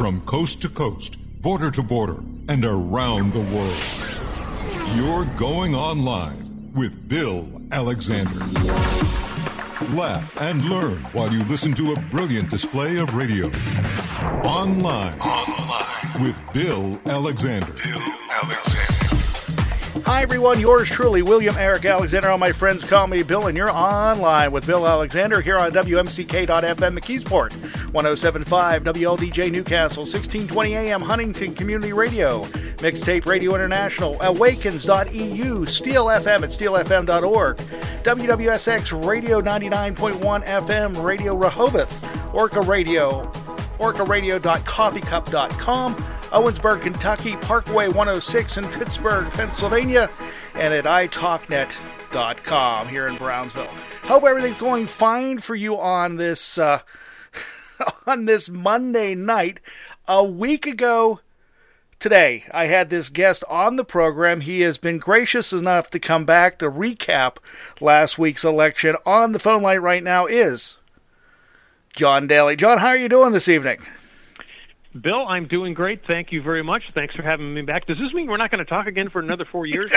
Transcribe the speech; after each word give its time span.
From 0.00 0.22
coast 0.22 0.62
to 0.62 0.70
coast, 0.70 1.18
border 1.42 1.70
to 1.72 1.82
border, 1.82 2.22
and 2.48 2.64
around 2.64 3.34
the 3.34 3.40
world. 3.54 3.76
You're 4.96 5.26
going 5.36 5.74
online 5.74 6.72
with 6.74 7.06
Bill 7.06 7.46
Alexander. 7.70 8.38
Laugh 9.94 10.40
and 10.40 10.64
learn 10.64 11.00
while 11.12 11.30
you 11.30 11.44
listen 11.44 11.74
to 11.74 11.92
a 11.92 12.00
brilliant 12.10 12.48
display 12.48 12.96
of 12.96 13.14
radio. 13.14 13.48
Online. 14.42 15.20
Online. 15.20 16.22
With 16.22 16.40
Bill 16.54 16.98
Alexander. 17.04 17.66
Bill 17.66 18.00
Alexander. 18.42 18.99
Hi, 20.04 20.22
everyone. 20.22 20.60
Yours 20.60 20.88
truly, 20.88 21.22
William 21.22 21.56
Eric 21.56 21.84
Alexander. 21.84 22.28
All 22.30 22.38
my 22.38 22.52
friends 22.52 22.84
call 22.84 23.06
me 23.06 23.22
Bill, 23.22 23.46
and 23.48 23.56
you're 23.56 23.70
online 23.70 24.50
with 24.52 24.66
Bill 24.66 24.86
Alexander 24.86 25.40
here 25.40 25.56
on 25.58 25.72
WMCK.FM 25.72 26.98
McKeesport, 26.98 27.52
1075 27.92 28.82
WLDJ 28.84 29.50
Newcastle, 29.50 30.02
1620 30.02 30.76
AM 30.76 31.00
Huntington 31.02 31.54
Community 31.54 31.92
Radio, 31.92 32.44
Mixtape 32.78 33.26
Radio 33.26 33.54
International, 33.54 34.20
Awakens.eu, 34.22 35.66
Steel 35.66 36.06
FM 36.06 36.42
at 36.42 36.50
steelfm.org, 36.50 37.56
WWSX 37.56 39.06
Radio 39.06 39.40
99.1 39.40 40.44
FM, 40.44 41.02
Radio 41.04 41.34
Rehoboth, 41.36 42.34
Orca 42.34 42.60
Radio, 42.62 43.30
orcaradio.coffeecup.com, 43.78 45.94
Owensboro, 46.30 46.80
Kentucky, 46.80 47.36
Parkway 47.36 47.88
106 47.88 48.58
in 48.58 48.64
Pittsburgh, 48.68 49.28
Pennsylvania, 49.30 50.08
and 50.54 50.72
at 50.72 50.84
italknet.com 50.84 52.88
here 52.88 53.08
in 53.08 53.16
Brownsville. 53.16 53.66
Hope 54.04 54.22
everything's 54.22 54.58
going 54.58 54.86
fine 54.86 55.38
for 55.38 55.56
you 55.56 55.80
on 55.80 56.16
this 56.16 56.56
uh, 56.56 56.80
on 58.06 58.26
this 58.26 58.48
Monday 58.48 59.16
night. 59.16 59.58
A 60.06 60.24
week 60.24 60.66
ago 60.66 61.18
today, 61.98 62.44
I 62.52 62.66
had 62.66 62.90
this 62.90 63.08
guest 63.08 63.42
on 63.48 63.74
the 63.74 63.84
program. 63.84 64.42
He 64.42 64.60
has 64.60 64.78
been 64.78 64.98
gracious 64.98 65.52
enough 65.52 65.90
to 65.90 65.98
come 65.98 66.24
back 66.24 66.60
to 66.60 66.70
recap 66.70 67.38
last 67.80 68.18
week's 68.18 68.44
election. 68.44 68.94
On 69.04 69.32
the 69.32 69.40
phone 69.40 69.62
line 69.62 69.80
right 69.80 70.02
now 70.02 70.26
is 70.26 70.78
John 71.92 72.28
Daly. 72.28 72.54
John, 72.54 72.78
how 72.78 72.88
are 72.88 72.96
you 72.96 73.08
doing 73.08 73.32
this 73.32 73.48
evening? 73.48 73.78
Bill, 74.98 75.24
I'm 75.28 75.46
doing 75.46 75.72
great. 75.72 76.04
Thank 76.04 76.32
you 76.32 76.42
very 76.42 76.62
much. 76.62 76.90
Thanks 76.94 77.14
for 77.14 77.22
having 77.22 77.54
me 77.54 77.62
back. 77.62 77.86
Does 77.86 77.98
this 77.98 78.12
mean 78.12 78.26
we're 78.26 78.36
not 78.36 78.50
going 78.50 78.64
to 78.64 78.68
talk 78.68 78.86
again 78.86 79.08
for 79.08 79.20
another 79.20 79.44
four 79.44 79.66
years? 79.66 79.90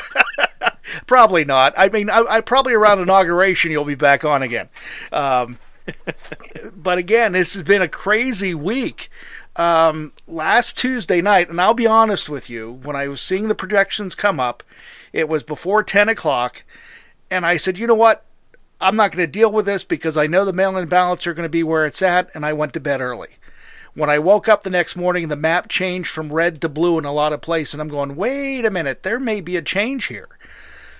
probably 1.07 1.45
not. 1.45 1.73
I 1.77 1.89
mean, 1.89 2.09
I, 2.09 2.23
I, 2.29 2.41
probably 2.41 2.73
around 2.73 2.99
inauguration 2.99 3.71
you'll 3.71 3.85
be 3.85 3.95
back 3.95 4.23
on 4.23 4.43
again. 4.43 4.69
Um, 5.11 5.57
but 6.75 6.99
again, 6.99 7.31
this 7.31 7.55
has 7.55 7.63
been 7.63 7.81
a 7.81 7.87
crazy 7.87 8.53
week. 8.53 9.09
Um, 9.55 10.13
last 10.27 10.77
Tuesday 10.77 11.21
night, 11.21 11.49
and 11.49 11.59
I'll 11.59 11.73
be 11.73 11.87
honest 11.87 12.29
with 12.29 12.49
you, 12.49 12.79
when 12.83 12.95
I 12.95 13.07
was 13.07 13.21
seeing 13.21 13.47
the 13.47 13.55
projections 13.55 14.15
come 14.15 14.39
up, 14.39 14.63
it 15.11 15.29
was 15.29 15.43
before 15.43 15.83
10 15.83 16.09
o'clock, 16.09 16.63
and 17.29 17.45
I 17.45 17.57
said, 17.57 17.77
you 17.77 17.85
know 17.85 17.95
what? 17.95 18.25
I'm 18.81 18.95
not 18.95 19.11
going 19.11 19.25
to 19.25 19.31
deal 19.31 19.51
with 19.51 19.65
this 19.65 19.83
because 19.83 20.17
I 20.17 20.27
know 20.27 20.43
the 20.43 20.53
mail 20.53 20.75
in 20.77 20.87
ballots 20.87 21.25
are 21.27 21.33
going 21.33 21.45
to 21.45 21.49
be 21.49 21.63
where 21.63 21.85
it's 21.85 22.01
at, 22.01 22.29
and 22.35 22.45
I 22.45 22.53
went 22.53 22.73
to 22.73 22.79
bed 22.79 22.99
early. 22.99 23.29
When 23.95 24.09
I 24.09 24.17
woke 24.17 24.47
up 24.47 24.63
the 24.63 24.71
next 24.71 24.95
morning, 24.95 25.27
the 25.27 25.35
map 25.35 25.69
changed 25.69 26.09
from 26.09 26.33
red 26.33 26.61
to 26.61 26.69
blue 26.69 26.97
in 26.97 27.05
a 27.05 27.13
lot 27.13 27.33
of 27.33 27.41
places, 27.41 27.75
and 27.75 27.81
I'm 27.81 27.89
going, 27.89 28.15
wait 28.15 28.65
a 28.65 28.71
minute, 28.71 29.03
there 29.03 29.19
may 29.19 29.39
be 29.39 29.55
a 29.55 29.61
change 29.61 30.05
here. 30.05 30.29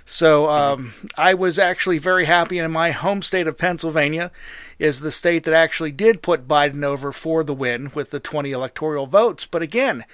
So 0.06 0.50
um, 0.50 0.94
I 1.18 1.34
was 1.34 1.58
actually 1.58 1.98
very 1.98 2.26
happy. 2.26 2.60
In 2.60 2.72
my 2.72 2.92
home 2.92 3.22
state 3.22 3.48
of 3.48 3.58
Pennsylvania 3.58 4.32
is 4.78 5.00
the 5.00 5.12
state 5.12 5.44
that 5.46 5.54
actually 5.54 5.92
did 5.92 6.22
put 6.22 6.48
Biden 6.48 6.84
over 6.84 7.12
for 7.12 7.44
the 7.44 7.54
win 7.54 7.92
with 7.96 8.12
the 8.12 8.20
20 8.20 8.52
electoral 8.52 9.08
votes. 9.08 9.46
But 9.46 9.62
again, 9.62 10.06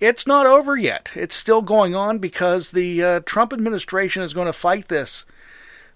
it's 0.00 0.26
not 0.26 0.46
over 0.46 0.76
yet. 0.76 1.12
It's 1.14 1.34
still 1.34 1.60
going 1.60 1.94
on 1.94 2.18
because 2.18 2.70
the 2.70 3.02
uh, 3.02 3.20
Trump 3.26 3.52
administration 3.52 4.22
is 4.22 4.32
going 4.32 4.46
to 4.46 4.52
fight 4.52 4.88
this 4.88 5.24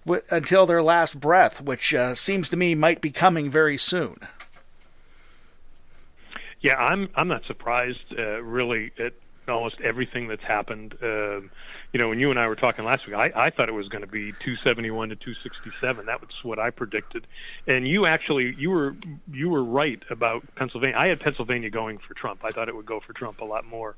w- 0.05 0.23
until 0.29 0.65
their 0.65 0.83
last 0.83 1.19
breath, 1.19 1.61
which 1.61 1.93
uh, 1.93 2.15
seems 2.15 2.49
to 2.49 2.57
me 2.57 2.75
might 2.75 3.01
be 3.01 3.11
coming 3.11 3.49
very 3.49 3.77
soon. 3.77 4.17
Yeah, 6.61 6.75
I'm 6.77 7.09
I'm 7.15 7.27
not 7.27 7.45
surprised 7.45 7.99
uh, 8.17 8.41
really 8.41 8.91
at 8.99 9.13
almost 9.47 9.79
everything 9.81 10.27
that's 10.27 10.43
happened. 10.43 10.95
Uh, 11.01 11.41
you 11.93 11.99
know, 11.99 12.09
when 12.09 12.19
you 12.19 12.29
and 12.29 12.39
I 12.39 12.47
were 12.47 12.55
talking 12.55 12.83
last 12.83 13.05
week, 13.07 13.15
I, 13.15 13.31
I 13.35 13.49
thought 13.49 13.69
it 13.69 13.73
was 13.73 13.87
going 13.87 14.01
to 14.01 14.07
be 14.07 14.31
271 14.43 15.09
to 15.09 15.15
267. 15.15 16.05
That 16.05 16.21
was 16.21 16.29
what 16.43 16.59
I 16.59 16.69
predicted, 16.69 17.27
and 17.65 17.87
you 17.87 18.05
actually 18.05 18.55
you 18.57 18.69
were 18.69 18.95
you 19.31 19.49
were 19.49 19.63
right 19.63 20.01
about 20.09 20.43
Pennsylvania. 20.55 20.95
I 20.97 21.07
had 21.07 21.19
Pennsylvania 21.19 21.69
going 21.69 21.97
for 21.97 22.13
Trump. 22.13 22.41
I 22.43 22.49
thought 22.49 22.67
it 22.67 22.75
would 22.75 22.85
go 22.85 22.99
for 22.99 23.13
Trump 23.13 23.41
a 23.41 23.45
lot 23.45 23.69
more. 23.69 23.95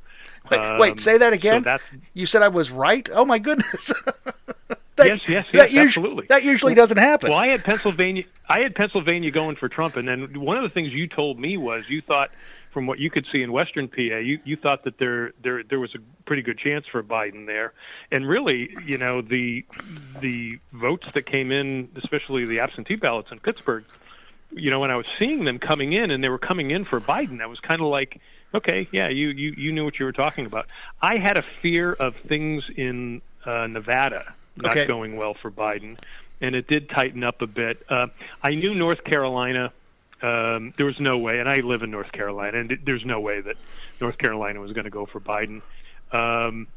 Wait, 0.49 0.59
um, 0.59 0.79
wait 0.79 0.99
say 0.99 1.17
that 1.17 1.33
again. 1.33 1.63
So 1.63 1.77
you 2.13 2.25
said 2.25 2.41
I 2.41 2.49
was 2.49 2.71
right. 2.71 3.09
Oh 3.11 3.25
my 3.25 3.39
goodness. 3.39 3.93
That, 4.99 5.07
yes, 5.07 5.19
yes, 5.27 5.45
yes, 5.51 5.53
that 5.53 5.71
usually, 5.71 5.85
absolutely. 5.85 6.25
That 6.27 6.43
usually 6.43 6.73
doesn't 6.75 6.97
happen. 6.97 7.29
Well, 7.29 7.39
I 7.39 7.47
had 7.47 7.63
Pennsylvania. 7.63 8.23
I 8.47 8.59
had 8.59 8.75
Pennsylvania 8.75 9.31
going 9.31 9.55
for 9.55 9.69
Trump, 9.69 9.95
and 9.95 10.07
then 10.07 10.39
one 10.39 10.57
of 10.57 10.63
the 10.63 10.69
things 10.69 10.91
you 10.93 11.07
told 11.07 11.39
me 11.39 11.55
was 11.55 11.89
you 11.89 12.01
thought, 12.01 12.31
from 12.71 12.85
what 12.85 12.99
you 12.99 13.09
could 13.09 13.25
see 13.31 13.41
in 13.41 13.51
Western 13.51 13.87
PA, 13.87 14.17
you, 14.17 14.39
you 14.43 14.55
thought 14.57 14.83
that 14.83 14.97
there 14.97 15.31
there 15.41 15.63
there 15.63 15.79
was 15.79 15.95
a 15.95 15.99
pretty 16.25 16.41
good 16.41 16.57
chance 16.57 16.85
for 16.85 17.01
Biden 17.01 17.45
there, 17.45 17.73
and 18.11 18.27
really, 18.27 18.75
you 18.85 18.97
know, 18.97 19.21
the 19.21 19.65
the 20.19 20.59
votes 20.73 21.07
that 21.13 21.25
came 21.25 21.51
in, 21.51 21.89
especially 21.95 22.45
the 22.45 22.59
absentee 22.59 22.95
ballots 22.95 23.31
in 23.31 23.39
Pittsburgh, 23.39 23.85
you 24.51 24.69
know, 24.69 24.79
when 24.79 24.91
I 24.91 24.97
was 24.97 25.07
seeing 25.17 25.45
them 25.45 25.59
coming 25.59 25.93
in, 25.93 26.11
and 26.11 26.21
they 26.21 26.29
were 26.29 26.37
coming 26.37 26.71
in 26.71 26.83
for 26.83 26.99
Biden, 26.99 27.41
I 27.41 27.47
was 27.47 27.59
kind 27.59 27.81
of 27.81 27.87
like. 27.87 28.19
Okay, 28.51 28.87
yeah, 28.91 29.09
you, 29.09 29.27
you, 29.27 29.53
you 29.55 29.71
knew 29.71 29.85
what 29.85 29.99
you 29.99 30.05
were 30.05 30.11
talking 30.11 30.47
about. 30.47 30.65
I 31.03 31.17
had 31.19 31.37
a 31.37 31.43
fear 31.43 31.93
of 31.93 32.15
things 32.15 32.67
in 32.75 33.21
uh, 33.45 33.67
Nevada 33.67 34.33
not 34.61 34.71
okay. 34.71 34.85
going 34.85 35.15
well 35.15 35.33
for 35.33 35.51
Biden, 35.51 35.97
and 36.41 36.55
it 36.55 36.67
did 36.67 36.89
tighten 36.89 37.23
up 37.23 37.41
a 37.41 37.47
bit. 37.47 37.83
Uh, 37.89 38.07
I 38.43 38.55
knew 38.55 38.73
North 38.73 39.03
Carolina. 39.03 39.71
Um, 40.21 40.73
there 40.75 40.85
was 40.85 40.99
no 40.99 41.17
way, 41.17 41.39
and 41.39 41.47
I 41.47 41.57
live 41.57 41.81
in 41.81 41.91
North 41.91 42.11
Carolina, 42.11 42.59
and 42.59 42.77
there's 42.83 43.05
no 43.05 43.21
way 43.21 43.39
that 43.41 43.55
North 44.01 44.17
Carolina 44.17 44.59
was 44.59 44.73
going 44.73 44.83
to 44.83 44.89
go 44.89 45.05
for 45.05 45.19
Biden. 45.19 45.61
Um, 46.11 46.67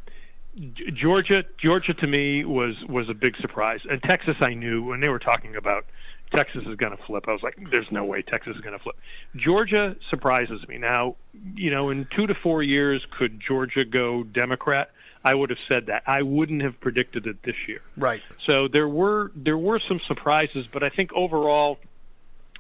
Georgia, 0.94 1.44
Georgia 1.58 1.94
to 1.94 2.06
me 2.06 2.44
was 2.44 2.76
was 2.84 3.08
a 3.08 3.14
big 3.14 3.36
surprise, 3.38 3.80
and 3.88 4.02
Texas 4.02 4.36
I 4.40 4.54
knew 4.54 4.84
when 4.84 5.00
they 5.00 5.08
were 5.08 5.18
talking 5.18 5.56
about 5.56 5.86
Texas 6.32 6.64
is 6.66 6.76
going 6.76 6.96
to 6.96 7.02
flip. 7.04 7.24
I 7.28 7.32
was 7.32 7.42
like, 7.42 7.70
there's 7.70 7.92
no 7.92 8.04
way 8.04 8.22
Texas 8.22 8.56
is 8.56 8.62
going 8.62 8.76
to 8.76 8.82
flip. 8.82 8.96
Georgia 9.36 9.96
surprises 10.08 10.66
me. 10.68 10.78
Now, 10.78 11.16
you 11.54 11.70
know, 11.70 11.90
in 11.90 12.06
two 12.06 12.26
to 12.26 12.34
four 12.34 12.62
years, 12.62 13.06
could 13.10 13.40
Georgia 13.40 13.84
go 13.84 14.22
Democrat? 14.24 14.90
I 15.24 15.34
would 15.34 15.50
have 15.50 15.58
said 15.68 15.86
that. 15.86 16.02
I 16.06 16.22
wouldn't 16.22 16.62
have 16.62 16.80
predicted 16.80 17.26
it 17.26 17.42
this 17.42 17.56
year. 17.68 17.80
Right. 17.96 18.22
So 18.44 18.68
there 18.68 18.88
were 18.88 19.30
there 19.36 19.58
were 19.58 19.78
some 19.78 20.00
surprises, 20.00 20.66
but 20.70 20.82
I 20.82 20.88
think 20.88 21.12
overall, 21.12 21.78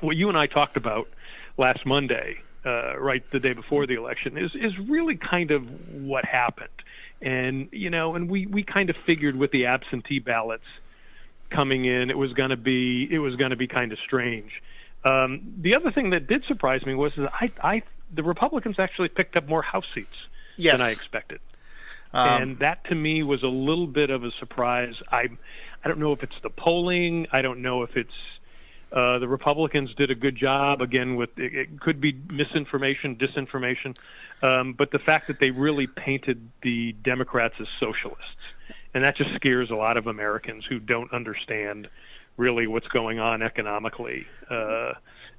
what 0.00 0.16
you 0.16 0.28
and 0.28 0.38
I 0.38 0.46
talked 0.46 0.76
about 0.76 1.08
last 1.56 1.84
Monday, 1.84 2.38
uh, 2.64 2.98
right 2.98 3.28
the 3.30 3.40
day 3.40 3.52
before 3.52 3.86
the 3.86 3.94
election, 3.94 4.38
is 4.38 4.54
is 4.54 4.78
really 4.78 5.16
kind 5.16 5.50
of 5.50 5.64
what 5.92 6.24
happened. 6.24 6.68
And 7.20 7.68
you 7.72 7.90
know, 7.90 8.14
and 8.14 8.28
we 8.30 8.46
we 8.46 8.62
kind 8.62 8.90
of 8.90 8.96
figured 8.96 9.36
with 9.36 9.50
the 9.50 9.66
absentee 9.66 10.20
ballots 10.20 10.66
coming 11.50 11.84
in, 11.84 12.10
it 12.10 12.18
was 12.18 12.32
going 12.32 12.50
to 12.50 12.56
be 12.56 13.08
it 13.10 13.18
was 13.18 13.36
going 13.36 13.50
to 13.50 13.56
be 13.56 13.66
kind 13.66 13.92
of 13.92 13.98
strange. 13.98 14.62
Um, 15.04 15.54
the 15.58 15.74
other 15.74 15.90
thing 15.90 16.10
that 16.10 16.28
did 16.28 16.44
surprise 16.44 16.86
me 16.86 16.94
was 16.94 17.12
that 17.16 17.32
I, 17.34 17.50
I 17.62 17.82
the 18.12 18.22
Republicans 18.22 18.78
actually 18.78 19.08
picked 19.08 19.36
up 19.36 19.48
more 19.48 19.62
House 19.62 19.86
seats 19.94 20.26
yes. 20.56 20.78
than 20.78 20.86
I 20.86 20.90
expected. 20.90 21.40
Um, 22.14 22.42
and 22.42 22.58
that 22.58 22.84
to 22.84 22.94
me 22.94 23.22
was 23.22 23.42
a 23.42 23.48
little 23.48 23.86
bit 23.86 24.10
of 24.10 24.24
a 24.24 24.30
surprise. 24.32 24.94
I, 25.10 25.28
I 25.84 25.88
don't 25.88 25.98
know 25.98 26.12
if 26.12 26.22
it's 26.22 26.38
the 26.42 26.50
polling. 26.50 27.26
I 27.32 27.42
don't 27.42 27.62
know 27.62 27.82
if 27.82 27.96
it's 27.96 28.12
uh, 28.92 29.18
the 29.18 29.28
Republicans 29.28 29.94
did 29.94 30.10
a 30.10 30.14
good 30.14 30.36
job. 30.36 30.82
Again, 30.82 31.16
with 31.16 31.38
it, 31.38 31.54
it 31.54 31.80
could 31.80 32.00
be 32.00 32.14
misinformation, 32.30 33.16
disinformation, 33.16 33.96
um, 34.42 34.74
but 34.74 34.90
the 34.90 34.98
fact 34.98 35.28
that 35.28 35.40
they 35.40 35.50
really 35.50 35.86
painted 35.86 36.50
the 36.62 36.92
Democrats 37.02 37.54
as 37.58 37.68
socialists, 37.80 38.26
and 38.92 39.04
that 39.04 39.16
just 39.16 39.34
scares 39.34 39.70
a 39.70 39.76
lot 39.76 39.96
of 39.96 40.06
Americans 40.06 40.66
who 40.66 40.78
don't 40.78 41.10
understand 41.12 41.88
really 42.36 42.66
what's 42.66 42.88
going 42.88 43.18
on 43.18 43.40
economically. 43.40 44.26
Uh, 44.50 44.92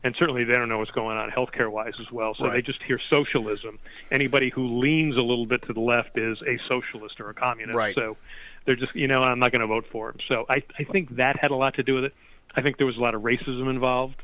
and 0.04 0.16
certainly 0.16 0.44
they 0.44 0.54
don't 0.54 0.70
know 0.70 0.78
what's 0.80 0.92
going 0.92 1.18
on 1.18 1.32
healthcare 1.32 1.70
wise 1.70 1.94
as 2.00 2.12
well. 2.12 2.36
So 2.36 2.46
Right. 2.46 2.54
they 2.54 2.62
just 2.62 2.84
hear 2.84 3.00
socialism. 3.00 3.80
Anybody 4.12 4.50
who 4.50 4.80
leans 4.80 5.16
a 5.18 5.22
little 5.22 5.46
bit 5.46 5.62
to 5.64 5.74
the 5.74 5.80
left 5.80 6.18
is 6.18 6.42
a 6.42 6.58
socialist 6.68 7.20
or 7.22 7.30
a 7.30 7.34
communist. 7.34 7.76
Right. 7.76 7.96
So 7.96 8.18
they're 8.66 8.76
just, 8.76 8.96
you 8.96 9.08
know, 9.08 9.24
I'm 9.24 9.40
not 9.40 9.52
going 9.52 9.62
to 9.62 9.68
vote 9.68 9.86
for 9.92 10.10
him. 10.10 10.18
So 10.28 10.46
I, 10.50 10.64
I 10.78 10.84
think 10.84 11.16
that 11.16 11.38
had 11.40 11.52
a 11.52 11.56
lot 11.56 11.76
to 11.76 11.84
do 11.84 11.96
with 11.96 12.06
it. 12.06 12.14
I 12.56 12.62
think 12.62 12.78
there 12.78 12.86
was 12.88 12.98
a 12.98 13.02
lot 13.02 13.16
of 13.16 13.24
racism 13.24 13.70
involved, 13.70 14.22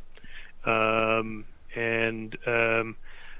um, 0.66 1.46
and 1.76 2.38
um, 2.46 2.96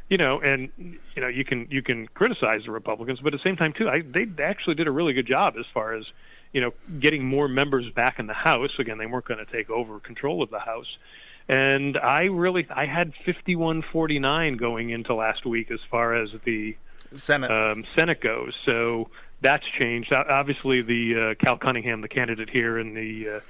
you 0.10 0.18
know, 0.18 0.40
and 0.40 0.70
you 0.78 1.22
know, 1.22 1.28
you 1.28 1.46
can 1.46 1.68
you 1.70 1.84
can 1.84 2.08
criticize 2.08 2.64
the 2.66 2.72
Republicans, 2.72 3.20
but 3.20 3.34
at 3.34 3.40
the 3.40 3.44
same 3.44 3.56
time 3.56 3.74
too, 3.74 3.88
I, 3.88 4.02
they 4.02 4.28
actually 4.42 4.76
did 4.76 4.88
a 4.88 4.92
really 4.92 5.14
good 5.14 5.28
job 5.28 5.56
as 5.60 5.66
far 5.72 5.94
as 5.94 6.06
you 6.54 6.62
know 6.62 6.74
getting 7.00 7.24
more 7.24 7.48
members 7.48 7.88
back 7.92 8.18
in 8.18 8.26
the 8.26 8.34
House. 8.34 8.80
Again, 8.80 8.98
they 8.98 9.06
weren't 9.06 9.26
going 9.26 9.46
to 9.46 9.52
take 9.52 9.70
over 9.70 10.00
control 10.00 10.42
of 10.42 10.50
the 10.50 10.60
House, 10.60 10.98
and 11.50 11.98
I 11.98 12.26
really 12.26 12.68
I 12.70 12.86
had 12.86 13.12
51-49 13.26 14.58
going 14.58 14.92
into 14.92 15.16
last 15.16 15.46
week 15.46 15.72
as 15.72 15.80
far 15.90 16.14
as 16.14 16.30
the 16.46 16.78
Senate. 17.16 17.50
um, 17.50 17.86
Senate 17.96 18.22
goes. 18.22 18.54
So 18.66 19.10
that's 19.42 19.66
changed. 19.66 20.14
Obviously, 20.14 20.84
the 20.84 21.32
uh, 21.32 21.44
Cal 21.44 21.58
Cunningham, 21.58 22.02
the 22.02 22.08
candidate 22.08 22.52
here 22.52 22.78
in 22.78 22.94
the 22.94 23.42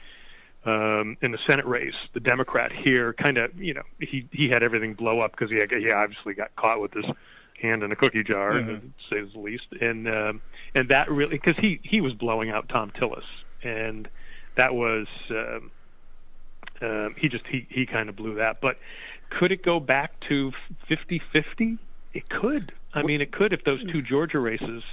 uh, 0.65 0.69
um, 0.69 1.17
in 1.21 1.31
the 1.31 1.37
Senate 1.39 1.65
race, 1.65 1.95
the 2.13 2.21
Democrat 2.21 2.71
here, 2.71 3.11
kind 3.13 3.37
of 3.37 3.55
you 3.61 3.73
know 3.73 3.83
he 3.99 4.27
he 4.31 4.47
had 4.47 4.63
everything 4.63 4.93
blow 4.93 5.19
up 5.19 5.31
because 5.31 5.51
he 5.51 5.57
had, 5.57 5.69
he 5.69 5.91
obviously 5.91 6.33
got 6.33 6.55
caught 6.55 6.79
with 6.79 6.93
his 6.93 7.05
hand 7.61 7.83
in 7.83 7.91
a 7.91 7.95
cookie 7.97 8.23
jar, 8.23 8.51
to 8.51 8.81
say 9.09 9.21
the 9.21 9.39
least, 9.39 9.67
and 9.81 10.07
um, 10.07 10.41
and 10.73 10.87
that 10.87 11.11
really 11.11 11.35
because 11.35 11.57
he 11.57 11.81
he 11.83 11.99
was 11.99 12.13
blowing 12.13 12.49
out 12.49 12.69
Thom 12.69 12.91
Tillis, 12.91 13.25
and 13.61 14.07
that 14.55 14.73
was. 14.73 15.07
Um, 15.29 15.71
um, 16.81 17.15
he 17.17 17.27
just 17.29 17.45
he, 17.47 17.65
he 17.69 17.85
kind 17.85 18.09
of 18.09 18.15
blew 18.15 18.35
that. 18.35 18.61
But 18.61 18.77
could 19.29 19.51
it 19.51 19.63
go 19.63 19.79
back 19.79 20.19
to 20.21 20.51
50-50 20.89 21.77
it 22.13 22.27
could. 22.29 22.71
I 22.93 23.03
mean 23.03 23.21
it 23.21 23.31
could 23.31 23.53
if 23.53 23.63
those 23.63 23.83
two 23.85 24.01
georgia 24.01 24.39
races 24.39 24.83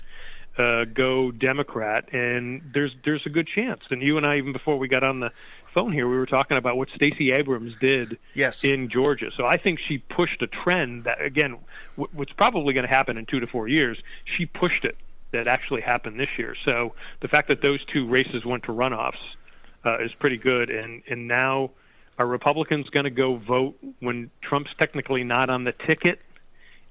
uh, 0.59 0.85
go 0.85 1.31
democrat 1.31 2.13
and 2.13 2.61
there's 2.75 2.95
there's 3.05 3.25
a 3.27 3.31
good 3.31 3.47
chance. 3.47 3.83
And 3.91 4.03
you 4.03 4.17
and 4.19 4.27
i 4.27 4.37
even 4.37 4.53
before 4.53 4.77
we 4.79 4.89
got 4.89 5.03
on 5.03 5.21
the 5.21 5.31
phone 5.73 5.93
here 5.93 6.09
we 6.09 6.17
were 6.17 6.27
talking 6.27 6.57
about 6.57 6.77
what 6.77 6.89
stacey 6.95 7.33
abrams 7.33 7.75
did 7.81 8.19
Yes. 8.35 8.65
in 8.65 8.89
georgia. 8.91 9.31
So 9.37 9.47
i 9.47 9.57
think 9.57 9.79
she 9.79 9.99
pushed 9.99 10.43
a 10.43 10.47
trend 10.47 11.05
that 11.05 11.21
again 11.23 11.59
w- 11.97 12.11
what's 12.15 12.33
probably 12.33 12.75
going 12.75 12.87
to 12.87 12.95
happen 12.95 13.17
in 13.17 13.25
two 13.27 13.41
to 13.41 13.47
four 13.47 13.69
years 13.69 13.99
she 14.25 14.45
pushed 14.47 14.85
it 14.85 14.97
that 15.33 15.49
actually 15.49 15.81
happened 15.83 16.21
this 16.21 16.31
year. 16.39 16.55
So 16.65 16.95
the 17.21 17.29
fact 17.29 17.49
that 17.49 17.61
those 17.61 17.85
two 17.85 18.07
races 18.07 18.45
went 18.45 18.63
to 18.65 18.73
runoffs 18.73 19.17
uh, 19.87 19.99
is 19.99 20.13
pretty 20.15 20.37
good. 20.37 20.71
And 20.71 21.03
and 21.09 21.29
now 21.29 21.71
are 22.19 22.27
Republicans 22.27 22.91
going 22.91 23.05
to 23.05 23.11
go 23.11 23.37
vote 23.37 23.77
when 24.01 24.31
Trump's 24.43 24.75
technically 24.79 25.25
not 25.25 25.49
on 25.51 25.65
the 25.65 25.73
ticket 25.73 26.21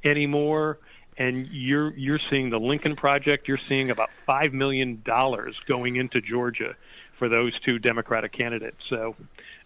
anymore? 0.03 0.80
And 1.18 1.47
you're 1.47 1.95
you're 1.95 2.19
seeing 2.19 2.50
the 2.50 2.59
Lincoln 2.59 2.95
Project. 2.95 3.47
You're 3.47 3.59
seeing 3.69 3.92
about 3.92 4.09
five 4.25 4.53
million 4.53 5.01
dollars 5.06 5.56
going 5.68 5.95
into 5.95 6.21
Georgia 6.21 6.75
for 7.18 7.30
those 7.30 7.59
two 7.59 7.80
Democratic 7.80 8.33
candidates. 8.33 8.83
So, 8.89 9.15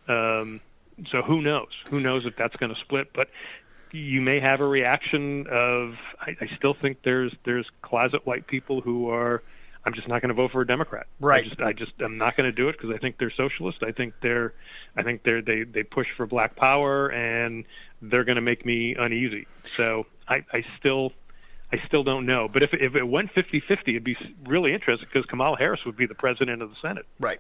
um, 0.08 0.62
so 1.10 1.22
who 1.22 1.42
knows? 1.42 1.70
Who 1.90 2.00
knows 2.00 2.26
if 2.26 2.36
that's 2.36 2.56
going 2.56 2.74
to 2.74 2.80
split? 2.80 3.14
But 3.14 3.30
you 3.92 4.22
may 4.22 4.40
have 4.40 4.62
a 4.62 4.68
reaction 4.68 5.48
of 5.50 5.96
I, 6.22 6.36
I 6.40 6.48
still 6.56 6.76
think 6.76 7.02
there's 7.04 7.34
there's 7.44 7.68
closet 7.82 8.26
white 8.26 8.46
people 8.46 8.82
who 8.82 9.10
are 9.10 9.42
I'm 9.90 9.96
just 9.96 10.08
not 10.08 10.22
going 10.22 10.30
to 10.30 10.36
vote 10.36 10.52
for 10.52 10.62
a 10.62 10.68
Democrat. 10.68 11.08
Right. 11.20 11.44
I 11.44 11.50
just 11.50 11.62
I 11.62 11.74
just 11.74 11.94
I'm 12.00 12.20
not 12.20 12.38
going 12.38 12.46
to 12.46 12.52
do 12.52 12.70
it 12.70 12.74
because 12.74 12.92
I 12.92 13.00
think 13.00 13.18
they're 13.18 13.32
socialist. 13.32 13.82
I 13.82 13.92
think 13.92 14.14
they're 14.22 14.54
I 14.96 15.02
think 15.02 15.24
they're 15.24 15.42
they 15.42 15.64
they 15.64 15.82
push 15.82 16.08
for 16.16 16.28
black 16.28 16.56
power 16.56 17.08
and 17.08 17.66
they're 18.00 18.24
going 18.24 18.36
to 18.36 18.42
make 18.42 18.66
me 18.68 18.96
uneasy. 18.96 19.48
So 19.76 20.06
I 20.28 20.46
I 20.54 20.64
still 20.78 21.14
I 21.74 21.82
still 21.88 22.04
don't 22.04 22.28
know. 22.28 22.48
But 22.48 22.62
if 22.62 22.72
if 22.76 22.96
it 22.96 23.04
went 23.04 23.34
50-50, 23.34 23.80
it'd 23.88 24.04
be 24.04 24.16
really 24.46 24.74
interesting 24.74 25.10
because 25.12 25.28
Kamala 25.28 25.58
Harris 25.58 25.84
would 25.86 25.98
be 25.98 26.06
the 26.06 26.14
president 26.14 26.62
of 26.62 26.70
the 26.70 26.76
Senate. 26.82 27.08
Right. 27.20 27.40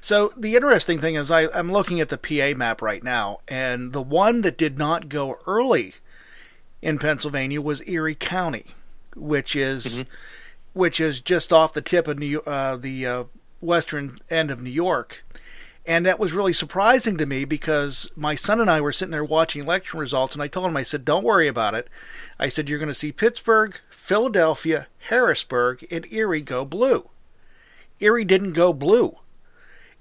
So 0.00 0.30
the 0.36 0.54
interesting 0.54 1.00
thing 1.00 1.16
is, 1.16 1.32
I, 1.32 1.48
I'm 1.48 1.72
looking 1.72 2.00
at 2.00 2.10
the 2.10 2.18
PA 2.18 2.56
map 2.56 2.80
right 2.80 3.02
now, 3.02 3.38
and 3.48 3.92
the 3.92 4.02
one 4.02 4.42
that 4.42 4.56
did 4.56 4.78
not 4.78 5.08
go 5.08 5.38
early 5.46 5.94
in 6.80 6.98
Pennsylvania 6.98 7.60
was 7.60 7.86
Erie 7.88 8.14
County, 8.14 8.66
which 9.16 9.56
is 9.56 10.00
mm-hmm. 10.00 10.10
Which 10.78 11.00
is 11.00 11.18
just 11.18 11.52
off 11.52 11.72
the 11.72 11.82
tip 11.82 12.06
of 12.06 12.20
New 12.20 12.38
uh, 12.42 12.76
the 12.76 13.04
uh, 13.04 13.24
western 13.60 14.16
end 14.30 14.52
of 14.52 14.62
New 14.62 14.70
York. 14.70 15.24
And 15.84 16.06
that 16.06 16.20
was 16.20 16.32
really 16.32 16.52
surprising 16.52 17.16
to 17.18 17.26
me 17.26 17.44
because 17.44 18.08
my 18.14 18.36
son 18.36 18.60
and 18.60 18.70
I 18.70 18.80
were 18.80 18.92
sitting 18.92 19.10
there 19.10 19.24
watching 19.24 19.62
election 19.62 19.98
results, 19.98 20.34
and 20.34 20.42
I 20.42 20.46
told 20.46 20.66
him, 20.66 20.76
I 20.76 20.84
said, 20.84 21.04
"Don't 21.04 21.24
worry 21.24 21.48
about 21.48 21.74
it." 21.74 21.88
I 22.38 22.48
said, 22.48 22.68
"You're 22.68 22.78
going 22.78 22.86
to 22.88 22.94
see 22.94 23.10
Pittsburgh, 23.10 23.80
Philadelphia, 23.90 24.86
Harrisburg, 25.08 25.84
and 25.90 26.06
Erie 26.12 26.42
go 26.42 26.64
blue." 26.64 27.10
Erie 27.98 28.24
didn't 28.24 28.52
go 28.52 28.72
blue. 28.72 29.18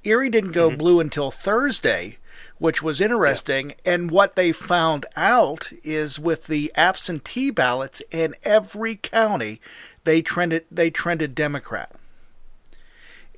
Erie 0.04 0.30
didn't 0.30 0.52
go 0.52 0.70
blue 0.70 1.00
until 1.00 1.32
Thursday, 1.32 2.20
which 2.60 2.84
was 2.84 3.02
interesting. 3.02 3.74
And 3.84 4.12
what 4.12 4.36
they 4.36 4.52
found 4.52 5.08
out 5.16 5.72
is 5.84 6.20
with 6.20 6.46
the 6.46 6.72
absentee 6.76 7.50
ballots 7.50 8.02
in 8.12 8.36
every 8.44 8.96
county, 8.96 9.60
they 10.08 10.22
trended 10.22 10.64
they 10.72 10.90
trended 10.90 11.36
Democrat. 11.36 11.92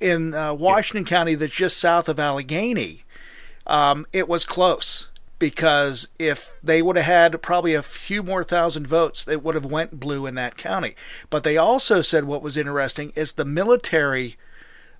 In 0.00 0.32
uh, 0.32 0.54
Washington 0.54 1.04
County, 1.04 1.34
that's 1.34 1.52
just 1.52 1.76
south 1.76 2.08
of 2.08 2.18
Allegheny, 2.18 3.04
um, 3.66 4.06
it 4.12 4.28
was 4.28 4.44
close 4.44 5.08
because 5.38 6.08
if 6.18 6.52
they 6.62 6.80
would 6.80 6.96
have 6.96 7.04
had 7.06 7.42
probably 7.42 7.74
a 7.74 7.82
few 7.82 8.22
more 8.22 8.44
thousand 8.44 8.86
votes, 8.86 9.24
they 9.24 9.36
would 9.36 9.56
have 9.56 9.70
went 9.70 9.98
blue 9.98 10.26
in 10.26 10.36
that 10.36 10.56
county. 10.56 10.94
But 11.28 11.42
they 11.42 11.56
also 11.56 12.02
said 12.02 12.24
what 12.24 12.42
was 12.42 12.56
interesting 12.56 13.12
is 13.16 13.32
the 13.32 13.44
military 13.44 14.36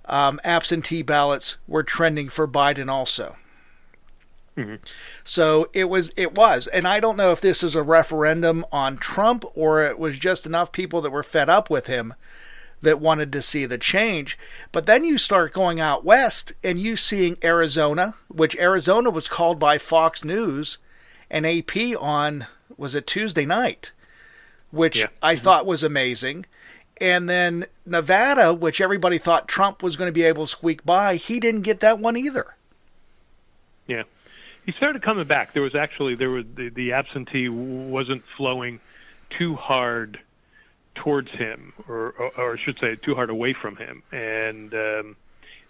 um, 0.05 0.41
absentee 0.43 1.03
ballots 1.03 1.55
were 1.67 1.83
trending 1.83 2.27
for 2.27 2.47
Biden 2.47 2.89
also. 2.89 3.37
Mm-hmm. 4.57 4.75
So 5.23 5.69
it 5.73 5.85
was 5.85 6.11
it 6.17 6.35
was, 6.35 6.67
and 6.67 6.87
I 6.87 6.99
don't 6.99 7.17
know 7.17 7.31
if 7.31 7.41
this 7.41 7.63
is 7.63 7.75
a 7.75 7.83
referendum 7.83 8.65
on 8.71 8.97
Trump 8.97 9.45
or 9.55 9.83
it 9.83 9.97
was 9.97 10.19
just 10.19 10.45
enough 10.45 10.71
people 10.71 11.01
that 11.01 11.11
were 11.11 11.23
fed 11.23 11.49
up 11.49 11.69
with 11.69 11.87
him 11.87 12.13
that 12.81 12.99
wanted 12.99 13.31
to 13.31 13.41
see 13.41 13.65
the 13.65 13.77
change. 13.77 14.37
But 14.71 14.85
then 14.87 15.05
you 15.05 15.17
start 15.17 15.53
going 15.53 15.79
out 15.79 16.03
west 16.03 16.53
and 16.63 16.79
you 16.79 16.95
seeing 16.95 17.37
Arizona, 17.43 18.15
which 18.27 18.57
Arizona 18.57 19.09
was 19.09 19.27
called 19.27 19.59
by 19.59 19.77
Fox 19.77 20.23
News 20.23 20.77
and 21.29 21.45
AP 21.45 21.77
on 21.99 22.47
was 22.77 22.95
it 22.95 23.07
Tuesday 23.07 23.45
night, 23.45 23.91
which 24.71 24.97
Yeah. 24.97 25.07
I 25.21 25.35
mm-hmm. 25.35 25.43
thought 25.43 25.65
was 25.65 25.83
amazing. 25.83 26.45
And 26.99 27.29
then 27.29 27.65
Nevada, 27.85 28.53
which 28.53 28.81
everybody 28.81 29.17
thought 29.17 29.47
Trump 29.47 29.81
was 29.81 29.95
going 29.95 30.07
to 30.07 30.13
be 30.13 30.23
able 30.23 30.45
to 30.45 30.51
squeak 30.51 30.85
by, 30.85 31.15
he 31.15 31.39
didn't 31.39 31.61
get 31.61 31.79
that 31.79 31.99
one 31.99 32.17
either. 32.17 32.55
Yeah, 33.87 34.03
he 34.65 34.71
started 34.73 35.01
coming 35.01 35.25
back. 35.25 35.53
There 35.53 35.63
was 35.63 35.75
actually 35.75 36.15
there 36.15 36.29
was 36.29 36.45
the, 36.55 36.69
the 36.69 36.93
absentee 36.93 37.49
wasn't 37.49 38.23
flowing 38.37 38.79
too 39.29 39.55
hard 39.55 40.19
towards 40.95 41.31
him, 41.31 41.73
or, 41.87 42.11
or, 42.19 42.31
or 42.37 42.53
I 42.53 42.57
should 42.57 42.77
say, 42.79 42.95
too 42.95 43.15
hard 43.15 43.29
away 43.29 43.53
from 43.53 43.77
him. 43.77 44.03
And 44.11 44.73
um, 44.73 45.15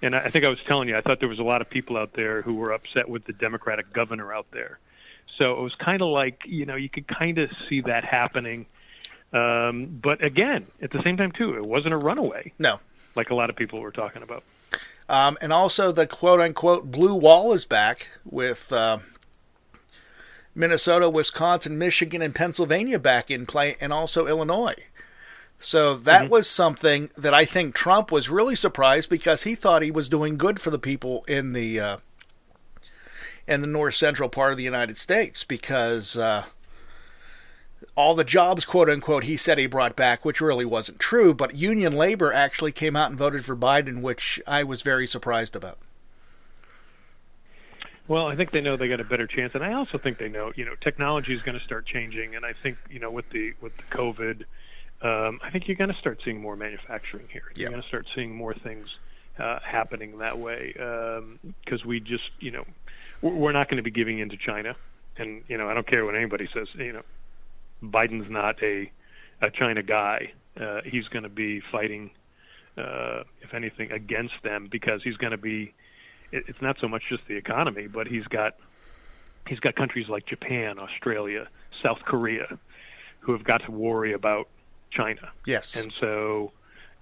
and 0.02 0.16
I 0.16 0.30
think 0.30 0.46
I 0.46 0.50
was 0.50 0.60
telling 0.68 0.90
you, 0.90 0.98
I 0.98 1.02
thought 1.02 1.20
there 1.20 1.30
was 1.30 1.40
a 1.40 1.44
lot 1.44 1.62
of 1.62 1.70
people 1.70 1.96
out 1.98 2.14
there 2.14 2.42
who 2.42 2.56
were 2.56 2.72
upset 2.72 3.08
with 3.08 3.26
the 3.26 3.34
Democratic 3.34 3.94
governor 3.94 4.34
out 4.34 4.48
there. 4.52 4.80
So 5.38 5.54
it 5.60 5.62
was 5.62 5.76
kind 5.76 6.02
of 6.02 6.10
like 6.10 6.42
you 6.46 6.66
know 6.66 6.76
you 6.76 6.90
could 6.90 7.08
kind 7.08 7.38
of 7.38 7.50
see 7.70 7.82
that 7.82 8.04
happening. 8.04 8.66
Um, 9.34 9.86
but 9.86 10.24
again, 10.24 10.66
at 10.82 10.92
the 10.92 11.02
same 11.04 11.16
time 11.18 11.32
too, 11.32 11.56
it 11.56 11.64
wasn't 11.66 11.94
a 11.94 11.98
runaway 11.98 12.52
No. 12.60 12.80
like 13.16 13.30
a 13.30 13.36
lot 13.36 13.50
of 13.50 13.56
people 13.56 13.80
were 13.80 13.92
talking 13.92 14.24
about. 14.24 14.44
Um, 15.12 15.38
and 15.42 15.52
also 15.52 15.92
the 15.92 16.08
quote 16.08 16.40
unquote 16.40 16.90
blue 16.90 17.14
wall 17.14 17.52
is 17.52 17.66
back 17.66 18.08
with 18.24 18.72
uh, 18.72 19.00
Minnesota, 20.56 21.10
Wisconsin, 21.10 21.78
Michigan, 21.78 22.22
and 22.22 22.34
Pennsylvania 22.34 22.98
back 22.98 23.30
in 23.30 23.46
play, 23.46 23.76
and 23.82 23.92
also 23.92 24.26
Illinois. 24.26 24.76
So 25.60 25.96
that 25.98 26.30
was 26.30 26.50
something 26.50 27.10
that 27.18 27.34
I 27.34 27.44
think 27.44 27.76
Trump 27.76 28.10
was 28.10 28.30
really 28.30 28.56
surprised 28.56 29.10
because 29.10 29.44
he 29.44 29.54
thought 29.54 29.84
he 29.84 29.92
was 29.92 30.08
doing 30.08 30.38
good 30.38 30.62
for 30.62 30.70
the 30.70 30.80
people 30.80 31.26
in 31.28 31.52
the 31.52 31.78
uh, 31.78 31.98
in 33.46 33.60
the 33.60 33.68
north 33.68 33.96
central 33.96 34.30
part 34.30 34.54
of 34.54 34.58
the 34.58 34.64
United 34.64 34.98
States 34.98 35.44
because 35.44 36.16
uh, 36.16 36.46
all 37.96 38.16
the 38.16 38.24
jobs, 38.24 38.66
quote 38.66 38.90
unquote, 38.90 39.24
he 39.24 39.38
said 39.38 39.58
he 39.58 39.68
brought 39.68 39.96
back, 39.96 40.24
which 40.24 40.42
really 40.42 40.66
wasn't 40.66 41.00
true. 41.00 41.34
But 41.34 41.56
union 41.56 41.94
labor 41.96 42.32
actually 42.32 42.72
came 42.72 42.96
out 42.96 43.10
and 43.10 43.18
voted 43.20 43.44
for 43.46 43.56
Biden, 43.56 44.02
which 44.02 44.42
I 44.48 44.64
was 44.64 44.82
very 44.82 45.08
surprised 45.08 45.56
about. 45.56 45.78
Well, 48.08 48.28
I 48.28 48.36
think 48.36 48.52
they 48.52 48.62
know 48.62 48.76
they 48.76 48.90
got 48.90 49.00
a 49.00 49.06
better 49.06 49.28
chance, 49.28 49.56
and 49.56 49.64
I 49.64 49.74
also 49.74 49.98
think 49.98 50.18
they 50.18 50.28
know, 50.28 50.52
you 50.56 50.66
know, 50.66 50.76
technology 50.82 51.34
is 51.34 51.42
going 51.42 51.58
to 51.58 51.64
start 51.64 51.86
changing, 51.86 52.36
and 52.36 52.46
I 52.46 52.54
think, 52.54 52.78
you 52.90 53.00
know, 53.00 53.10
with 53.10 53.30
the 53.30 53.54
with 53.62 53.76
the 53.78 53.84
COVID, 53.84 54.44
um, 55.02 55.40
I 55.42 55.50
think 55.50 55.68
you're 55.68 55.78
going 55.78 55.94
to 55.94 55.98
start 55.98 56.20
seeing 56.26 56.42
more 56.42 56.56
manufacturing 56.56 57.28
here. 57.32 57.44
You're 57.56 57.70
going 57.70 57.82
to 57.82 57.88
start 57.88 58.08
seeing 58.14 58.36
more 58.36 58.54
things 58.54 58.88
uh, 59.40 59.60
happening 59.64 60.18
that 60.18 60.38
way 60.40 60.74
because 61.64 61.86
we 61.86 62.00
just, 62.02 62.30
you 62.40 62.52
know, 62.52 62.66
we're 63.22 63.34
we're 63.34 63.52
not 63.54 63.70
going 63.70 63.78
to 63.78 63.84
be 63.84 63.92
giving 63.92 64.20
in 64.20 64.30
to 64.30 64.38
China. 64.38 64.76
and 65.18 65.44
you 65.48 65.58
know 65.58 65.70
I 65.70 65.74
don't 65.74 65.88
care 65.88 66.06
what 66.06 66.16
anybody 66.16 66.50
says. 66.54 66.68
You 66.76 66.94
know, 66.94 67.04
Biden's 67.84 68.30
not 68.30 68.62
a 68.64 68.92
a 69.42 69.50
China 69.50 69.82
guy. 69.82 70.34
Uh, 70.60 70.82
he's 70.86 71.08
going 71.08 71.24
to 71.24 71.30
be 71.30 71.62
fighting, 71.72 72.12
uh, 72.78 73.24
if 73.42 73.54
anything, 73.54 73.92
against 73.92 74.36
them 74.44 74.68
because 74.70 75.02
he's 75.04 75.18
going 75.18 75.32
to 75.32 75.38
be. 75.38 75.74
It, 76.32 76.46
it's 76.48 76.62
not 76.62 76.78
so 76.80 76.88
much 76.88 77.04
just 77.10 77.28
the 77.28 77.36
economy, 77.36 77.88
but 77.88 78.08
he's 78.08 78.26
got 78.26 78.56
he's 79.48 79.60
got 79.60 79.76
countries 79.76 80.10
like 80.10 80.26
Japan, 80.26 80.80
Australia, 80.80 81.48
South 81.84 82.00
Korea, 82.06 82.60
who 83.22 83.32
have 83.32 83.44
got 83.44 83.64
to 83.66 83.72
worry 83.72 84.14
about 84.14 84.48
China. 84.92 85.32
Yes. 85.46 85.76
And 85.76 85.94
so 86.00 86.52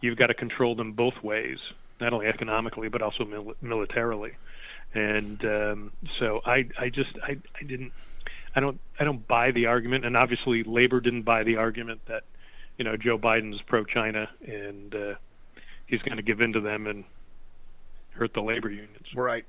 you've 0.01 0.17
got 0.17 0.27
to 0.27 0.33
control 0.33 0.75
them 0.75 0.93
both 0.93 1.21
ways, 1.23 1.59
not 1.99 2.13
only 2.13 2.27
economically 2.27 2.89
but 2.89 3.01
also 3.01 3.25
mil- 3.25 3.55
militarily. 3.61 4.33
And 4.93 5.43
um, 5.45 5.91
so 6.17 6.41
I, 6.45 6.67
I 6.77 6.89
just, 6.89 7.11
I, 7.21 7.37
I 7.59 7.63
didn't, 7.63 7.91
I 8.59 8.61
don't, 8.61 8.79
I 8.99 9.05
don't 9.05 9.25
buy 9.25 9.51
the 9.51 9.67
argument, 9.67 10.03
and 10.03 10.17
obviously 10.17 10.63
labor 10.63 10.99
didn't 10.99 11.21
buy 11.21 11.43
the 11.43 11.55
argument 11.55 12.01
that, 12.07 12.23
you 12.77 12.83
know, 12.83 12.97
Joe 12.97 13.17
Biden's 13.17 13.61
pro-China 13.61 14.29
and 14.45 14.93
uh, 14.93 15.15
he's 15.87 16.01
going 16.01 16.17
to 16.17 16.21
give 16.21 16.41
in 16.41 16.51
to 16.51 16.59
them 16.59 16.85
and 16.85 17.05
hurt 18.09 18.33
the 18.33 18.41
labor 18.41 18.69
unions. 18.69 19.15
Right. 19.15 19.45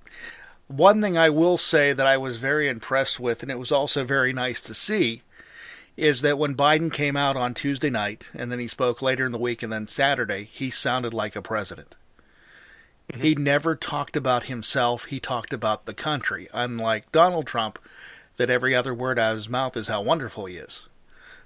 One 0.68 1.02
thing 1.02 1.18
I 1.18 1.28
will 1.28 1.56
say 1.56 1.92
that 1.92 2.06
I 2.06 2.18
was 2.18 2.36
very 2.36 2.68
impressed 2.68 3.18
with, 3.18 3.42
and 3.42 3.50
it 3.50 3.58
was 3.58 3.72
also 3.72 4.04
very 4.04 4.32
nice 4.32 4.60
to 4.60 4.74
see, 4.74 5.22
is 5.96 6.22
that 6.22 6.38
when 6.38 6.54
Biden 6.54 6.92
came 6.92 7.16
out 7.16 7.36
on 7.36 7.52
Tuesday 7.52 7.90
night 7.90 8.28
and 8.32 8.52
then 8.52 8.60
he 8.60 8.68
spoke 8.68 9.02
later 9.02 9.26
in 9.26 9.32
the 9.32 9.38
week 9.38 9.64
and 9.64 9.72
then 9.72 9.88
Saturday, 9.88 10.44
he 10.44 10.70
sounded 10.70 11.12
like 11.12 11.34
a 11.34 11.42
president. 11.42 11.96
Mm-hmm. 13.12 13.22
He 13.22 13.34
never 13.34 13.74
talked 13.74 14.16
about 14.16 14.44
himself, 14.44 15.06
he 15.06 15.18
talked 15.18 15.52
about 15.52 15.86
the 15.86 15.94
country, 15.94 16.46
unlike 16.54 17.10
Donald 17.10 17.48
Trump, 17.48 17.80
that 18.40 18.50
every 18.50 18.74
other 18.74 18.92
word 18.92 19.18
out 19.18 19.32
of 19.32 19.38
his 19.38 19.48
mouth 19.48 19.76
is 19.76 19.88
how 19.88 20.02
wonderful 20.02 20.46
he 20.46 20.56
is. 20.56 20.86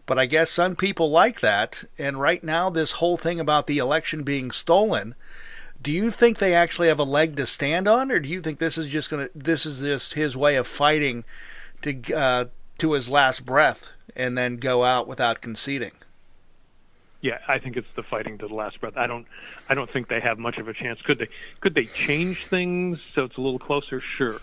But 0.06 0.18
I 0.18 0.26
guess 0.26 0.50
some 0.50 0.76
people 0.76 1.10
like 1.10 1.40
that, 1.40 1.84
and 1.98 2.20
right 2.20 2.42
now, 2.42 2.70
this 2.70 2.92
whole 2.92 3.16
thing 3.16 3.40
about 3.40 3.66
the 3.66 3.78
election 3.78 4.22
being 4.22 4.50
stolen 4.50 5.14
do 5.84 5.92
you 5.92 6.10
think 6.10 6.38
they 6.38 6.54
actually 6.54 6.88
have 6.88 6.98
a 6.98 7.04
leg 7.04 7.36
to 7.36 7.46
stand 7.46 7.86
on, 7.86 8.10
or 8.10 8.18
do 8.18 8.28
you 8.28 8.40
think 8.40 8.58
this 8.58 8.78
is 8.78 8.90
just 8.90 9.10
gonna 9.10 9.28
this 9.34 9.66
is 9.66 9.80
just 9.80 10.14
his 10.14 10.34
way 10.34 10.56
of 10.56 10.66
fighting 10.66 11.24
to 11.82 12.14
uh, 12.14 12.46
to 12.78 12.92
his 12.92 13.10
last 13.10 13.44
breath 13.44 13.90
and 14.16 14.36
then 14.36 14.56
go 14.56 14.82
out 14.82 15.06
without 15.06 15.42
conceding? 15.42 15.92
Yeah, 17.20 17.38
I 17.46 17.58
think 17.58 17.76
it's 17.76 17.90
the 17.92 18.02
fighting 18.02 18.38
to 18.38 18.48
the 18.48 18.54
last 18.54 18.80
breath. 18.80 18.96
I 18.96 19.06
don't, 19.06 19.26
I 19.68 19.74
don't 19.74 19.90
think 19.90 20.08
they 20.08 20.20
have 20.20 20.38
much 20.38 20.58
of 20.58 20.68
a 20.68 20.74
chance. 20.74 21.00
Could 21.02 21.18
they? 21.18 21.28
Could 21.60 21.74
they 21.74 21.84
change 21.84 22.46
things 22.48 22.98
so 23.14 23.24
it's 23.24 23.36
a 23.36 23.40
little 23.40 23.58
closer? 23.58 24.00
Sure. 24.00 24.40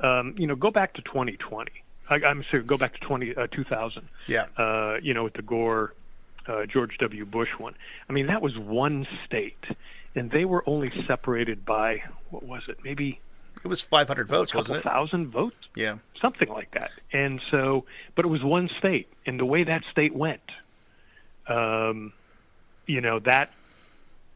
Um, 0.00 0.34
you 0.36 0.48
know, 0.48 0.56
go 0.56 0.72
back 0.72 0.94
to 0.94 1.02
2020. 1.02 1.70
I, 2.10 2.16
am 2.28 2.44
sorry, 2.50 2.62
go 2.64 2.76
back 2.76 2.94
to 2.94 3.00
20, 3.00 3.36
uh, 3.36 3.46
2000. 3.46 4.08
Yeah. 4.26 4.46
Uh, 4.56 4.98
you 5.02 5.14
know, 5.14 5.24
with 5.24 5.34
the 5.34 5.42
Gore, 5.42 5.94
uh, 6.46 6.66
George 6.66 6.98
W. 6.98 7.24
Bush 7.24 7.50
one. 7.58 7.74
I 8.08 8.12
mean, 8.12 8.26
that 8.26 8.42
was 8.42 8.58
one 8.58 9.06
state 9.24 9.64
and 10.14 10.30
they 10.30 10.44
were 10.44 10.62
only 10.68 10.90
separated 11.06 11.64
by 11.64 12.02
what 12.30 12.42
was 12.42 12.62
it? 12.68 12.78
Maybe 12.82 13.20
it 13.62 13.68
was 13.68 13.80
500 13.80 14.26
votes, 14.26 14.54
wasn't 14.54 14.78
it? 14.78 14.84
Thousand 14.84 15.28
votes, 15.28 15.56
yeah, 15.74 15.98
something 16.20 16.48
like 16.48 16.72
that. 16.72 16.90
And 17.12 17.40
so, 17.50 17.84
but 18.14 18.24
it 18.24 18.28
was 18.28 18.42
one 18.42 18.68
state, 18.78 19.08
and 19.26 19.38
the 19.38 19.44
way 19.44 19.64
that 19.64 19.82
state 19.90 20.14
went, 20.14 20.40
um, 21.46 22.12
you 22.86 23.00
know 23.00 23.18
that, 23.20 23.50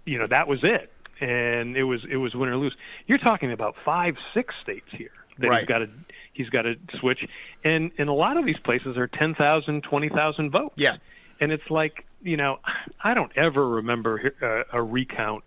you 0.05 0.19
know 0.19 0.27
that 0.27 0.47
was 0.47 0.63
it, 0.63 0.93
and 1.21 1.77
it 1.77 1.85
was 1.85 2.05
it 2.05 2.17
was 2.17 2.35
win 2.35 2.49
or 2.49 2.57
lose. 2.57 2.77
You're 3.07 3.19
talking 3.19 3.53
about 3.53 3.77
five, 3.85 4.17
six 4.33 4.55
states 4.63 4.89
here 4.91 5.13
that 5.39 5.49
right. 5.49 5.59
he's 5.61 5.69
got 5.69 5.79
to 5.79 5.91
he's 6.35 6.51
got 6.51 6.63
to 6.63 6.77
switch, 6.99 7.27
and 7.65 7.91
and 7.99 8.09
a 8.09 8.13
lot 8.13 8.37
of 8.37 8.45
these 8.45 8.59
places 8.59 8.97
are 8.97 9.07
10,000, 9.07 9.83
20,000 9.83 10.51
votes. 10.51 10.75
Yeah, 10.77 10.97
and 11.41 11.51
it's 11.51 11.71
like 11.71 12.05
you 12.23 12.37
know, 12.37 12.59
I 13.03 13.15
don't 13.15 13.33
ever 13.37 13.67
remember 13.67 14.33
a, 14.41 14.79
a 14.79 14.83
recount 14.83 15.45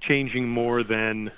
changing 0.00 0.48
more 0.48 0.82
than 0.82 1.30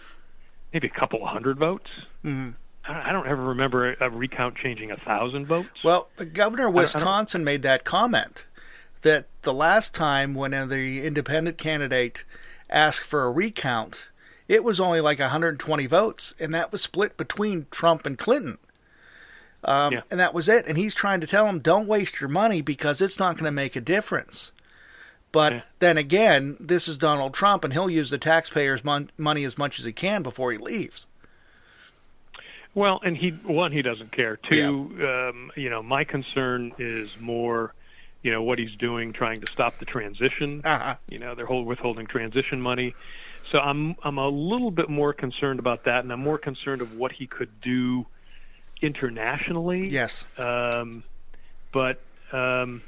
maybe 0.72 0.88
a 0.88 1.00
couple 1.00 1.22
of 1.22 1.28
hundred 1.28 1.58
votes. 1.58 1.88
Mm-hmm. 2.24 2.50
I 2.84 3.12
don't 3.12 3.28
ever 3.28 3.42
remember 3.44 3.94
a 3.94 4.10
recount 4.10 4.56
changing 4.56 4.90
a 4.90 4.96
thousand 4.96 5.46
votes. 5.46 5.84
Well, 5.84 6.08
the 6.16 6.26
governor 6.26 6.66
of 6.66 6.74
Wisconsin 6.74 7.44
made 7.44 7.62
that 7.62 7.84
comment 7.84 8.44
that 9.02 9.26
the 9.42 9.54
last 9.54 9.94
time 9.94 10.34
when 10.34 10.50
the 10.50 11.06
independent 11.06 11.58
candidate 11.58 12.24
asked 12.68 13.06
for 13.06 13.24
a 13.24 13.30
recount, 13.30 14.08
it 14.48 14.64
was 14.64 14.80
only 14.80 15.00
like 15.00 15.20
120 15.20 15.86
votes, 15.86 16.34
and 16.40 16.52
that 16.54 16.72
was 16.72 16.82
split 16.82 17.16
between 17.16 17.66
Trump 17.70 18.04
and 18.04 18.18
Clinton. 18.18 18.58
Um, 19.64 19.92
yeah. 19.94 20.00
And 20.10 20.18
that 20.18 20.34
was 20.34 20.48
it. 20.48 20.66
And 20.66 20.76
he's 20.76 20.94
trying 20.94 21.20
to 21.20 21.26
tell 21.26 21.46
them, 21.46 21.60
don't 21.60 21.86
waste 21.86 22.20
your 22.20 22.28
money 22.28 22.62
because 22.62 23.00
it's 23.00 23.18
not 23.18 23.36
going 23.36 23.44
to 23.44 23.52
make 23.52 23.76
a 23.76 23.80
difference. 23.80 24.52
But 25.30 25.52
yeah. 25.52 25.62
then 25.78 25.98
again, 25.98 26.56
this 26.60 26.88
is 26.88 26.98
Donald 26.98 27.32
Trump, 27.32 27.64
and 27.64 27.72
he'll 27.72 27.88
use 27.88 28.10
the 28.10 28.18
taxpayers' 28.18 28.84
mon- 28.84 29.10
money 29.16 29.44
as 29.44 29.56
much 29.56 29.78
as 29.78 29.84
he 29.84 29.92
can 29.92 30.22
before 30.22 30.52
he 30.52 30.58
leaves. 30.58 31.06
Well, 32.74 33.00
and 33.04 33.16
he 33.16 33.30
one 33.30 33.72
he 33.72 33.82
doesn't 33.82 34.12
care. 34.12 34.36
Two, 34.36 34.96
yeah. 34.98 35.28
um, 35.28 35.52
you 35.56 35.68
know, 35.68 35.82
my 35.82 36.04
concern 36.04 36.72
is 36.78 37.10
more, 37.20 37.74
you 38.22 38.30
know, 38.30 38.42
what 38.42 38.58
he's 38.58 38.74
doing, 38.76 39.12
trying 39.12 39.36
to 39.36 39.46
stop 39.46 39.78
the 39.78 39.84
transition. 39.84 40.62
Uh-huh. 40.64 40.96
You 41.10 41.18
know, 41.18 41.34
they're 41.34 41.46
hold, 41.46 41.66
withholding 41.66 42.06
transition 42.06 42.60
money. 42.60 42.94
So 43.50 43.58
I'm 43.58 43.96
I'm 44.02 44.18
a 44.18 44.28
little 44.28 44.70
bit 44.70 44.88
more 44.88 45.12
concerned 45.12 45.58
about 45.58 45.84
that, 45.84 46.02
and 46.04 46.12
I'm 46.12 46.20
more 46.20 46.38
concerned 46.38 46.80
of 46.80 46.96
what 46.96 47.12
he 47.12 47.26
could 47.26 47.60
do 47.60 48.06
internationally. 48.82 49.88
Yes. 49.88 50.26
Um, 50.36 51.04
but 51.72 52.00
um, 52.32 52.82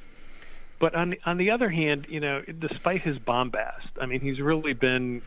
but 0.79 0.95
on 0.95 1.15
on 1.25 1.39
the 1.39 1.51
other 1.51 1.71
hand, 1.71 2.07
you 2.11 2.21
know, 2.21 2.43
despite 2.43 3.01
his 3.01 3.19
bombast, 3.19 3.89
I 4.01 4.07
mean, 4.07 4.21
he's 4.21 4.41
really 4.41 4.75
been 4.75 5.23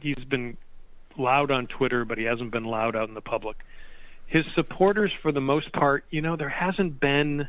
he's 0.00 0.24
been 0.24 0.56
loud 1.16 1.50
on 1.50 1.66
Twitter, 1.66 2.04
but 2.04 2.18
he 2.18 2.24
hasn't 2.24 2.50
been 2.50 2.64
loud 2.64 2.96
out 2.96 3.08
in 3.08 3.14
the 3.14 3.20
public. 3.20 3.56
His 4.26 4.44
supporters, 4.54 5.12
for 5.12 5.32
the 5.32 5.40
most 5.40 5.72
part, 5.72 6.04
you 6.10 6.20
know, 6.20 6.36
there 6.36 6.48
hasn't 6.48 6.98
been 6.98 7.48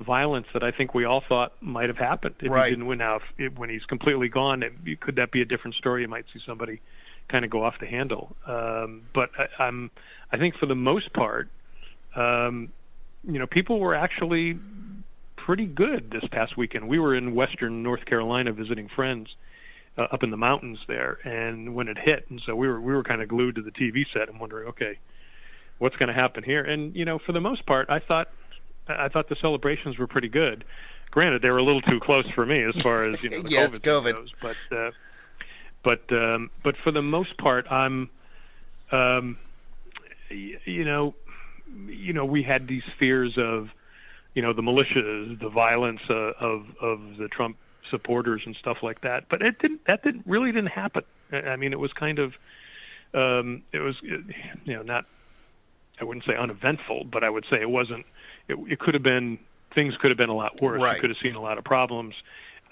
violence 0.00 0.48
that 0.52 0.62
I 0.62 0.70
think 0.70 0.92
we 0.92 1.04
all 1.04 1.22
thought 1.26 1.52
might 1.60 1.88
have 1.88 1.98
happened 1.98 2.34
if 2.40 2.50
right. 2.50 2.66
he 2.66 2.70
didn't 2.70 2.86
win. 2.86 2.98
Now, 2.98 3.20
if, 3.38 3.56
when 3.56 3.70
he's 3.70 3.84
completely 3.84 4.28
gone, 4.28 4.62
it, 4.62 5.00
could 5.00 5.16
that 5.16 5.30
be 5.30 5.40
a 5.40 5.44
different 5.44 5.76
story? 5.76 6.02
You 6.02 6.08
might 6.08 6.26
see 6.32 6.40
somebody 6.44 6.80
kind 7.28 7.44
of 7.44 7.50
go 7.50 7.64
off 7.64 7.78
the 7.80 7.86
handle. 7.86 8.36
Um, 8.46 9.02
but 9.12 9.30
I, 9.38 9.64
I'm, 9.64 9.90
I 10.32 10.36
think 10.36 10.56
for 10.56 10.66
the 10.66 10.74
most 10.74 11.12
part, 11.12 11.48
um, 12.14 12.72
you 13.26 13.38
know, 13.38 13.46
people 13.46 13.80
were 13.80 13.94
actually 13.94 14.58
pretty 15.36 15.66
good 15.66 16.10
this 16.10 16.24
past 16.30 16.56
weekend. 16.56 16.88
We 16.88 16.98
were 16.98 17.14
in 17.14 17.34
western 17.34 17.82
North 17.82 18.04
Carolina 18.04 18.52
visiting 18.52 18.88
friends 18.88 19.34
uh, 19.96 20.02
up 20.10 20.22
in 20.22 20.30
the 20.30 20.36
mountains 20.36 20.78
there, 20.88 21.18
and 21.24 21.74
when 21.74 21.88
it 21.88 21.98
hit, 21.98 22.26
and 22.30 22.40
so 22.44 22.56
we 22.56 22.66
were 22.66 22.80
we 22.80 22.92
were 22.92 23.04
kind 23.04 23.22
of 23.22 23.28
glued 23.28 23.54
to 23.56 23.62
the 23.62 23.70
TV 23.70 24.04
set 24.12 24.28
and 24.28 24.40
wondering, 24.40 24.68
okay, 24.68 24.98
what's 25.78 25.96
going 25.96 26.08
to 26.08 26.14
happen 26.14 26.42
here? 26.42 26.62
And 26.62 26.94
you 26.96 27.04
know, 27.04 27.18
for 27.18 27.32
the 27.32 27.40
most 27.40 27.64
part, 27.66 27.88
I 27.90 28.00
thought 28.00 28.28
I 28.88 29.08
thought 29.08 29.28
the 29.28 29.36
celebrations 29.36 29.98
were 29.98 30.06
pretty 30.06 30.28
good. 30.28 30.64
Granted, 31.10 31.42
they 31.42 31.50
were 31.50 31.58
a 31.58 31.62
little 31.62 31.82
too 31.82 32.00
close 32.00 32.28
for 32.30 32.44
me 32.44 32.62
as 32.62 32.74
far 32.82 33.04
as 33.04 33.22
you 33.22 33.30
know 33.30 33.42
the 33.42 33.50
yes, 33.50 33.70
COVID, 33.70 33.80
COVID. 33.80 34.12
goes, 34.12 34.32
but 34.40 34.56
uh, 34.76 34.90
but 35.84 36.10
um, 36.10 36.50
but 36.64 36.76
for 36.76 36.90
the 36.90 37.02
most 37.02 37.36
part, 37.36 37.70
I'm 37.70 38.10
um, 38.90 39.38
you 40.30 40.84
know 40.84 41.14
you 41.86 42.12
know 42.12 42.24
we 42.24 42.42
had 42.42 42.66
these 42.66 42.82
fears 42.98 43.38
of 43.38 43.70
you 44.34 44.42
know 44.42 44.52
the 44.52 44.62
militias, 44.62 45.38
the 45.38 45.48
violence 45.48 46.00
uh, 46.10 46.32
of 46.40 46.66
of 46.80 47.16
the 47.18 47.28
Trump 47.28 47.56
supporters 47.90 48.42
and 48.46 48.56
stuff 48.56 48.82
like 48.82 49.02
that. 49.02 49.28
But 49.28 49.42
it 49.42 49.58
didn't. 49.60 49.84
That 49.84 50.02
didn't 50.02 50.24
really 50.26 50.50
didn't 50.50 50.70
happen. 50.70 51.04
I 51.30 51.56
mean, 51.56 51.72
it 51.72 51.78
was 51.78 51.92
kind 51.92 52.18
of 52.18 52.34
um, 53.12 53.62
it 53.72 53.80
was 53.80 53.96
you 54.02 54.24
know 54.66 54.82
not 54.82 55.06
I 56.00 56.04
wouldn't 56.04 56.24
say 56.24 56.34
uneventful, 56.34 57.04
but 57.04 57.22
I 57.22 57.30
would 57.30 57.44
say 57.50 57.60
it 57.60 57.70
wasn't. 57.70 58.06
It, 58.48 58.58
it 58.68 58.78
could 58.78 58.94
have 58.94 59.02
been 59.02 59.38
things 59.74 59.96
could 59.96 60.10
have 60.10 60.18
been 60.18 60.30
a 60.30 60.34
lot 60.34 60.60
worse. 60.60 60.80
Right. 60.80 60.96
You 60.96 61.00
could 61.00 61.10
have 61.10 61.18
seen 61.18 61.34
a 61.34 61.40
lot 61.40 61.58
of 61.58 61.64
problems. 61.64 62.14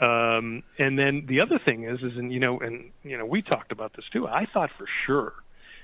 Um, 0.02 0.64
and 0.78 0.98
then 0.98 1.26
the 1.26 1.40
other 1.40 1.58
thing 1.58 1.84
is, 1.84 2.02
is 2.02 2.16
and 2.18 2.32
you 2.32 2.40
know, 2.40 2.58
and 2.58 2.90
you 3.04 3.16
know, 3.16 3.24
we 3.24 3.40
talked 3.40 3.72
about 3.72 3.94
this 3.94 4.04
too. 4.12 4.26
I 4.26 4.46
thought 4.46 4.70
for 4.76 4.86
sure 5.06 5.32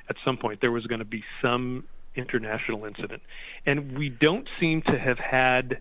at 0.09 0.17
some 0.25 0.37
point 0.37 0.61
there 0.61 0.73
was 0.73 0.87
going 0.87 0.99
to 0.99 1.05
be 1.05 1.25
some 1.41 1.85
international 2.15 2.85
incident. 2.85 3.23
And 3.65 3.97
we 3.97 4.09
don't 4.09 4.49
seem 4.59 4.83
to 4.83 4.99
have 4.99 5.19
had, 5.19 5.79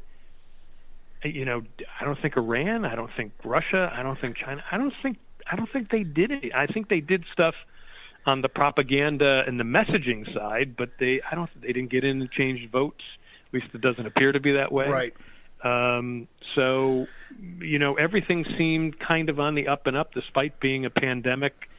you 1.24 1.46
know, 1.46 1.64
I 2.00 2.06
don't 2.06 2.22
think 2.22 2.38
Iran, 2.38 2.86
I 2.86 2.96
don't 2.96 3.12
think 3.16 3.34
Russia, 3.44 3.92
I 3.94 4.04
don't 4.04 4.20
think 4.20 4.38
China, 4.38 4.64
I 4.72 4.78
don't 4.78 4.94
think, 5.02 5.18
I 5.50 5.56
don't 5.56 5.72
think 5.72 5.90
they 5.90 6.04
did 6.04 6.32
it. 6.32 6.54
I 6.54 6.68
think 6.68 6.90
they 6.90 7.02
did 7.02 7.26
stuff 7.32 7.56
on 8.26 8.42
the 8.42 8.50
propaganda 8.50 9.44
and 9.48 9.60
the 9.60 9.64
messaging 9.64 10.32
side, 10.34 10.76
but 10.76 10.92
they, 11.00 11.22
I 11.30 11.36
don't, 11.36 11.50
they 11.62 11.74
didn't 11.74 11.90
get 11.90 12.04
in 12.04 12.22
and 12.22 12.32
change 12.32 12.70
votes. 12.70 13.04
At 13.48 13.54
least 13.54 13.74
it 13.74 13.82
doesn't 13.82 14.06
appear 14.06 14.34
to 14.34 14.40
be 14.40 14.52
that 14.54 14.72
way. 14.72 14.90
Right. 14.90 15.16
Um, 15.64 16.28
so, 16.54 17.08
you 17.60 17.80
know, 17.80 17.96
everything 17.96 18.46
seemed 18.58 19.00
kind 19.00 19.30
of 19.30 19.40
on 19.40 19.56
the 19.56 19.68
up 19.68 19.88
and 19.88 19.98
up, 19.98 20.14
despite 20.14 20.60
being 20.60 20.86
a 20.86 20.90
pandemic, 20.90 21.70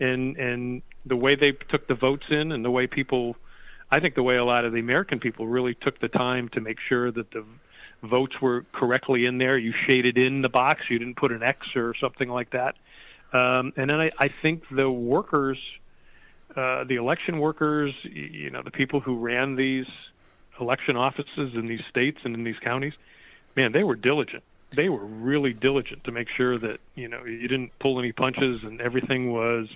and 0.00 0.36
and 0.36 0.82
the 1.06 1.16
way 1.16 1.34
they 1.34 1.52
took 1.52 1.86
the 1.86 1.94
votes 1.94 2.26
in, 2.30 2.52
and 2.52 2.64
the 2.64 2.70
way 2.70 2.86
people 2.86 3.36
I 3.90 4.00
think 4.00 4.14
the 4.14 4.22
way 4.22 4.36
a 4.36 4.44
lot 4.44 4.64
of 4.64 4.72
the 4.72 4.80
American 4.80 5.18
people 5.18 5.46
really 5.46 5.74
took 5.74 5.98
the 6.00 6.08
time 6.08 6.48
to 6.50 6.60
make 6.60 6.78
sure 6.80 7.10
that 7.10 7.30
the 7.30 7.44
votes 8.02 8.40
were 8.40 8.64
correctly 8.72 9.24
in 9.24 9.38
there. 9.38 9.56
You 9.56 9.72
shaded 9.72 10.18
in 10.18 10.42
the 10.42 10.48
box. 10.48 10.82
You 10.90 10.98
didn't 10.98 11.16
put 11.16 11.32
an 11.32 11.42
X 11.42 11.74
or 11.74 11.94
something 11.94 12.28
like 12.28 12.50
that. 12.50 12.76
Um, 13.32 13.72
and 13.76 13.90
then 13.90 14.00
I, 14.00 14.10
I 14.18 14.30
think 14.42 14.64
the 14.70 14.90
workers, 14.90 15.58
uh, 16.54 16.84
the 16.84 16.96
election 16.96 17.38
workers, 17.38 17.94
you 18.02 18.50
know, 18.50 18.62
the 18.62 18.70
people 18.70 19.00
who 19.00 19.16
ran 19.16 19.56
these 19.56 19.86
election 20.60 20.96
offices 20.96 21.54
in 21.54 21.66
these 21.66 21.82
states 21.88 22.18
and 22.24 22.34
in 22.34 22.44
these 22.44 22.58
counties, 22.60 22.94
man, 23.58 23.72
they 23.72 23.82
were 23.82 23.96
diligent. 23.96 24.44
They 24.70 24.88
were 24.88 25.04
really 25.04 25.52
diligent 25.52 26.04
to 26.04 26.12
make 26.12 26.28
sure 26.28 26.56
that 26.56 26.78
you 26.94 27.08
know 27.08 27.24
you 27.24 27.48
didn't 27.48 27.76
pull 27.80 27.98
any 27.98 28.12
punches 28.12 28.62
and 28.62 28.80
everything 28.80 29.32
was, 29.32 29.68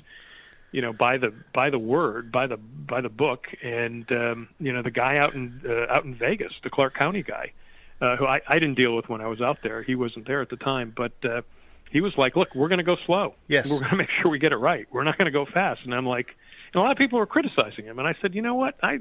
you 0.70 0.82
know, 0.82 0.92
by 0.92 1.18
the 1.18 1.32
by 1.52 1.70
the 1.70 1.78
word, 1.78 2.30
by 2.30 2.46
the 2.46 2.58
by 2.58 3.00
the 3.00 3.08
book. 3.08 3.48
And 3.62 4.10
um, 4.12 4.48
you 4.60 4.72
know, 4.72 4.82
the 4.82 4.92
guy 4.92 5.16
out 5.16 5.34
in 5.34 5.62
uh, 5.66 5.92
out 5.92 6.04
in 6.04 6.14
Vegas, 6.14 6.52
the 6.62 6.70
Clark 6.70 6.94
County 6.94 7.22
guy, 7.22 7.52
uh, 8.00 8.16
who 8.16 8.26
I, 8.26 8.40
I 8.46 8.60
didn't 8.60 8.76
deal 8.76 8.94
with 8.94 9.08
when 9.08 9.20
I 9.20 9.26
was 9.26 9.40
out 9.40 9.58
there. 9.62 9.82
He 9.82 9.96
wasn't 9.96 10.26
there 10.26 10.42
at 10.42 10.50
the 10.50 10.56
time, 10.56 10.92
but 10.94 11.12
uh, 11.24 11.42
he 11.90 12.00
was 12.00 12.16
like, 12.16 12.36
"Look, 12.36 12.54
we're 12.54 12.68
going 12.68 12.78
to 12.78 12.84
go 12.84 12.96
slow. 13.04 13.34
Yes, 13.48 13.68
we're 13.68 13.80
going 13.80 13.90
to 13.96 13.96
make 13.96 14.10
sure 14.10 14.30
we 14.30 14.38
get 14.38 14.52
it 14.52 14.58
right. 14.58 14.86
We're 14.92 15.04
not 15.04 15.18
going 15.18 15.26
to 15.26 15.32
go 15.32 15.46
fast." 15.46 15.80
And 15.84 15.94
I'm 15.94 16.06
like, 16.06 16.36
and 16.72 16.80
a 16.80 16.82
lot 16.82 16.92
of 16.92 16.98
people 16.98 17.18
were 17.18 17.26
criticizing 17.26 17.86
him, 17.86 17.98
and 17.98 18.06
I 18.06 18.14
said, 18.20 18.34
"You 18.34 18.42
know 18.42 18.54
what? 18.54 18.76
I 18.82 19.00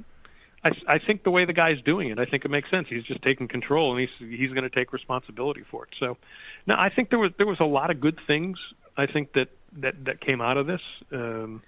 I, 0.64 0.72
I 0.88 1.00
think 1.00 1.24
the 1.24 1.32
way 1.32 1.46
the 1.46 1.54
guy's 1.54 1.82
doing 1.82 2.10
it, 2.10 2.20
I 2.20 2.26
think 2.26 2.46
it 2.46 2.52
makes 2.52 2.70
sense. 2.70 2.88
He's 2.90 3.04
just 3.04 3.22
taking 3.22 3.48
control, 3.48 3.92
and 3.92 4.00
he's 4.00 4.40
he's 4.40 4.52
going 4.52 4.64
to 4.64 4.70
take 4.70 4.94
responsibility 4.94 5.64
for 5.70 5.86
it. 5.86 5.90
So, 6.00 6.18
now 6.68 6.80
I 6.80 6.90
think 6.90 7.10
there 7.10 7.20
was 7.20 7.32
there 7.38 7.48
was 7.48 7.60
a 7.60 7.66
lot 7.66 7.90
of 7.90 8.00
good 8.00 8.20
things. 8.28 8.60
I 8.96 9.08
think 9.08 9.34
that 9.34 9.50
that 9.78 10.06
that 10.06 10.22
came 10.22 10.42
out 10.42 10.58
of 10.58 10.68
this. 10.68 10.82
Um, 11.12 11.64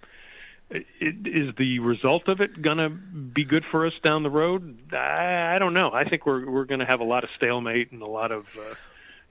it, 0.70 1.28
is 1.28 1.56
the 1.56 1.80
result 1.80 2.28
of 2.28 2.42
it 2.42 2.62
going 2.62 2.78
to 2.78 2.90
be 2.90 3.44
good 3.44 3.66
for 3.70 3.86
us 3.86 3.94
down 4.04 4.24
the 4.24 4.30
road? 4.30 4.94
I, 4.94 5.56
I 5.56 5.60
don't 5.60 5.74
know. 5.74 5.92
I 5.92 6.08
think 6.08 6.26
we're 6.26 6.50
we're 6.50 6.66
going 6.66 6.80
to 6.80 6.86
have 6.86 7.00
a 7.00 7.06
lot 7.06 7.24
of 7.24 7.30
stalemate 7.36 7.92
and 7.92 8.02
a 8.02 8.08
lot 8.08 8.32
of. 8.32 8.46
Uh, 8.58 8.76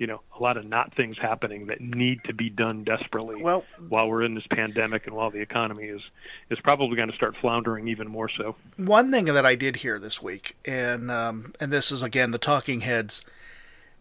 you 0.02 0.08
know 0.08 0.20
a 0.36 0.42
lot 0.42 0.56
of 0.56 0.64
not 0.64 0.92
things 0.96 1.16
happening 1.16 1.66
that 1.66 1.80
need 1.80 2.24
to 2.24 2.34
be 2.34 2.50
done 2.50 2.82
desperately 2.82 3.40
well, 3.40 3.64
while 3.88 4.08
we're 4.08 4.24
in 4.24 4.34
this 4.34 4.46
pandemic 4.50 5.06
and 5.06 5.14
while 5.14 5.30
the 5.30 5.38
economy 5.38 5.84
is 5.84 6.00
is 6.50 6.58
probably 6.58 6.96
going 6.96 7.08
to 7.08 7.14
start 7.14 7.36
floundering 7.40 7.86
even 7.86 8.08
more 8.08 8.28
so. 8.28 8.56
One 8.76 9.12
thing 9.12 9.26
that 9.26 9.46
I 9.46 9.54
did 9.54 9.76
hear 9.76 10.00
this 10.00 10.20
week, 10.20 10.56
and 10.66 11.08
um, 11.08 11.54
and 11.60 11.72
this 11.72 11.92
is 11.92 12.02
again 12.02 12.32
the 12.32 12.38
talking 12.38 12.80
heads, 12.80 13.22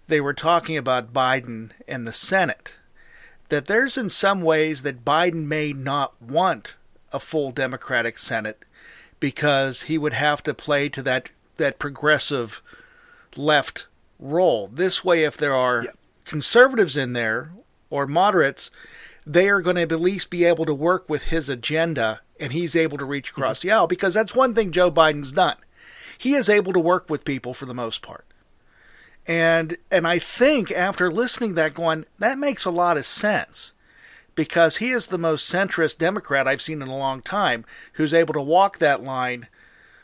they 0.08 0.20
were 0.20 0.34
talking 0.34 0.76
about 0.76 1.14
Biden 1.14 1.70
and 1.88 2.08
the 2.08 2.14
Senate, 2.14 2.80
that 3.50 3.68
there's 3.68 3.96
in 3.96 4.10
some 4.10 4.42
ways 4.42 4.82
that 4.82 5.06
Biden 5.06 5.46
may 5.46 5.72
not 5.72 6.20
want 6.20 6.78
a 7.14 7.20
full 7.20 7.52
Democratic 7.52 8.18
Senate 8.18 8.66
because 9.20 9.84
he 9.84 10.00
would 10.00 10.14
have 10.14 10.42
to 10.42 10.56
play 10.56 10.90
to 10.90 11.04
that 11.04 11.30
that 11.58 11.78
progressive 11.78 12.64
left 13.36 13.86
role. 14.22 14.70
This 14.72 15.04
way, 15.04 15.24
if 15.24 15.36
there 15.36 15.56
are 15.56 15.84
yep. 15.84 15.98
conservatives 16.24 16.96
in 16.96 17.14
there 17.14 17.52
or 17.90 18.08
moderates, 18.08 18.72
they 19.26 19.50
are 19.50 19.62
going 19.62 19.76
to 19.76 19.82
at 19.82 19.92
least 19.92 20.30
be 20.30 20.46
able 20.46 20.66
to 20.66 20.74
work 20.74 21.10
with 21.10 21.26
his 21.26 21.50
agenda 21.50 22.22
and 22.40 22.54
he's 22.54 22.76
able 22.76 22.98
to 22.98 23.06
reach 23.06 23.30
across 23.30 23.60
mm-hmm. 23.60 23.70
the 23.70 23.74
aisle 23.74 23.88
because 23.88 24.14
that's 24.14 24.36
one 24.36 24.54
thing 24.54 24.72
Joe 24.72 24.92
Biden's 24.92 25.32
done. 25.32 25.58
He 26.18 26.34
is 26.34 26.50
able 26.50 26.74
to 26.74 26.80
work 26.80 27.10
with 27.10 27.26
people 27.26 27.54
for 27.54 27.66
the 27.66 27.74
most 27.74 28.02
part. 28.02 28.26
And 29.28 29.78
and 29.92 30.08
I 30.08 30.20
think 30.20 30.72
after 30.72 31.12
listening 31.12 31.52
to 31.52 31.56
that 31.58 31.74
going, 31.74 32.06
that 32.20 32.40
makes 32.40 32.66
a 32.66 32.72
lot 32.72 32.98
of 32.98 33.06
sense. 33.06 33.74
Because 34.34 34.78
he 34.78 34.92
is 34.92 35.08
the 35.08 35.18
most 35.18 35.52
centrist 35.52 35.98
Democrat 35.98 36.48
I've 36.48 36.62
seen 36.62 36.82
in 36.82 36.88
a 36.88 36.98
long 36.98 37.22
time 37.22 37.66
who's 37.94 38.14
able 38.14 38.34
to 38.34 38.42
walk 38.42 38.78
that 38.78 39.04
line 39.04 39.48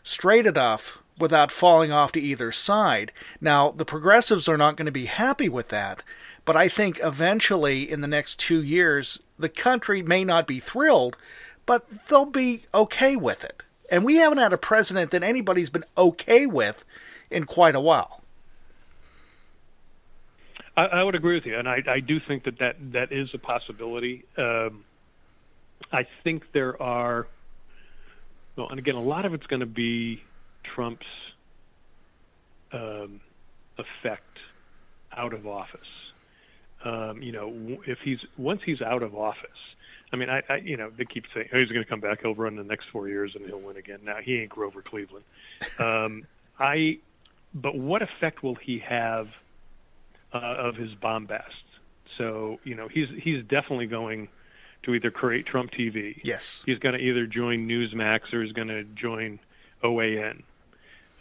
straight 0.03 0.45
enough 0.45 1.01
without 1.19 1.51
falling 1.51 1.91
off 1.91 2.11
to 2.13 2.19
either 2.19 2.51
side. 2.51 3.11
Now, 3.41 3.71
the 3.71 3.85
progressives 3.85 4.47
are 4.47 4.57
not 4.57 4.75
going 4.75 4.85
to 4.85 4.91
be 4.91 5.05
happy 5.05 5.49
with 5.49 5.69
that, 5.69 6.03
but 6.45 6.55
I 6.55 6.67
think 6.67 6.99
eventually 7.03 7.89
in 7.89 8.01
the 8.01 8.07
next 8.07 8.39
two 8.39 8.61
years, 8.61 9.19
the 9.37 9.49
country 9.49 10.01
may 10.01 10.23
not 10.23 10.47
be 10.47 10.59
thrilled, 10.59 11.17
but 11.65 11.85
they'll 12.07 12.25
be 12.25 12.63
okay 12.73 13.15
with 13.15 13.43
it. 13.43 13.63
And 13.89 14.03
we 14.03 14.15
haven't 14.15 14.37
had 14.37 14.53
a 14.53 14.57
president 14.57 15.11
that 15.11 15.23
anybody's 15.23 15.69
been 15.69 15.85
okay 15.97 16.45
with 16.45 16.83
in 17.29 17.45
quite 17.45 17.75
a 17.75 17.79
while. 17.79 18.21
I, 20.75 20.85
I 20.85 21.03
would 21.03 21.15
agree 21.15 21.35
with 21.35 21.45
you, 21.45 21.57
and 21.57 21.67
I, 21.67 21.81
I, 21.87 21.99
do 21.99 22.19
think 22.19 22.43
that 22.43 22.59
that, 22.59 22.75
that 22.93 23.11
is 23.11 23.33
a 23.33 23.39
possibility. 23.39 24.23
Um, 24.37 24.85
I 25.91 26.05
think 26.23 26.51
there 26.51 26.81
are, 26.81 27.27
well, 28.55 28.69
and 28.69 28.77
again, 28.77 28.95
a 28.95 29.01
lot 29.01 29.25
of 29.25 29.33
it's 29.33 29.47
going 29.47 29.61
to 29.61 29.65
be 29.65 30.23
Trump's 30.73 31.05
um, 32.71 33.21
effect 33.77 34.39
out 35.15 35.33
of 35.33 35.47
office. 35.47 35.79
Um, 36.83 37.21
you 37.21 37.31
know, 37.31 37.53
if 37.85 37.99
he's 38.03 38.19
once 38.37 38.61
he's 38.63 38.81
out 38.81 39.03
of 39.03 39.15
office, 39.15 39.49
I 40.13 40.15
mean, 40.15 40.29
I, 40.29 40.43
I 40.47 40.57
you 40.57 40.77
know 40.77 40.91
they 40.95 41.05
keep 41.05 41.25
saying 41.33 41.49
oh, 41.53 41.57
he's 41.57 41.69
going 41.69 41.83
to 41.83 41.89
come 41.89 41.99
back, 41.99 42.21
he'll 42.21 42.35
run 42.35 42.55
the 42.55 42.63
next 42.63 42.85
four 42.91 43.07
years 43.07 43.35
and 43.35 43.45
he'll 43.45 43.59
win 43.59 43.77
again. 43.77 43.99
Now 44.03 44.17
he 44.17 44.39
ain't 44.39 44.49
Grover 44.49 44.81
Cleveland. 44.81 45.25
Um, 45.79 46.25
I, 46.59 46.99
but 47.53 47.75
what 47.75 48.01
effect 48.01 48.43
will 48.43 48.55
he 48.55 48.79
have 48.79 49.29
uh, 50.33 50.37
of 50.37 50.75
his 50.75 50.93
bombast? 50.95 51.63
So 52.17 52.59
you 52.63 52.75
know, 52.75 52.87
he's 52.87 53.09
he's 53.09 53.43
definitely 53.43 53.87
going 53.87 54.29
to 54.83 54.93
either 54.93 55.11
create 55.11 55.45
Trump 55.45 55.71
TV. 55.71 56.19
Yes, 56.23 56.63
he's 56.65 56.79
going 56.79 56.93
to 56.93 57.01
either 57.01 57.25
join 57.25 57.67
Newsmax 57.67 58.33
or 58.33 58.43
he's 58.43 58.53
going 58.53 58.69
to 58.69 58.83
join 58.83 59.39
OAN 59.83 60.43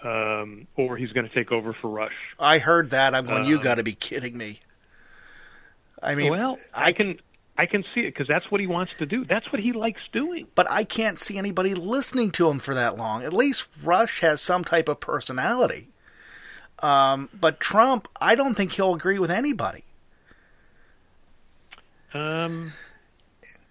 um, 0.07 0.69
or 0.77 0.97
he's 0.97 1.13
going 1.13 1.29
to 1.29 1.35
take 1.35 1.51
over 1.51 1.73
for 1.73 1.89
Rush. 1.89 2.13
I 2.39 2.59
heard 2.59 2.91
that. 2.91 3.15
I'm 3.15 3.27
going. 3.27 3.43
Um, 3.43 3.49
you 3.49 3.61
got 3.61 3.77
to 3.77 3.83
be 3.83 3.95
kidding 3.95 4.37
me. 4.37 4.61
I 6.03 6.15
mean, 6.15 6.31
well, 6.31 6.59
I, 6.73 6.87
I 6.87 6.93
can. 6.93 7.21
I 7.59 7.65
can 7.65 7.85
see 7.95 8.01
it 8.01 8.13
because 8.13 8.29
that's 8.29 8.51
what 8.51 8.61
he 8.61 8.67
wants 8.67 8.93
to 8.99 9.07
do. 9.07 9.25
That's 9.25 9.51
what 9.51 9.63
he 9.63 9.73
likes 9.73 10.01
doing. 10.13 10.47
But 10.55 10.71
I 10.71 10.85
can't 10.85 11.19
see 11.19 11.39
anybody 11.39 11.75
listening 11.75 12.31
to 12.33 12.51
him 12.51 12.59
for 12.59 12.75
that 12.75 12.99
long. 12.99 13.25
At 13.25 13.33
least 13.33 13.67
Rush 13.83 14.21
has 14.21 14.43
some 14.43 14.63
type 14.63 14.91
of 14.91 15.01
personality. 15.01 15.89
Um, 16.83 17.31
but 17.33 17.59
Trump, 17.59 18.09
I 18.21 18.35
don't 18.35 18.55
think 18.55 18.73
he'll 18.73 18.95
agree 18.95 19.19
with 19.19 19.31
anybody. 19.31 19.85
Um, 22.13 22.75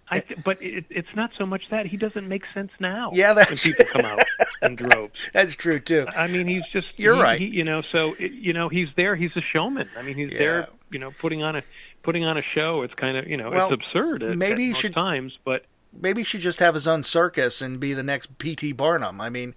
I 0.08 0.20
th- 0.20 0.42
but 0.44 0.62
it, 0.62 0.84
it's 0.88 1.14
not 1.16 1.30
so 1.36 1.46
much 1.46 1.62
that 1.70 1.86
he 1.86 1.96
doesn't 1.96 2.28
make 2.28 2.44
sense 2.54 2.70
now. 2.78 3.10
Yeah, 3.12 3.32
that's 3.32 3.50
when 3.50 3.58
people 3.58 3.86
come 3.86 4.04
out 4.04 4.20
in 4.62 4.76
droves. 4.76 5.12
That's 5.32 5.56
true 5.56 5.80
too. 5.80 6.06
I 6.14 6.28
mean, 6.28 6.46
he's 6.46 6.66
just 6.72 6.98
you're 6.98 7.16
he, 7.16 7.22
right. 7.22 7.40
He, 7.40 7.46
you 7.46 7.64
know, 7.64 7.82
so 7.82 8.14
it, 8.18 8.32
you 8.32 8.52
know, 8.52 8.68
he's 8.68 8.88
there. 8.96 9.16
He's 9.16 9.36
a 9.36 9.40
showman. 9.40 9.88
I 9.96 10.02
mean, 10.02 10.16
he's 10.16 10.32
yeah. 10.32 10.38
there. 10.38 10.68
You 10.90 11.00
know, 11.00 11.10
putting 11.18 11.42
on 11.42 11.56
a 11.56 11.62
putting 12.02 12.24
on 12.24 12.36
a 12.36 12.42
show. 12.42 12.82
It's 12.82 12.94
kind 12.94 13.16
of 13.16 13.26
you 13.26 13.36
know, 13.36 13.50
well, 13.50 13.72
it's 13.72 13.74
absurd. 13.74 14.22
At, 14.22 14.36
maybe 14.36 14.70
at 14.70 14.74
he 14.74 14.74
should 14.74 14.94
times, 14.94 15.38
but 15.44 15.64
maybe 16.00 16.22
he 16.22 16.24
should 16.24 16.40
just 16.40 16.58
have 16.58 16.74
his 16.74 16.86
own 16.86 17.02
circus 17.02 17.60
and 17.62 17.80
be 17.80 17.92
the 17.92 18.02
next 18.02 18.38
P.T. 18.38 18.72
Barnum. 18.72 19.20
I 19.20 19.30
mean, 19.30 19.54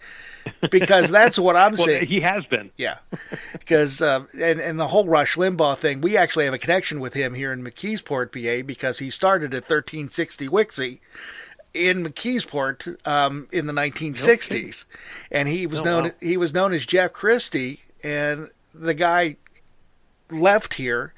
because 0.71 1.10
that's 1.12 1.38
what 1.38 1.56
I'm 1.56 1.73
well, 1.78 1.86
saying. 1.86 2.08
He 2.08 2.21
has 2.21 2.45
been. 2.45 2.71
Yeah, 2.78 2.99
because 3.54 4.02
uh, 4.02 4.25
and 4.39 4.60
and 4.60 4.80
the 4.80 4.88
whole 4.88 5.08
Rush 5.08 5.36
Limbaugh 5.36 5.78
thing. 5.78 6.02
We 6.02 6.17
actually 6.17 6.45
have 6.45 6.54
a 6.54 6.60
connection 6.60 6.99
with 6.99 7.13
him 7.13 7.34
here 7.34 7.54
in 7.54 7.63
McKeesport, 7.63 8.32
PA, 8.32 8.65
because 8.65 8.99
he 8.99 9.10
started 9.10 9.54
at 9.54 9.63
1360 9.63 10.47
Wixie 10.49 10.99
in 11.73 12.04
McKeesport 12.04 13.08
um, 13.08 13.47
in 13.52 13.67
the 13.67 13.73
1960s, 13.73 14.86
and 15.32 15.47
he 15.47 15.67
was 15.67 15.82
oh, 15.82 15.84
known 15.84 16.04
wow. 16.06 16.12
he 16.19 16.38
was 16.38 16.54
known 16.54 16.73
as 16.73 16.86
Jeff 16.86 17.13
Christie, 17.13 17.82
and 18.04 18.49
the 18.73 18.93
guy 18.93 19.38
left 20.32 20.75
here. 20.75 21.13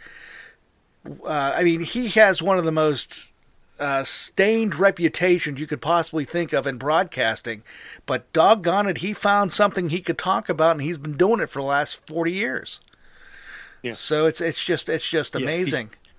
Uh, 1.06 1.54
I 1.56 1.64
mean, 1.64 1.82
he 1.82 2.10
has 2.10 2.42
one 2.44 2.60
of 2.60 2.66
the 2.66 2.72
most 2.72 3.32
uh, 3.82 4.04
stained 4.04 4.76
reputations 4.76 5.60
you 5.60 5.66
could 5.66 5.82
possibly 5.82 6.24
think 6.24 6.54
of 6.54 6.68
in 6.68 6.78
broadcasting, 6.78 7.64
but 8.06 8.32
doggone 8.32 8.88
it, 8.88 9.00
he 9.00 9.12
found 9.12 9.52
something 9.52 9.90
he 9.90 10.02
could 10.02 10.20
talk 10.20 10.50
about, 10.50 10.74
and 10.74 10.82
he's 10.84 11.00
been 11.00 11.18
doing 11.18 11.40
it 11.40 11.50
for 11.50 11.60
the 11.60 11.66
last 11.66 12.06
40 12.08 12.32
years. 12.32 12.80
Yeah. 13.82 13.94
So 13.94 14.28
it's 14.28 14.40
it's 14.40 14.64
just 14.64 14.88
it's 14.90 15.10
just 15.10 15.36
amazing. 15.36 15.88
Yeah, 15.88 16.12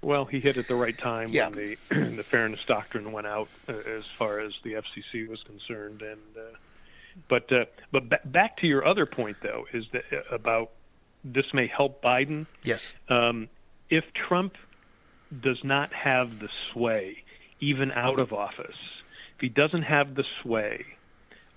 he, 0.00 0.06
well, 0.06 0.24
he 0.24 0.40
hit 0.40 0.56
at 0.56 0.66
the 0.66 0.74
right 0.74 0.98
time 0.98 1.28
yeah. 1.30 1.48
when 1.48 1.56
the 1.56 1.76
the 2.16 2.24
fairness 2.24 2.64
doctrine 2.64 3.12
went 3.12 3.28
out, 3.28 3.48
uh, 3.68 3.72
as 3.72 4.04
far 4.04 4.40
as 4.40 4.54
the 4.64 4.72
FCC 4.72 5.28
was 5.28 5.40
concerned. 5.44 6.02
And 6.02 6.20
uh, 6.36 6.56
but 7.28 7.52
uh, 7.52 7.66
but 7.92 8.08
b- 8.08 8.16
back 8.24 8.56
to 8.58 8.66
your 8.66 8.84
other 8.84 9.06
point, 9.06 9.36
though, 9.42 9.66
is 9.72 9.84
that 9.92 10.04
uh, 10.12 10.34
about 10.34 10.72
this 11.22 11.54
may 11.54 11.68
help 11.68 12.02
Biden. 12.02 12.46
Yes. 12.64 12.94
Um, 13.08 13.48
if 13.90 14.04
Trump 14.12 14.56
does 15.40 15.62
not 15.64 15.92
have 15.92 16.38
the 16.38 16.48
sway, 16.72 17.22
even 17.60 17.90
out 17.92 18.18
of 18.18 18.32
office, 18.32 18.76
if 19.34 19.40
he 19.40 19.48
doesn't 19.48 19.82
have 19.82 20.14
the 20.14 20.24
sway 20.42 20.84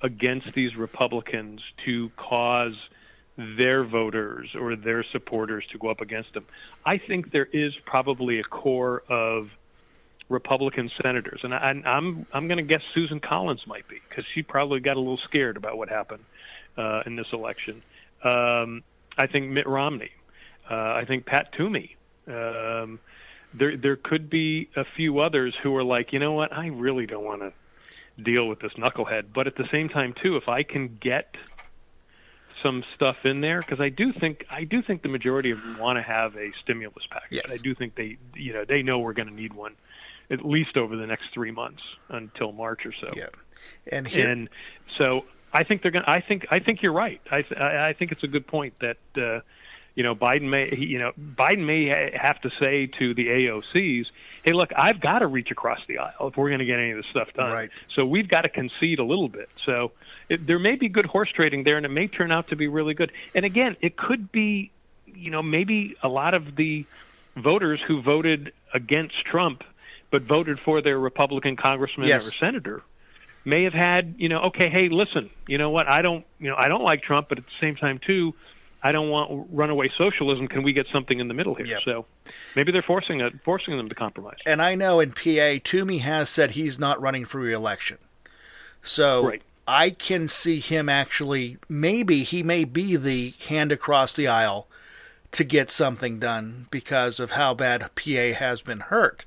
against 0.02 0.54
these 0.54 0.76
Republicans 0.76 1.62
to 1.86 2.10
cause 2.18 2.76
their 3.38 3.84
voters 3.84 4.56
or 4.56 4.76
their 4.76 5.04
supporters 5.04 5.66
to 5.72 5.78
go 5.78 5.90
up 5.90 6.02
against 6.02 6.36
him. 6.36 6.46
I 6.86 6.98
think 6.98 7.32
there 7.32 7.48
is 7.52 7.76
probably 7.86 8.40
a 8.40 8.44
core 8.44 9.04
of 9.08 9.50
Republican 10.30 10.90
senators, 11.02 11.42
and 11.44 11.54
I, 11.54 11.82
I'm 11.86 12.26
I'm 12.34 12.48
going 12.48 12.58
to 12.58 12.64
guess 12.64 12.82
Susan 12.94 13.20
Collins 13.20 13.68
might 13.68 13.88
be 13.88 14.00
because 14.08 14.26
she 14.34 14.44
probably 14.44 14.80
got 14.80 14.96
a 14.96 15.00
little 15.00 15.18
scared 15.18 15.58
about 15.58 15.78
what 15.78 15.90
happened 15.90 16.24
uh, 16.78 17.04
in 17.06 17.16
this 17.16 17.28
election. 17.34 17.82
Um, 18.24 18.84
I 19.18 19.28
think 19.28 19.50
Mitt 19.50 19.68
Romney. 19.68 20.12
Uh, 20.70 20.94
I 20.94 21.06
think 21.06 21.26
Pat 21.26 21.52
Toomey. 21.52 21.98
Um, 22.28 23.00
there 23.54 23.76
there 23.78 23.96
could 23.96 24.30
be 24.30 24.70
a 24.76 24.84
few 24.84 25.20
others 25.20 25.56
who 25.62 25.76
are 25.76 25.84
like, 25.84 26.14
you 26.14 26.20
know 26.20 26.34
what, 26.34 26.54
I 26.54 26.68
really 26.68 27.06
don't 27.06 27.24
want 27.24 27.42
to 27.42 27.54
deal 28.22 28.48
with 28.48 28.60
this 28.60 28.74
knucklehead. 28.74 29.26
But 29.34 29.48
at 29.48 29.56
the 29.56 29.68
same 29.72 29.90
time, 29.90 30.14
too, 30.14 30.38
if 30.38 30.48
I 30.48 30.64
can 30.64 30.98
get 31.00 31.36
some 32.62 32.84
stuff 32.96 33.26
in 33.26 33.42
there, 33.42 33.60
because 33.60 33.80
I 33.80 33.90
do 33.90 34.14
think 34.14 34.46
I 34.50 34.64
do 34.64 34.82
think 34.82 35.02
the 35.02 35.10
majority 35.10 35.52
of 35.52 35.62
them 35.62 35.78
want 35.78 35.98
to 35.98 36.02
have 36.04 36.36
a 36.36 36.52
stimulus 36.62 37.06
package. 37.10 37.42
Yes. 37.48 37.52
I 37.52 37.58
do 37.58 37.74
think 37.76 37.96
they 37.96 38.18
you 38.36 38.54
know 38.54 38.66
they 38.66 38.84
know 38.84 39.00
we're 39.00 39.14
going 39.14 39.30
to 39.30 39.36
need 39.36 39.54
one 39.54 39.76
at 40.30 40.46
least 40.46 40.78
over 40.78 40.96
the 40.96 41.08
next 41.08 41.26
three 41.34 41.52
months 41.52 41.82
until 42.10 42.52
March 42.52 42.86
or 42.86 42.94
so. 42.94 43.12
Yeah, 43.16 43.28
and 43.92 44.08
here, 44.08 44.30
And 44.30 44.50
so 44.98 45.26
I 45.54 45.64
think 45.64 45.82
they're 45.82 45.92
going. 45.92 46.06
I 46.08 46.22
think 46.22 46.48
I 46.52 46.60
think 46.60 46.82
you're 46.82 46.94
right. 46.94 47.22
I 47.30 47.42
th- 47.42 47.60
I 47.60 47.90
I 47.90 47.94
think 47.94 48.12
it's 48.12 48.24
a 48.24 48.28
good 48.28 48.48
point 48.48 48.74
that 48.80 48.98
uh, 49.18 49.42
you 49.96 50.04
know 50.04 50.16
Biden 50.16 50.44
may 50.50 50.74
you 50.76 51.00
know 51.00 51.12
Biden 51.20 51.66
may 51.66 52.12
have 52.18 52.42
to 52.42 52.50
say 52.50 52.88
to 53.00 53.14
the 53.14 53.28
AOCs, 53.28 54.08
hey, 54.44 54.52
look, 54.54 54.72
I've 54.76 55.00
got 55.00 55.20
to 55.20 55.28
reach 55.28 55.52
across 55.52 55.80
the 55.88 56.00
aisle 56.00 56.28
if 56.28 56.38
we're 56.38 56.50
going 56.50 56.60
to 56.60 56.66
get 56.66 56.80
any 56.80 56.92
of 56.92 56.98
this 56.98 57.08
stuff 57.08 57.34
done. 57.34 57.52
Right. 57.52 57.70
So 57.94 58.06
we've 58.06 58.28
got 58.28 58.42
to 58.42 58.50
concede 58.50 59.00
a 59.00 59.04
little 59.04 59.30
bit. 59.30 59.50
So 59.64 59.92
it, 60.30 60.46
there 60.48 60.60
may 60.60 60.76
be 60.76 60.90
good 60.90 61.06
horse 61.06 61.30
trading 61.30 61.64
there, 61.64 61.78
and 61.78 61.86
it 61.86 61.90
may 61.90 62.08
turn 62.08 62.32
out 62.32 62.48
to 62.50 62.56
be 62.56 62.68
really 62.68 62.94
good. 62.94 63.12
And 63.36 63.46
again, 63.46 63.78
it 63.82 63.98
could 63.98 64.32
be, 64.32 64.72
you 65.06 65.32
know, 65.32 65.42
maybe 65.44 65.96
a 66.02 66.10
lot 66.10 66.34
of 66.34 66.56
the 66.56 66.86
voters 67.36 67.82
who 67.82 68.02
voted 68.02 68.54
against 68.74 69.26
Trump 69.26 69.64
but 70.10 70.24
voted 70.24 70.60
for 70.60 70.82
their 70.82 71.00
Republican 71.00 71.56
congressman 71.56 72.08
Yes. 72.08 72.28
or 72.28 72.32
senator 72.32 72.82
may 73.46 73.64
have 73.64 73.74
had, 73.74 74.16
you 74.18 74.30
know, 74.30 74.42
okay, 74.42 74.70
hey, 74.70 74.90
listen, 74.90 75.30
you 75.48 75.58
know 75.58 75.70
what? 75.70 75.88
I 75.88 76.02
don't, 76.02 76.26
you 76.40 76.50
know, 76.50 76.56
I 76.58 76.68
don't 76.68 76.84
like 76.84 77.02
Trump, 77.02 77.30
but 77.30 77.38
at 77.38 77.46
the 77.46 77.52
same 77.60 77.76
time 77.76 77.98
too, 77.98 78.36
I 78.84 78.92
don't 78.92 79.10
want 79.10 79.48
runaway 79.52 79.90
socialism. 79.90 80.48
Can 80.48 80.64
we 80.64 80.74
get 80.74 80.88
something 80.92 81.20
in 81.20 81.28
the 81.28 81.34
middle 81.34 81.54
here? 81.54 81.68
Yep. 81.68 81.84
So 81.84 82.06
maybe 82.56 82.72
they're 82.72 82.82
forcing 82.82 83.22
it, 83.22 83.34
forcing 83.44 83.78
them 83.78 83.90
to 83.90 83.96
compromise. 83.96 84.40
and 84.46 84.62
I 84.62 84.76
know 84.76 85.00
in 85.00 85.12
PA, 85.12 85.60
Toomey 85.64 86.00
has 86.00 86.30
said 86.30 86.52
he's 86.52 86.80
not 86.80 87.02
running 87.02 87.26
for 87.26 87.40
reelection. 87.40 87.98
So 88.82 89.28
Right. 89.28 89.42
I 89.68 89.92
can 89.92 90.28
see 90.28 90.60
him 90.60 90.90
actually, 90.90 91.58
maybe 91.70 92.24
he 92.24 92.44
may 92.44 92.64
be 92.66 92.96
the 92.96 93.34
hand 93.48 93.72
across 93.72 94.14
the 94.14 94.28
aisle 94.28 94.68
to 95.32 95.44
get 95.44 95.70
something 95.70 96.20
done 96.20 96.68
because 96.72 97.20
of 97.20 97.32
how 97.32 97.54
bad 97.54 97.90
PA 97.96 98.34
has 98.34 98.62
been 98.62 98.80
hurt. 98.80 99.26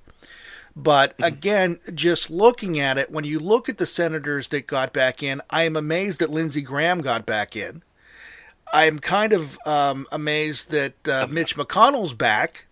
But 0.77 1.13
mm-hmm. 1.13 1.25
again, 1.25 1.79
just 1.95 2.31
looking 2.31 2.79
at 2.81 2.99
it, 2.99 3.11
when 3.11 3.25
you 3.25 3.39
look 3.39 3.69
at 3.69 3.79
the 3.79 3.87
senators 3.87 4.49
that 4.49 4.67
got 4.67 4.93
back 4.93 5.23
in, 5.23 5.41
I 5.51 5.63
am 5.63 5.77
amazed 5.77 6.19
that 6.19 6.31
Lindsey 6.31 6.63
Graham 6.63 7.01
got 7.01 7.25
back 7.25 7.57
in. 7.57 7.83
I'm 8.75 8.99
kind 8.99 9.33
of 9.33 9.57
um, 9.65 10.07
amazed 10.11 10.71
that 10.71 11.09
uh, 11.09 11.29
Mitch 11.31 11.57
McConnell's 11.57 12.13
back 12.13 12.67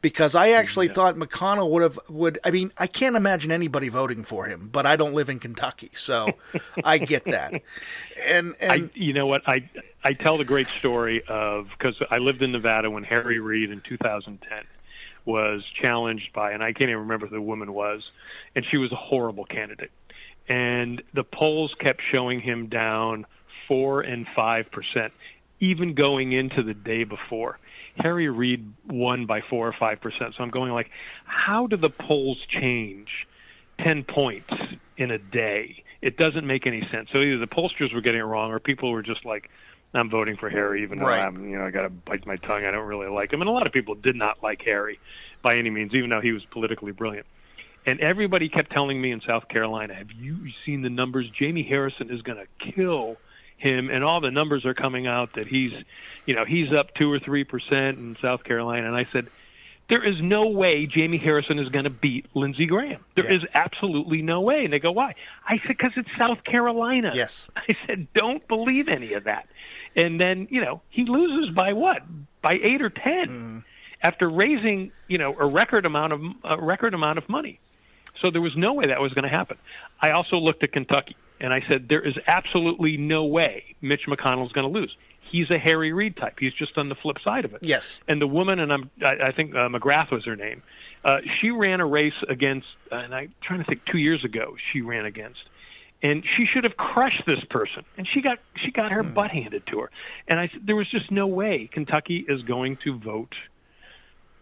because 0.00 0.34
I 0.34 0.50
actually 0.50 0.88
thought 0.88 1.16
McConnell 1.16 1.70
would 1.70 1.82
have 1.82 1.98
would. 2.08 2.38
I 2.44 2.50
mean, 2.50 2.72
I 2.78 2.86
can't 2.86 3.16
imagine 3.16 3.50
anybody 3.50 3.88
voting 3.88 4.22
for 4.22 4.46
him, 4.46 4.68
but 4.70 4.86
I 4.86 4.96
don't 4.96 5.14
live 5.14 5.28
in 5.28 5.40
Kentucky, 5.40 5.90
so 5.94 6.32
I 6.84 6.98
get 6.98 7.24
that. 7.24 7.60
And 8.26 8.54
and 8.60 8.84
I, 8.84 8.90
you 8.94 9.12
know 9.12 9.26
what? 9.26 9.42
I 9.46 9.68
I 10.04 10.12
tell 10.12 10.38
the 10.38 10.44
great 10.44 10.68
story 10.68 11.22
of 11.26 11.68
because 11.70 12.00
I 12.10 12.18
lived 12.18 12.42
in 12.42 12.52
Nevada 12.52 12.90
when 12.90 13.04
Harry 13.04 13.40
Reid 13.40 13.70
in 13.70 13.80
2010 13.80 14.64
was 15.24 15.64
challenged 15.64 16.32
by, 16.32 16.52
and 16.52 16.62
I 16.62 16.72
can't 16.72 16.90
even 16.90 17.02
remember 17.02 17.26
who 17.26 17.34
the 17.34 17.42
woman 17.42 17.72
was, 17.72 18.10
and 18.54 18.64
she 18.64 18.76
was 18.76 18.92
a 18.92 18.96
horrible 18.96 19.44
candidate, 19.44 19.92
and 20.48 21.02
the 21.14 21.24
polls 21.24 21.74
kept 21.78 22.02
showing 22.02 22.40
him 22.40 22.66
down 22.66 23.26
four 23.68 24.00
and 24.00 24.26
five 24.34 24.70
percent, 24.70 25.12
even 25.62 25.94
going 25.94 26.32
into 26.32 26.62
the 26.62 26.74
day 26.74 27.04
before. 27.04 27.58
Harry 27.96 28.28
Reid 28.28 28.72
won 28.88 29.26
by 29.26 29.40
four 29.40 29.68
or 29.68 29.72
five 29.72 30.00
percent. 30.00 30.34
So 30.34 30.42
I'm 30.42 30.50
going 30.50 30.72
like, 30.72 30.90
how 31.24 31.66
do 31.68 31.76
the 31.76 31.88
polls 31.88 32.38
change 32.48 33.26
ten 33.78 34.02
points 34.02 34.52
in 34.96 35.10
a 35.10 35.18
day? 35.18 35.84
It 36.02 36.16
doesn't 36.18 36.46
make 36.46 36.66
any 36.66 36.86
sense. 36.88 37.10
So 37.12 37.20
either 37.20 37.38
the 37.38 37.46
pollsters 37.46 37.94
were 37.94 38.00
getting 38.00 38.20
it 38.20 38.24
wrong, 38.24 38.50
or 38.50 38.58
people 38.58 38.90
were 38.90 39.02
just 39.02 39.24
like, 39.24 39.50
"I'm 39.94 40.10
voting 40.10 40.36
for 40.36 40.50
Harry, 40.50 40.82
even 40.82 40.98
though 40.98 41.06
Right. 41.06 41.24
I'm, 41.24 41.48
you 41.48 41.56
know, 41.56 41.64
I 41.64 41.70
got 41.70 41.82
to 41.82 41.90
bite 41.90 42.26
my 42.26 42.36
tongue. 42.36 42.64
I 42.64 42.72
don't 42.72 42.86
really 42.86 43.08
like 43.08 43.32
him." 43.32 43.40
And 43.40 43.48
a 43.48 43.52
lot 43.52 43.66
of 43.66 43.72
people 43.72 43.94
did 43.94 44.16
not 44.16 44.42
like 44.42 44.62
Harry 44.62 44.98
by 45.42 45.56
any 45.56 45.70
means, 45.70 45.94
even 45.94 46.10
though 46.10 46.20
he 46.20 46.32
was 46.32 46.44
politically 46.46 46.90
brilliant. 46.92 47.26
And 47.86 48.00
everybody 48.00 48.48
kept 48.48 48.72
telling 48.72 49.00
me 49.00 49.12
in 49.12 49.20
South 49.20 49.46
Carolina, 49.48 49.94
"Have 49.94 50.10
you 50.10 50.50
seen 50.64 50.82
the 50.82 50.90
numbers? 50.90 51.28
Jamie 51.30 51.62
Harrison 51.62 52.10
is 52.10 52.22
going 52.22 52.38
to 52.38 52.72
kill 52.72 53.16
him." 53.62 53.88
And 53.90 54.04
all 54.04 54.20
the 54.20 54.30
numbers 54.30 54.64
are 54.64 54.74
coming 54.74 55.06
out 55.06 55.34
that 55.34 55.46
he's, 55.46 55.72
you 56.26 56.34
know, 56.34 56.44
he's 56.44 56.72
up 56.72 56.94
two 56.94 57.10
or 57.10 57.18
three 57.18 57.44
percent 57.44 57.98
in 57.98 58.16
South 58.20 58.44
Carolina. 58.44 58.86
And 58.86 58.96
I 58.96 59.06
said, 59.12 59.28
"There 59.88 60.02
is 60.04 60.20
no 60.20 60.46
way 60.48 60.86
Jamie 60.86 61.18
Harrison 61.18 61.58
is 61.58 61.68
going 61.68 61.84
to 61.84 61.90
beat 61.90 62.26
Lindsey 62.34 62.66
Graham. 62.66 63.04
There 63.14 63.24
Yeah. 63.24 63.36
is 63.38 63.46
absolutely 63.54 64.20
no 64.22 64.40
way." 64.40 64.64
And 64.64 64.72
they 64.72 64.78
go, 64.78 64.92
"Why?" 64.92 65.14
I 65.48 65.58
said, 65.58 65.68
"Because 65.68 65.92
it's 65.96 66.10
South 66.18 66.44
Carolina." 66.44 67.12
Yes. 67.14 67.48
I 67.56 67.76
said, 67.86 68.06
"Don't 68.14 68.46
believe 68.48 68.88
any 68.88 69.12
of 69.14 69.24
that." 69.24 69.48
And 69.96 70.20
then 70.20 70.48
you 70.50 70.60
know 70.60 70.80
he 70.90 71.04
loses 71.04 71.54
by 71.54 71.72
what? 71.72 72.02
By 72.40 72.58
eight 72.62 72.82
or 72.82 72.90
10 72.90 73.28
hmm. 73.28 73.58
after 74.02 74.28
raising 74.28 74.90
you 75.08 75.18
know 75.18 75.36
a 75.38 75.46
record 75.46 75.86
amount 75.86 76.12
of 76.12 76.22
a 76.44 76.56
record 76.60 76.94
amount 76.94 77.18
of 77.18 77.28
money. 77.28 77.58
So 78.20 78.30
there 78.30 78.42
was 78.42 78.56
no 78.56 78.72
way 78.74 78.84
that 78.86 79.00
was 79.00 79.12
going 79.14 79.22
to 79.24 79.28
happen. 79.28 79.56
I 80.00 80.10
also 80.10 80.36
looked 80.36 80.62
at 80.62 80.72
Kentucky 80.72 81.16
and 81.42 81.52
I 81.52 81.60
said 81.68 81.88
there 81.88 82.00
is 82.00 82.14
absolutely 82.26 82.96
no 82.96 83.24
way 83.24 83.74
Mitch 83.82 84.06
McConnell's 84.06 84.52
going 84.52 84.72
to 84.72 84.80
lose. 84.80 84.96
He's 85.20 85.50
a 85.50 85.58
Harry 85.58 85.92
Reid 85.92 86.16
type. 86.16 86.38
He's 86.38 86.52
just 86.54 86.78
on 86.78 86.88
the 86.88 86.94
flip 86.94 87.18
side 87.18 87.44
of 87.44 87.52
it. 87.52 87.60
Yes. 87.62 87.98
And 88.06 88.20
the 88.20 88.26
woman, 88.26 88.60
and 88.60 88.72
I'm, 88.72 88.90
I, 89.02 89.16
I 89.16 89.32
think 89.32 89.54
uh, 89.54 89.68
McGrath 89.68 90.10
was 90.10 90.24
her 90.24 90.36
name. 90.36 90.62
Uh, 91.04 91.20
she 91.24 91.50
ran 91.50 91.80
a 91.80 91.86
race 91.86 92.22
against, 92.28 92.68
and 92.90 93.14
I'm 93.14 93.34
trying 93.40 93.58
to 93.58 93.64
think, 93.64 93.84
two 93.84 93.98
years 93.98 94.24
ago 94.24 94.56
she 94.70 94.82
ran 94.82 95.04
against, 95.04 95.42
and 96.00 96.24
she 96.24 96.44
should 96.44 96.64
have 96.64 96.76
crushed 96.76 97.26
this 97.26 97.42
person, 97.44 97.84
and 97.96 98.06
she 98.06 98.20
got 98.20 98.38
she 98.54 98.70
got 98.70 98.92
her 98.92 99.02
butt 99.02 99.32
handed 99.32 99.66
to 99.66 99.80
her. 99.80 99.90
And 100.28 100.38
I, 100.38 100.48
said 100.48 100.64
there 100.64 100.76
was 100.76 100.88
just 100.88 101.10
no 101.10 101.26
way 101.26 101.68
Kentucky 101.72 102.24
is 102.28 102.42
going 102.42 102.76
to 102.78 102.96
vote, 102.96 103.34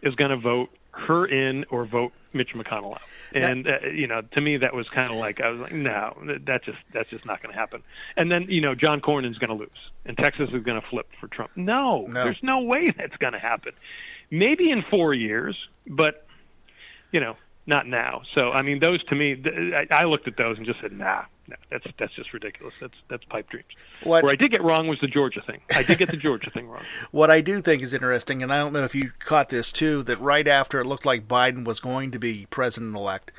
is 0.02 0.14
going 0.16 0.32
to 0.32 0.36
vote 0.36 0.70
her 0.92 1.24
in 1.24 1.64
or 1.70 1.86
vote 1.86 2.12
Mitch 2.32 2.54
McConnell 2.54 2.92
out. 2.94 3.02
And 3.34 3.68
uh, 3.68 3.78
you 3.92 4.06
know, 4.06 4.22
to 4.22 4.40
me, 4.40 4.56
that 4.58 4.74
was 4.74 4.88
kind 4.88 5.10
of 5.12 5.18
like 5.18 5.40
I 5.40 5.48
was 5.50 5.60
like, 5.60 5.72
no, 5.72 6.16
that- 6.26 6.46
that's 6.46 6.64
just 6.66 6.78
that's 6.92 7.10
just 7.10 7.24
not 7.26 7.42
going 7.42 7.52
to 7.52 7.58
happen. 7.58 7.82
And 8.16 8.30
then 8.30 8.46
you 8.48 8.60
know, 8.60 8.74
John 8.74 9.00
Cornyn's 9.00 9.38
going 9.38 9.50
to 9.50 9.56
lose, 9.56 9.90
and 10.06 10.16
Texas 10.16 10.50
is 10.52 10.62
going 10.62 10.80
to 10.80 10.86
flip 10.88 11.08
for 11.20 11.28
Trump. 11.28 11.50
No, 11.56 12.06
No. 12.06 12.24
there's 12.24 12.42
no 12.42 12.60
way 12.60 12.90
that's 12.96 13.16
going 13.16 13.32
to 13.34 13.38
happen. 13.38 13.72
Maybe 14.30 14.70
in 14.70 14.82
four 14.82 15.12
years, 15.14 15.56
but 15.86 16.26
you 17.12 17.20
know, 17.20 17.36
not 17.66 17.86
now. 17.86 18.22
So 18.34 18.52
I 18.52 18.62
mean, 18.62 18.78
those 18.78 19.02
to 19.04 19.14
me, 19.14 19.34
th- 19.36 19.74
I, 19.90 20.02
I 20.02 20.04
looked 20.04 20.28
at 20.28 20.36
those 20.36 20.56
and 20.56 20.66
just 20.66 20.80
said, 20.80 20.92
nah, 20.92 21.24
no, 21.50 21.56
that's 21.70 21.84
that's 21.98 22.14
just 22.14 22.32
ridiculous. 22.32 22.74
That's 22.80 22.94
that's 23.08 23.24
pipe 23.24 23.48
dreams. 23.50 23.66
What- 24.04 24.22
Where 24.24 24.32
I 24.32 24.36
did 24.36 24.50
get 24.50 24.62
wrong 24.62 24.86
was 24.88 24.98
the 25.00 25.06
Georgia 25.08 25.42
thing. 25.42 25.60
I 25.74 25.82
did 25.82 25.98
get 25.98 26.10
the 26.10 26.16
Georgia 26.16 26.50
thing 26.50 26.68
wrong. 26.68 26.82
What 27.10 27.30
I 27.30 27.40
do 27.40 27.60
think 27.60 27.82
is 27.82 27.92
interesting, 27.92 28.42
and 28.42 28.52
I 28.52 28.58
don't 28.58 28.72
know 28.72 28.84
if 28.84 28.94
you 28.94 29.10
caught 29.18 29.48
this 29.50 29.72
too, 29.72 30.02
that 30.04 30.20
right 30.20 30.46
after 30.48 30.80
it 30.80 30.86
looked 30.86 31.04
like 31.06 31.28
Biden 31.28 31.64
was 31.64 31.80
going 31.80 32.10
to 32.12 32.18
be 32.18 32.46
president 32.50 32.94
elect, 32.94 33.32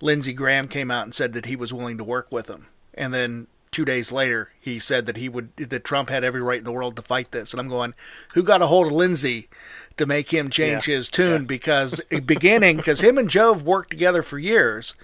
Lindsey 0.00 0.32
Graham 0.32 0.68
came 0.68 0.90
out 0.90 1.04
and 1.04 1.14
said 1.14 1.32
that 1.34 1.46
he 1.46 1.56
was 1.56 1.72
willing 1.72 1.98
to 1.98 2.04
work 2.04 2.30
with 2.30 2.48
him. 2.48 2.66
And 2.94 3.12
then 3.12 3.46
two 3.72 3.84
days 3.84 4.10
later, 4.12 4.50
he 4.58 4.78
said 4.78 5.06
that 5.06 5.16
he 5.16 5.28
would 5.28 5.54
that 5.56 5.84
Trump 5.84 6.08
had 6.08 6.24
every 6.24 6.40
right 6.40 6.58
in 6.58 6.64
the 6.64 6.72
world 6.72 6.96
to 6.96 7.02
fight 7.02 7.32
this. 7.32 7.52
And 7.52 7.60
I'm 7.60 7.68
going, 7.68 7.94
who 8.34 8.42
got 8.42 8.62
a 8.62 8.68
hold 8.68 8.86
of 8.86 8.92
Lindsey 8.92 9.48
to 9.96 10.06
make 10.06 10.32
him 10.32 10.48
change 10.50 10.86
Yeah. 10.88 10.96
his 10.96 11.08
tune? 11.08 11.44
Because 11.46 12.00
beginning, 12.24 12.76
because 12.78 13.00
him 13.00 13.18
and 13.18 13.28
Joe 13.28 13.52
have 13.54 13.64
worked 13.64 13.90
together 13.90 14.22
for 14.22 14.38
years, 14.38 14.94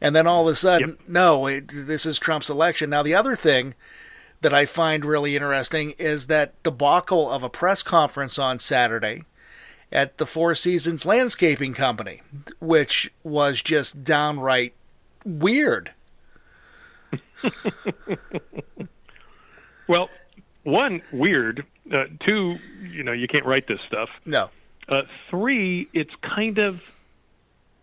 and 0.00 0.14
then 0.14 0.26
all 0.26 0.48
of 0.48 0.52
a 0.52 0.56
sudden, 0.56 0.90
Yep. 0.90 1.08
no, 1.08 1.46
it, 1.46 1.68
this 1.68 2.06
is 2.06 2.18
Trump's 2.18 2.50
election. 2.50 2.90
Now 2.90 3.02
the 3.02 3.14
other 3.14 3.34
thing 3.36 3.74
that 4.40 4.54
I 4.54 4.66
find 4.66 5.04
really 5.04 5.34
interesting 5.34 5.94
is 5.98 6.26
that 6.28 6.60
debacle 6.62 7.28
of 7.30 7.42
a 7.42 7.48
press 7.50 7.82
conference 7.82 8.38
on 8.38 8.58
Saturday 8.60 9.24
at 9.90 10.18
the 10.18 10.26
Four 10.26 10.54
Seasons 10.54 11.04
Landscaping 11.06 11.74
Company, 11.74 12.20
which 12.60 13.10
was 13.24 13.60
just 13.62 14.04
downright 14.04 14.74
weird. 15.24 15.92
Well, 19.86 20.10
one 20.64 21.00
weird. 21.12 21.64
Uh, 21.90 22.04
two, 22.20 22.58
you 22.82 23.02
know, 23.02 23.12
you 23.12 23.26
can't 23.26 23.46
write 23.46 23.66
this 23.66 23.80
stuff. 23.86 24.10
No. 24.26 24.50
Uh, 24.86 25.02
three, 25.30 25.88
it's 25.94 26.14
kind 26.20 26.58
of 26.58 26.82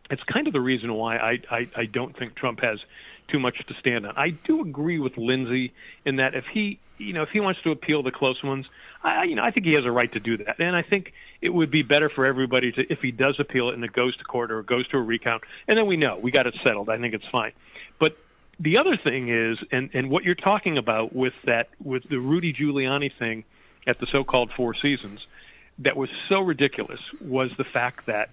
it's 0.10 0.24
kind 0.24 0.48
of 0.48 0.54
the 0.54 0.62
reason 0.62 0.94
why 0.94 1.18
I, 1.18 1.40
I, 1.50 1.68
I 1.76 1.86
don't 1.86 2.16
think 2.18 2.36
Trump 2.36 2.64
has 2.64 2.80
too 3.28 3.40
much 3.40 3.66
to 3.66 3.74
stand 3.76 4.06
on. 4.06 4.14
I 4.16 4.30
do 4.30 4.62
agree 4.62 5.00
with 5.00 5.18
Lindsey 5.18 5.74
in 6.06 6.18
that 6.18 6.36
if 6.36 6.46
he, 6.46 6.80
you 6.98 7.14
know, 7.14 7.24
if 7.24 7.30
he 7.30 7.40
wants 7.40 7.62
to 7.64 7.72
appeal 7.72 8.04
the 8.04 8.12
close 8.12 8.44
ones, 8.44 8.68
I, 9.04 9.24
you 9.24 9.36
know, 9.36 9.44
I 9.44 9.52
think 9.52 9.66
he 9.66 9.74
has 9.74 9.86
a 9.86 9.92
right 9.92 10.12
to 10.14 10.20
do 10.20 10.38
that. 10.38 10.60
And 10.60 10.76
I 10.76 10.84
think 10.84 11.14
it 11.42 11.50
would 11.50 11.72
be 11.72 11.82
better 11.82 12.10
for 12.10 12.26
everybody 12.26 12.72
to, 12.74 12.92
if 12.92 13.02
he 13.02 13.12
does 13.12 13.40
appeal 13.40 13.70
it 13.70 13.76
and 13.76 13.84
it 13.84 13.94
goes 13.94 14.16
to 14.18 14.24
court 14.24 14.52
or 14.52 14.60
it 14.60 14.68
goes 14.68 14.88
to 14.90 14.98
a 14.98 15.02
recount, 15.02 15.44
and 15.68 15.78
then 15.78 15.88
we 15.88 15.98
know 15.98 16.18
we 16.18 16.32
got 16.32 16.46
it 16.48 16.56
settled. 16.64 16.90
I 16.90 16.98
think 17.00 17.14
it's 17.14 17.28
fine. 17.28 17.52
But 17.98 18.18
the 18.60 18.78
other 18.78 18.96
thing 18.98 19.30
is, 19.30 19.58
and 19.72 19.90
and 19.94 20.10
what 20.10 20.24
you're 20.24 20.36
talking 20.36 20.78
about 20.78 21.14
with 21.14 21.34
that, 21.46 21.70
with 21.84 22.08
the 22.08 22.20
Rudy 22.20 22.54
Giuliani 22.54 23.12
thing 23.12 23.44
at 23.88 24.00
the 24.00 24.08
so-called 24.08 24.52
Four 24.52 24.74
Seasons, 24.76 25.26
that 25.80 25.98
was 25.98 26.10
so 26.30 26.42
ridiculous 26.42 27.02
was 27.20 27.52
the 27.58 27.64
fact 27.64 28.06
that 28.06 28.30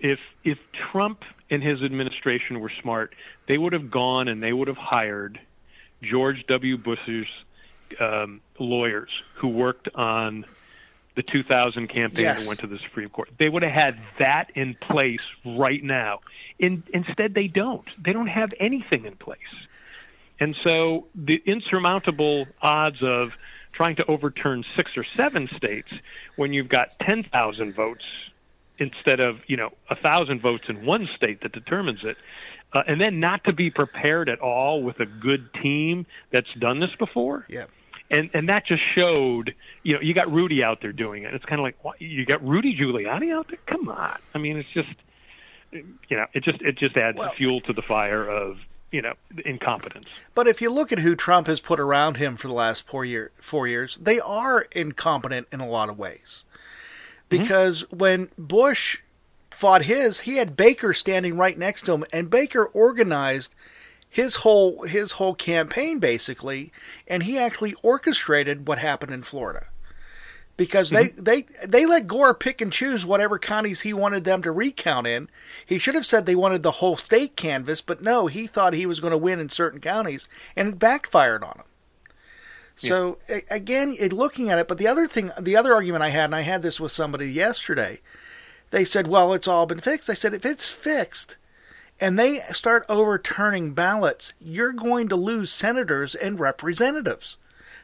if 0.00 0.20
if 0.44 0.58
Trump 0.72 1.24
and 1.50 1.62
his 1.62 1.82
administration 1.82 2.60
were 2.60 2.70
smart, 2.82 3.14
they 3.46 3.58
would 3.58 3.72
have 3.72 3.90
gone 3.90 4.28
and 4.28 4.42
they 4.42 4.52
would 4.52 4.68
have 4.68 4.76
hired 4.76 5.40
George 6.02 6.46
W. 6.46 6.76
Bush's 6.76 7.26
um, 8.00 8.40
lawyers 8.58 9.10
who 9.34 9.48
worked 9.48 9.88
on 9.94 10.44
the 11.14 11.22
2000 11.22 11.88
campaign 11.88 12.22
Yes. 12.24 12.42
that 12.44 12.48
went 12.48 12.60
to 12.60 12.66
the 12.68 12.78
Supreme 12.78 13.08
Court. 13.08 13.30
They 13.38 13.48
would 13.48 13.62
have 13.64 13.72
had 13.72 13.98
that 14.18 14.50
in 14.54 14.74
place 14.74 15.22
right 15.44 15.82
now. 15.82 16.20
In, 16.60 16.84
instead, 16.94 17.34
they 17.34 17.48
don't. 17.48 17.88
They 18.00 18.12
don't 18.12 18.28
have 18.28 18.52
anything 18.60 19.04
in 19.04 19.16
place. 19.16 19.38
And 20.38 20.54
so 20.54 21.06
the 21.16 21.42
insurmountable 21.44 22.46
odds 22.62 23.02
of 23.02 23.32
trying 23.72 23.96
to 23.96 24.06
overturn 24.06 24.64
six 24.76 24.96
or 24.96 25.02
seven 25.02 25.48
states 25.56 25.90
when 26.36 26.52
you've 26.52 26.68
got 26.68 26.96
10,000 27.00 27.74
votes 27.74 28.04
instead 28.78 29.20
of, 29.20 29.40
you 29.46 29.56
know, 29.56 29.68
a 29.90 29.94
1,000 29.94 30.40
votes 30.40 30.68
in 30.68 30.84
one 30.84 31.06
state 31.06 31.40
that 31.42 31.52
determines 31.52 32.04
it, 32.04 32.16
uh, 32.72 32.82
and 32.86 33.00
then 33.00 33.18
not 33.20 33.44
to 33.44 33.52
be 33.52 33.70
prepared 33.70 34.28
at 34.28 34.40
all 34.40 34.82
with 34.82 35.00
a 35.00 35.06
good 35.06 35.52
team 35.54 36.06
that's 36.30 36.52
done 36.54 36.80
this 36.80 36.94
before. 36.94 37.44
Yeah. 37.48 37.64
And 38.10 38.30
and 38.32 38.48
that 38.48 38.64
just 38.64 38.82
showed, 38.82 39.54
you 39.82 39.94
know, 39.94 40.00
you 40.00 40.14
got 40.14 40.32
Rudy 40.32 40.64
out 40.64 40.80
there 40.80 40.92
doing 40.92 41.24
it. 41.24 41.34
It's 41.34 41.44
kind 41.44 41.60
of 41.60 41.62
like, 41.64 41.76
what, 41.84 42.00
you 42.00 42.24
got 42.24 42.42
Rudy 42.46 42.74
Giuliani 42.74 43.34
out 43.34 43.48
there? 43.48 43.58
Come 43.66 43.88
on. 43.90 44.16
I 44.34 44.38
mean, 44.38 44.56
it's 44.56 44.70
just, 44.70 44.94
you 45.72 45.84
know, 46.16 46.24
it 46.32 46.42
just 46.42 46.62
it 46.62 46.76
just 46.76 46.96
adds 46.96 47.18
Well- 47.18 47.28
fuel 47.30 47.60
to 47.62 47.72
the 47.74 47.82
fire 47.82 48.26
of, 48.26 48.60
you 48.92 49.02
know, 49.02 49.12
incompetence. 49.44 50.06
But 50.34 50.48
if 50.48 50.62
you 50.62 50.70
look 50.70 50.90
at 50.90 51.00
who 51.00 51.14
Trump 51.14 51.48
has 51.48 51.60
put 51.60 51.78
around 51.78 52.16
him 52.16 52.36
for 52.36 52.48
the 52.48 52.54
last 52.54 52.86
four 52.86 53.04
year 53.04 53.30
four 53.40 53.66
years, 53.66 53.98
they 53.98 54.20
are 54.20 54.62
incompetent 54.72 55.48
in 55.52 55.60
a 55.60 55.68
lot 55.68 55.90
of 55.90 55.98
ways. 55.98 56.44
Mm-hmm. 57.30 57.42
Because 57.42 57.82
when 57.90 58.30
Bush 58.38 58.98
fought 59.50 59.84
his, 59.84 60.20
he 60.20 60.36
had 60.36 60.56
Baker 60.56 60.94
standing 60.94 61.36
right 61.36 61.58
next 61.58 61.82
to 61.82 61.92
him, 61.92 62.04
and 62.12 62.30
Baker 62.30 62.66
organized 62.66 63.54
his 64.08 64.36
whole 64.36 64.84
his 64.84 65.12
whole 65.12 65.34
campaign 65.34 65.98
basically, 65.98 66.72
and 67.06 67.24
he 67.24 67.38
actually 67.38 67.74
orchestrated 67.82 68.66
what 68.66 68.78
happened 68.78 69.12
in 69.12 69.22
Florida. 69.22 69.66
Because 70.56 70.90
they, 70.90 71.08
mm-hmm. 71.08 71.22
they 71.22 71.42
they 71.64 71.86
let 71.86 72.08
Gore 72.08 72.34
pick 72.34 72.60
and 72.60 72.72
choose 72.72 73.06
whatever 73.06 73.38
counties 73.38 73.82
he 73.82 73.92
wanted 73.92 74.24
them 74.24 74.42
to 74.42 74.50
recount 74.50 75.06
in. 75.06 75.28
He 75.64 75.78
should 75.78 75.94
have 75.94 76.06
said 76.06 76.26
they 76.26 76.34
wanted 76.34 76.64
the 76.64 76.72
whole 76.72 76.96
state 76.96 77.36
canvas, 77.36 77.80
but 77.80 78.02
no, 78.02 78.26
he 78.26 78.48
thought 78.48 78.74
he 78.74 78.86
was 78.86 78.98
going 78.98 79.12
to 79.12 79.18
win 79.18 79.38
in 79.38 79.50
certain 79.50 79.80
counties, 79.80 80.28
and 80.56 80.68
it 80.68 80.78
backfired 80.80 81.44
on 81.44 81.58
him. 81.58 81.67
So 82.78 83.18
a- 83.28 83.42
again, 83.50 83.94
looking 84.10 84.50
at 84.50 84.58
it, 84.58 84.68
but 84.68 84.78
the 84.78 84.86
other 84.86 85.06
thing, 85.06 85.30
the 85.38 85.56
other 85.56 85.74
argument 85.74 86.04
I 86.04 86.10
had, 86.10 86.26
and 86.26 86.34
I 86.34 86.42
had 86.42 86.62
this 86.62 86.78
with 86.78 86.92
somebody 86.92 87.26
yesterday, 87.26 88.00
they 88.70 88.84
said, 88.84 89.06
"Well, 89.06 89.34
it's 89.34 89.48
all 89.48 89.66
been 89.66 89.80
fixed." 89.80 90.08
I 90.08 90.14
said, 90.14 90.32
"If 90.32 90.46
it's 90.46 90.68
fixed, 90.68 91.36
and 92.00 92.18
they 92.18 92.38
start 92.52 92.86
overturning 92.88 93.72
ballots, 93.72 94.32
you're 94.40 94.72
going 94.72 95.08
to 95.08 95.16
lose 95.16 95.50
senators 95.50 96.14
and 96.14 96.38
representatives 96.38 97.36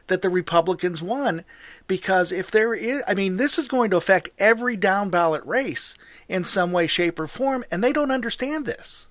that 0.07 0.21
the 0.21 0.29
Republicans 0.29 1.01
won 1.01 1.43
because 1.87 2.31
if 2.31 2.49
there 2.49 2.73
is, 2.73 3.03
I 3.07 3.13
mean, 3.13 3.37
this 3.37 3.57
is 3.57 3.67
going 3.67 3.89
to 3.91 3.97
affect 3.97 4.29
every 4.37 4.75
down 4.75 5.09
ballot 5.09 5.43
race 5.45 5.95
in 6.29 6.43
some 6.43 6.71
way, 6.71 6.87
shape, 6.87 7.19
or 7.19 7.27
form, 7.27 7.65
and 7.71 7.83
they 7.83 7.93
don't 7.93 8.11
understand 8.11 8.65
this. 8.65 9.07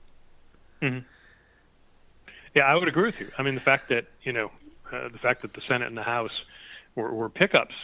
Mm-hmm. 0.80 1.00
Yeah, 2.54 2.66
I 2.66 2.76
would 2.76 2.88
agree 2.88 3.06
with 3.06 3.20
you. 3.20 3.30
I 3.36 3.42
mean, 3.42 3.54
the 3.54 3.60
fact 3.60 3.88
that 3.88 4.06
you 4.22 4.32
know, 4.32 4.50
uh, 4.94 5.08
the 5.08 5.18
fact 5.18 5.42
that 5.42 5.54
the 5.54 5.60
Senate 5.60 5.88
and 5.88 5.96
the 5.96 6.02
House 6.02 6.44
were, 6.94 7.12
were 7.12 7.28
pickups 7.28 7.74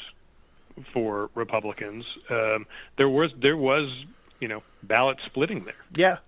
for 0.92 1.30
Republicans, 1.34 2.04
um, 2.30 2.66
there 2.96 3.08
was 3.08 3.32
there 3.38 3.56
was 3.56 4.04
you 4.40 4.48
know 4.48 4.62
ballot 4.82 5.18
splitting 5.24 5.64
there. 5.64 5.74
Yeah. 5.94 6.18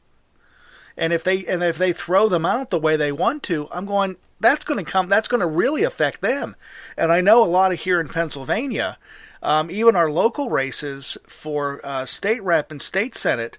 And 0.97 1.12
if 1.12 1.25
they 1.25 1.47
and 1.47 1.62
if 1.62 1.79
they 1.79 1.92
throw 1.92 2.29
them 2.29 2.45
out 2.45 2.71
the 2.71 2.79
way 2.79 2.97
they 2.97 3.12
want 3.12 3.42
to, 3.45 3.68
I'm 3.73 3.87
going 3.87 4.16
that's 4.40 4.64
going 4.64 4.85
to 4.85 4.90
come 4.90 5.09
that's 5.09 5.29
going 5.29 5.40
to 5.40 5.47
really 5.47 5.85
affect 5.85 6.21
them. 6.21 6.57
And 6.97 7.11
I 7.11 7.21
know 7.21 7.42
a 7.42 7.47
lot 7.47 7.73
of 7.73 7.81
here 7.81 8.01
in 8.01 8.09
Pennsylvania, 8.09 8.99
um, 9.42 9.71
even 9.71 9.97
our 9.97 10.11
local 10.11 10.51
races 10.51 11.16
for 11.27 11.81
uh, 11.85 12.05
state 12.05 12.42
rep 12.42 12.71
and 12.71 12.83
state 12.83 13.14
senate, 13.14 13.57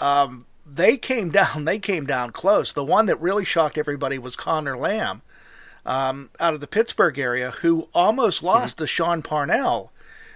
um, 0.00 0.46
they 0.66 0.96
came 0.96 1.30
down 1.32 1.66
they 1.66 1.78
came 1.78 2.06
down 2.06 2.30
close. 2.30 2.72
The 2.72 2.84
one 2.84 3.06
that 3.06 3.20
really 3.20 3.44
shocked 3.44 3.76
everybody 3.76 4.18
was 4.18 4.36
Connor 4.36 4.76
Lamb 4.76 5.22
um, 5.84 6.30
out 6.40 6.54
of 6.54 6.60
the 6.60 6.66
Pittsburgh 6.66 7.18
area, 7.18 7.50
who 7.50 7.88
almost 7.94 8.42
lost 8.42 8.78
to 8.78 8.86
Sean 8.86 9.22
Parnell, 9.22 9.92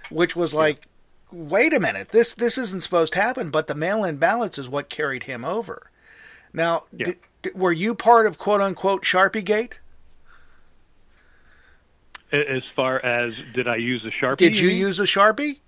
which 0.09 0.35
was 0.35 0.53
like, 0.53 0.87
wait 1.31 1.73
a 1.73 1.79
minute, 1.79 2.09
this 2.09 2.33
this 2.33 2.57
isn't 2.57 2.81
supposed 2.83 3.13
to 3.13 3.21
happen. 3.21 3.49
But 3.49 3.67
the 3.67 3.75
mail-in 3.75 4.17
ballots 4.17 4.57
is 4.57 4.67
what 4.69 4.89
carried 4.89 5.23
him 5.23 5.43
over. 5.45 5.89
Now, 6.53 6.83
Yeah. 6.91 7.05
did, 7.05 7.17
did- 7.43 7.55
were 7.55 7.71
you 7.71 7.95
part 7.95 8.25
of 8.25 8.37
quote 8.37 8.61
unquote 8.61 9.03
Sharpie 9.03 9.43
Gate? 9.45 9.79
As 12.31 12.63
far 12.75 13.03
as 13.05 13.33
did 13.53 13.67
I 13.69 13.77
use 13.77 14.03
a 14.05 14.09
sharpie? 14.11 14.37
Did 14.37 14.57
you 14.59 14.67
use 14.69 14.99
a 14.99 15.03
Sharpie? 15.03 15.59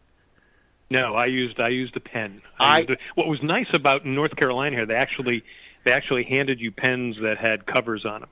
No, 0.90 1.16
I 1.16 1.28
used 1.28 1.60
I 1.60 1.70
used 1.70 1.96
a 1.96 2.02
pen. 2.02 2.42
I- 2.60 2.80
used 2.80 2.90
a, 2.92 2.98
what 3.16 3.28
was 3.28 3.42
nice 3.42 3.68
about 3.74 4.06
North 4.06 4.36
Carolina 4.36 4.76
here, 4.76 4.86
they 4.86 4.96
actually 4.96 5.44
they 5.86 5.92
actually 5.94 6.26
handed 6.26 6.60
you 6.60 6.72
pens 6.72 7.16
that 7.22 7.38
had 7.38 7.66
covers 7.66 8.06
on 8.06 8.22
them. 8.22 8.30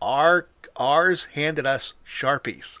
Our 0.00 0.48
ours 0.76 1.26
handed 1.34 1.66
us 1.66 1.94
Sharpies. 2.06 2.78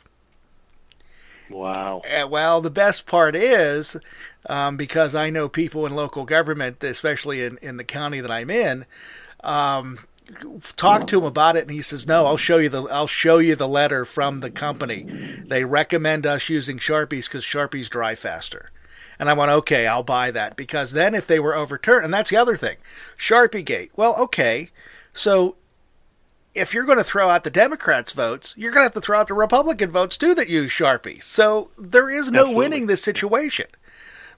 Wow. 1.48 2.02
Uh, 2.04 2.26
well, 2.26 2.60
the 2.60 2.70
best 2.70 3.06
part 3.06 3.36
is 3.36 3.96
um, 4.48 4.76
because 4.76 5.14
I 5.14 5.30
know 5.30 5.48
people 5.48 5.86
in 5.86 5.94
local 5.94 6.24
government, 6.24 6.82
especially 6.82 7.42
in, 7.42 7.58
in 7.62 7.76
the 7.76 7.84
county 7.84 8.20
that 8.20 8.30
I'm 8.30 8.50
in, 8.50 8.84
um, 9.44 10.00
talk 10.76 11.06
to 11.08 11.18
him 11.18 11.24
about 11.24 11.56
it, 11.56 11.62
and 11.62 11.70
he 11.70 11.82
says, 11.82 12.06
"No, 12.06 12.26
I'll 12.26 12.36
show 12.36 12.58
you 12.58 12.68
the 12.68 12.82
I'll 12.84 13.06
show 13.06 13.38
you 13.38 13.54
the 13.54 13.68
letter 13.68 14.04
from 14.04 14.40
the 14.40 14.50
company. 14.50 15.04
They 15.46 15.64
recommend 15.64 16.26
us 16.26 16.48
using 16.48 16.78
Sharpies 16.78 17.28
because 17.28 17.44
Sharpies 17.44 17.88
dry 17.88 18.14
faster." 18.14 18.70
And 19.18 19.30
I 19.30 19.34
went, 19.34 19.50
"Okay, 19.50 19.86
I'll 19.86 20.02
buy 20.02 20.30
that 20.32 20.56
because 20.56 20.92
then 20.92 21.14
if 21.14 21.26
they 21.26 21.38
were 21.38 21.54
overturned, 21.54 22.04
and 22.04 22.12
that's 22.12 22.30
the 22.30 22.36
other 22.36 22.56
thing, 22.56 22.76
Sharpie 23.16 23.64
Gate. 23.64 23.92
Well, 23.96 24.16
okay, 24.18 24.70
so." 25.12 25.56
If 26.56 26.72
you're 26.74 26.84
going 26.84 26.98
to 26.98 27.04
throw 27.04 27.28
out 27.28 27.44
the 27.44 27.50
Democrats' 27.50 28.12
votes, 28.12 28.54
you're 28.56 28.72
going 28.72 28.80
to 28.80 28.86
have 28.86 28.94
to 28.94 29.00
throw 29.00 29.20
out 29.20 29.28
the 29.28 29.34
Republican 29.34 29.90
votes 29.90 30.16
too 30.16 30.34
that 30.34 30.48
use 30.48 30.70
Sharpie. 30.70 31.22
So 31.22 31.70
there 31.78 32.08
is 32.10 32.30
no 32.30 32.40
Absolutely. 32.40 32.54
winning 32.54 32.86
this 32.86 33.02
situation. 33.02 33.66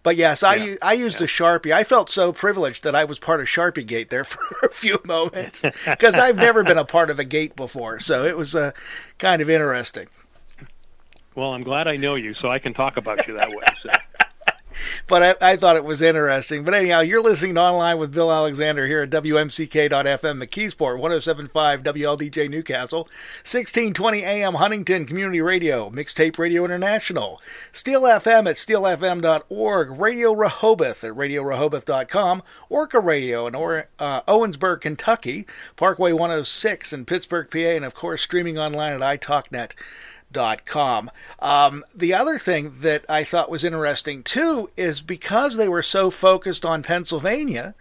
But 0.02 0.16
yes, 0.16 0.42
I 0.42 0.54
Yeah. 0.54 0.74
I 0.82 0.92
used 0.94 1.20
a 1.20 1.26
Sharpie. 1.26 1.72
I 1.72 1.84
felt 1.84 2.08
so 2.08 2.32
privileged 2.32 2.84
that 2.84 2.94
I 2.94 3.04
was 3.04 3.18
part 3.18 3.40
of 3.40 3.46
Sharpie 3.46 3.86
Gate 3.86 4.10
there 4.10 4.24
for 4.32 4.66
a 4.66 4.70
few 4.70 5.00
moments 5.04 5.62
because 5.84 6.14
I've 6.14 6.36
never 6.36 6.62
been 6.62 6.78
a 6.78 6.84
part 6.84 7.10
of 7.10 7.18
a 7.18 7.24
gate 7.24 7.56
before. 7.56 8.00
So 8.00 8.24
it 8.24 8.36
was 8.36 8.54
uh, 8.54 8.72
kind 9.18 9.42
of 9.42 9.50
interesting. 9.50 10.06
Well, 11.34 11.52
I'm 11.52 11.62
glad 11.62 11.86
I 11.86 11.96
know 11.96 12.16
you, 12.16 12.34
so 12.34 12.48
I 12.48 12.58
can 12.58 12.74
talk 12.74 12.96
about 12.96 13.26
you 13.28 13.34
that 13.34 13.50
way. 13.50 13.64
So. 13.82 13.90
But 15.06 15.38
I, 15.42 15.52
I 15.52 15.56
thought 15.56 15.76
it 15.76 15.84
was 15.84 16.02
interesting. 16.02 16.64
But 16.64 16.74
anyhow, 16.74 17.00
you're 17.00 17.22
listening 17.22 17.54
to 17.54 17.60
online 17.60 17.98
with 17.98 18.12
Bill 18.12 18.32
Alexander 18.32 18.86
here 18.86 19.02
at 19.02 19.10
WMCK.FM 19.10 20.42
McKeesport, 20.42 20.98
1075 20.98 21.82
WLDJ 21.82 22.50
Newcastle, 22.50 23.00
1620 23.42 24.22
AM 24.22 24.54
Huntington 24.54 25.06
Community 25.06 25.40
Radio, 25.40 25.90
Mixtape 25.90 26.38
Radio 26.38 26.64
International, 26.64 27.40
Steel 27.72 28.02
FM 28.02 28.48
at 28.48 28.56
steelfm.org, 28.56 30.00
Radio 30.00 30.32
Rehoboth 30.32 31.04
at 31.04 31.12
radiorehoboth.com, 31.12 32.42
Orca 32.68 33.00
Radio 33.00 33.46
in 33.46 33.54
or, 33.54 33.88
uh, 33.98 34.22
Owensboro, 34.22 34.80
Kentucky, 34.80 35.46
Parkway 35.76 36.12
106 36.12 36.92
in 36.92 37.04
Pittsburgh, 37.04 37.50
PA, 37.50 37.58
and 37.58 37.84
of 37.84 37.94
course 37.94 38.22
streaming 38.22 38.58
online 38.58 38.92
at 38.92 39.20
iTalkNet 39.20 39.74
com. 40.32 41.10
Um, 41.38 41.84
the 41.94 42.14
other 42.14 42.38
thing 42.38 42.74
that 42.80 43.04
I 43.08 43.24
thought 43.24 43.50
was 43.50 43.64
interesting 43.64 44.22
too 44.22 44.70
is 44.76 45.00
because 45.00 45.56
they 45.56 45.68
were 45.68 45.82
so 45.82 46.10
focused 46.10 46.64
on 46.64 46.82
Pennsylvania, 46.82 47.74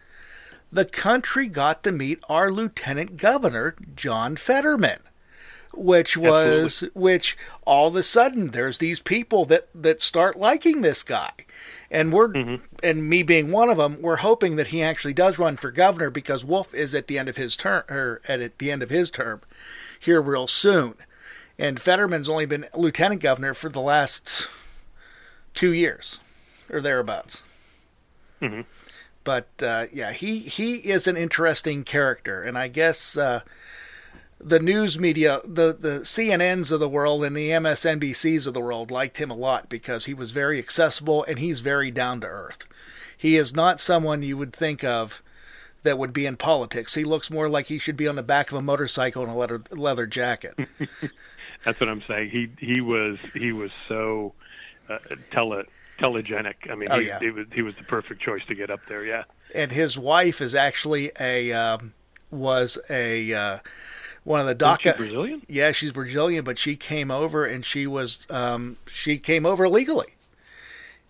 the 0.71 0.86
country 0.86 1.47
got 1.47 1.83
to 1.83 1.91
meet 1.91 2.23
our 2.29 2.51
lieutenant 2.51 3.17
governor, 3.17 3.75
John 3.95 4.36
Fetterman, 4.36 4.99
which 5.73 6.17
was 6.17 6.83
Absolutely. 6.83 7.01
which 7.01 7.38
all 7.65 7.88
of 7.88 7.95
a 7.95 8.03
sudden 8.03 8.47
there's 8.47 8.79
these 8.79 8.99
people 8.99 9.45
that 9.45 9.67
that 9.73 10.01
start 10.01 10.38
liking 10.38 10.81
this 10.81 11.03
guy 11.03 11.31
and 11.89 12.12
we're 12.12 12.29
mm-hmm. 12.29 12.63
and 12.83 13.07
me 13.07 13.23
being 13.23 13.51
one 13.51 13.69
of 13.69 13.77
them 13.77 14.01
we're 14.01 14.17
hoping 14.17 14.55
that 14.55 14.67
he 14.67 14.81
actually 14.81 15.13
does 15.13 15.38
run 15.38 15.55
for 15.55 15.71
governor 15.71 16.10
because 16.10 16.43
wolf 16.43 16.73
is 16.73 16.95
at 16.95 17.07
the 17.07 17.19
end 17.19 17.29
of 17.29 17.38
his 17.38 17.55
term 17.55 17.83
or 17.89 18.21
at 18.27 18.57
the 18.57 18.71
end 18.71 18.81
of 18.81 18.89
his 18.89 19.12
term 19.12 19.41
here 19.99 20.21
real 20.21 20.47
soon 20.47 20.95
and 21.59 21.79
fetterman's 21.79 22.29
only 22.29 22.45
been 22.45 22.65
lieutenant 22.75 23.21
governor 23.21 23.53
for 23.53 23.69
the 23.69 23.81
last 23.81 24.47
two 25.53 25.71
years 25.71 26.19
or 26.69 26.81
thereabouts 26.81 27.43
mm-hmm. 28.41 28.61
but 29.23 29.47
uh, 29.61 29.85
yeah 29.91 30.11
he 30.11 30.39
he 30.39 30.75
is 30.75 31.07
an 31.07 31.17
interesting 31.17 31.83
character 31.83 32.43
and 32.43 32.57
i 32.57 32.67
guess 32.67 33.17
uh, 33.17 33.41
the 34.39 34.59
news 34.59 34.99
media, 34.99 35.41
the, 35.43 35.73
the 35.73 35.99
CNNs 36.01 36.71
of 36.71 36.79
the 36.79 36.89
world 36.89 37.23
and 37.23 37.35
the 37.35 37.49
MSNBCs 37.49 38.45
of 38.45 38.53
the 38.53 38.61
world 38.61 38.91
liked 38.91 39.17
him 39.17 39.31
a 39.31 39.35
lot 39.35 39.67
because 39.67 40.05
he 40.05 40.13
was 40.13 40.31
very 40.31 40.59
accessible 40.59 41.23
and 41.23 41.39
he's 41.39 41.61
very 41.61 41.89
down 41.89 42.21
to 42.21 42.27
earth. 42.27 42.67
He 43.17 43.35
is 43.35 43.55
not 43.55 43.79
someone 43.79 44.21
you 44.21 44.37
would 44.37 44.53
think 44.53 44.83
of 44.83 45.23
that 45.81 45.97
would 45.97 46.13
be 46.13 46.25
in 46.25 46.37
politics. 46.37 46.93
He 46.93 47.03
looks 47.03 47.31
more 47.31 47.49
like 47.49 47.65
he 47.65 47.79
should 47.79 47.97
be 47.97 48.07
on 48.07 48.15
the 48.15 48.23
back 48.23 48.51
of 48.51 48.57
a 48.57 48.61
motorcycle 48.61 49.23
in 49.23 49.29
a 49.29 49.35
leather 49.35 49.63
leather 49.71 50.05
jacket. 50.05 50.55
That's 51.67 51.82
what 51.82 51.89
I'm 51.89 52.01
saying. 52.08 52.30
He 52.30 52.49
he 52.65 52.80
was 52.80 53.17
he 53.34 53.51
was 53.51 53.71
so 53.89 54.32
uh, 54.88 54.99
tele 55.32 55.65
telegenic. 55.99 56.71
I 56.71 56.75
mean, 56.75 56.88
oh, 56.89 56.97
he, 56.97 57.08
yeah. 57.08 57.19
he 57.19 57.30
was 57.30 57.45
he 57.53 57.62
was 57.62 57.75
the 57.75 57.84
perfect 57.84 58.21
choice 58.21 58.41
to 58.47 58.56
get 58.56 58.69
up 58.69 58.80
there. 58.88 59.03
Yeah. 59.03 59.25
And 59.53 59.69
his 59.69 59.97
wife 59.97 60.39
is 60.39 60.56
actually 60.56 61.12
a 61.19 61.51
um, 61.51 61.93
was 62.32 62.77
a 62.89 63.34
uh, 63.34 63.60
one 64.23 64.39
of 64.39 64.47
the 64.47 64.56
DACA. 64.56 64.95
Brazilian? 64.95 65.41
Yeah, 65.49 65.73
she's 65.73 65.91
Brazilian, 65.91 66.45
but 66.45 66.58
she 66.58 66.77
came 66.77 67.12
over 67.12 67.43
and 67.43 67.65
she 67.65 67.86
was 67.86 68.25
um, 68.30 68.77
she 68.88 69.17
came 69.17 69.45
over 69.45 69.67
legally, 69.67 70.15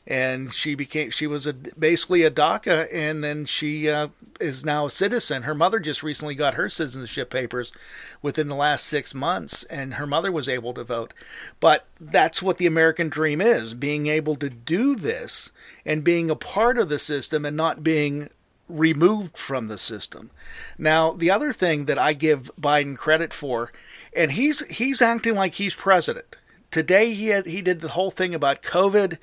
and 0.08 0.54
she 0.54 0.74
became 0.74 1.10
she 1.10 1.28
was 1.28 1.46
a, 1.46 1.54
basically 1.54 2.24
a 2.24 2.32
DACA, 2.32 2.88
and 2.94 3.22
then 3.22 3.44
she 3.44 3.90
uh, 3.90 4.08
is 4.40 4.64
now 4.64 4.86
a 4.86 4.90
citizen. 4.90 5.44
Her 5.44 5.54
mother 5.54 5.80
just 5.80 6.02
recently 6.02 6.34
got 6.34 6.54
her 6.54 6.70
citizenship 6.70 7.30
papers 7.30 7.74
within 8.22 8.48
the 8.48 8.56
last 8.56 8.86
six 8.86 9.14
months, 9.14 9.64
and 9.66 9.96
her 9.96 10.08
mother 10.08 10.32
was 10.32 10.48
able 10.48 10.74
to 10.76 10.86
vote. 10.86 11.14
But 11.60 11.86
that's 12.00 12.42
what 12.42 12.58
the 12.58 12.66
American 12.66 13.10
dream 13.10 13.42
is: 13.42 13.74
being 13.74 14.08
able 14.08 14.38
to 14.38 14.50
do 14.50 14.96
this 14.96 15.52
and 15.86 16.06
being 16.06 16.30
a 16.30 16.36
part 16.36 16.78
of 16.78 16.88
the 16.88 17.00
system 17.00 17.46
and 17.46 17.58
not 17.58 17.84
being 17.84 18.30
removed 18.70 19.38
from 19.38 19.68
the 19.68 19.78
system. 19.78 20.32
Now, 20.78 21.12
the 21.12 21.32
other 21.32 21.52
thing 21.52 21.86
that 21.86 22.00
I 22.00 22.14
give 22.14 22.50
Biden 22.60 22.96
credit 22.96 23.34
for, 23.34 23.74
and 24.16 24.32
he's 24.32 24.66
he's 24.68 25.02
acting 25.02 25.36
like 25.36 25.56
he's 25.56 25.76
president. 25.76 26.38
Today 26.72 27.14
he 27.14 27.28
had, 27.28 27.46
he 27.46 27.62
did 27.62 27.82
the 27.82 27.90
whole 27.90 28.12
thing 28.12 28.34
about 28.34 28.62
COVID 28.62 29.18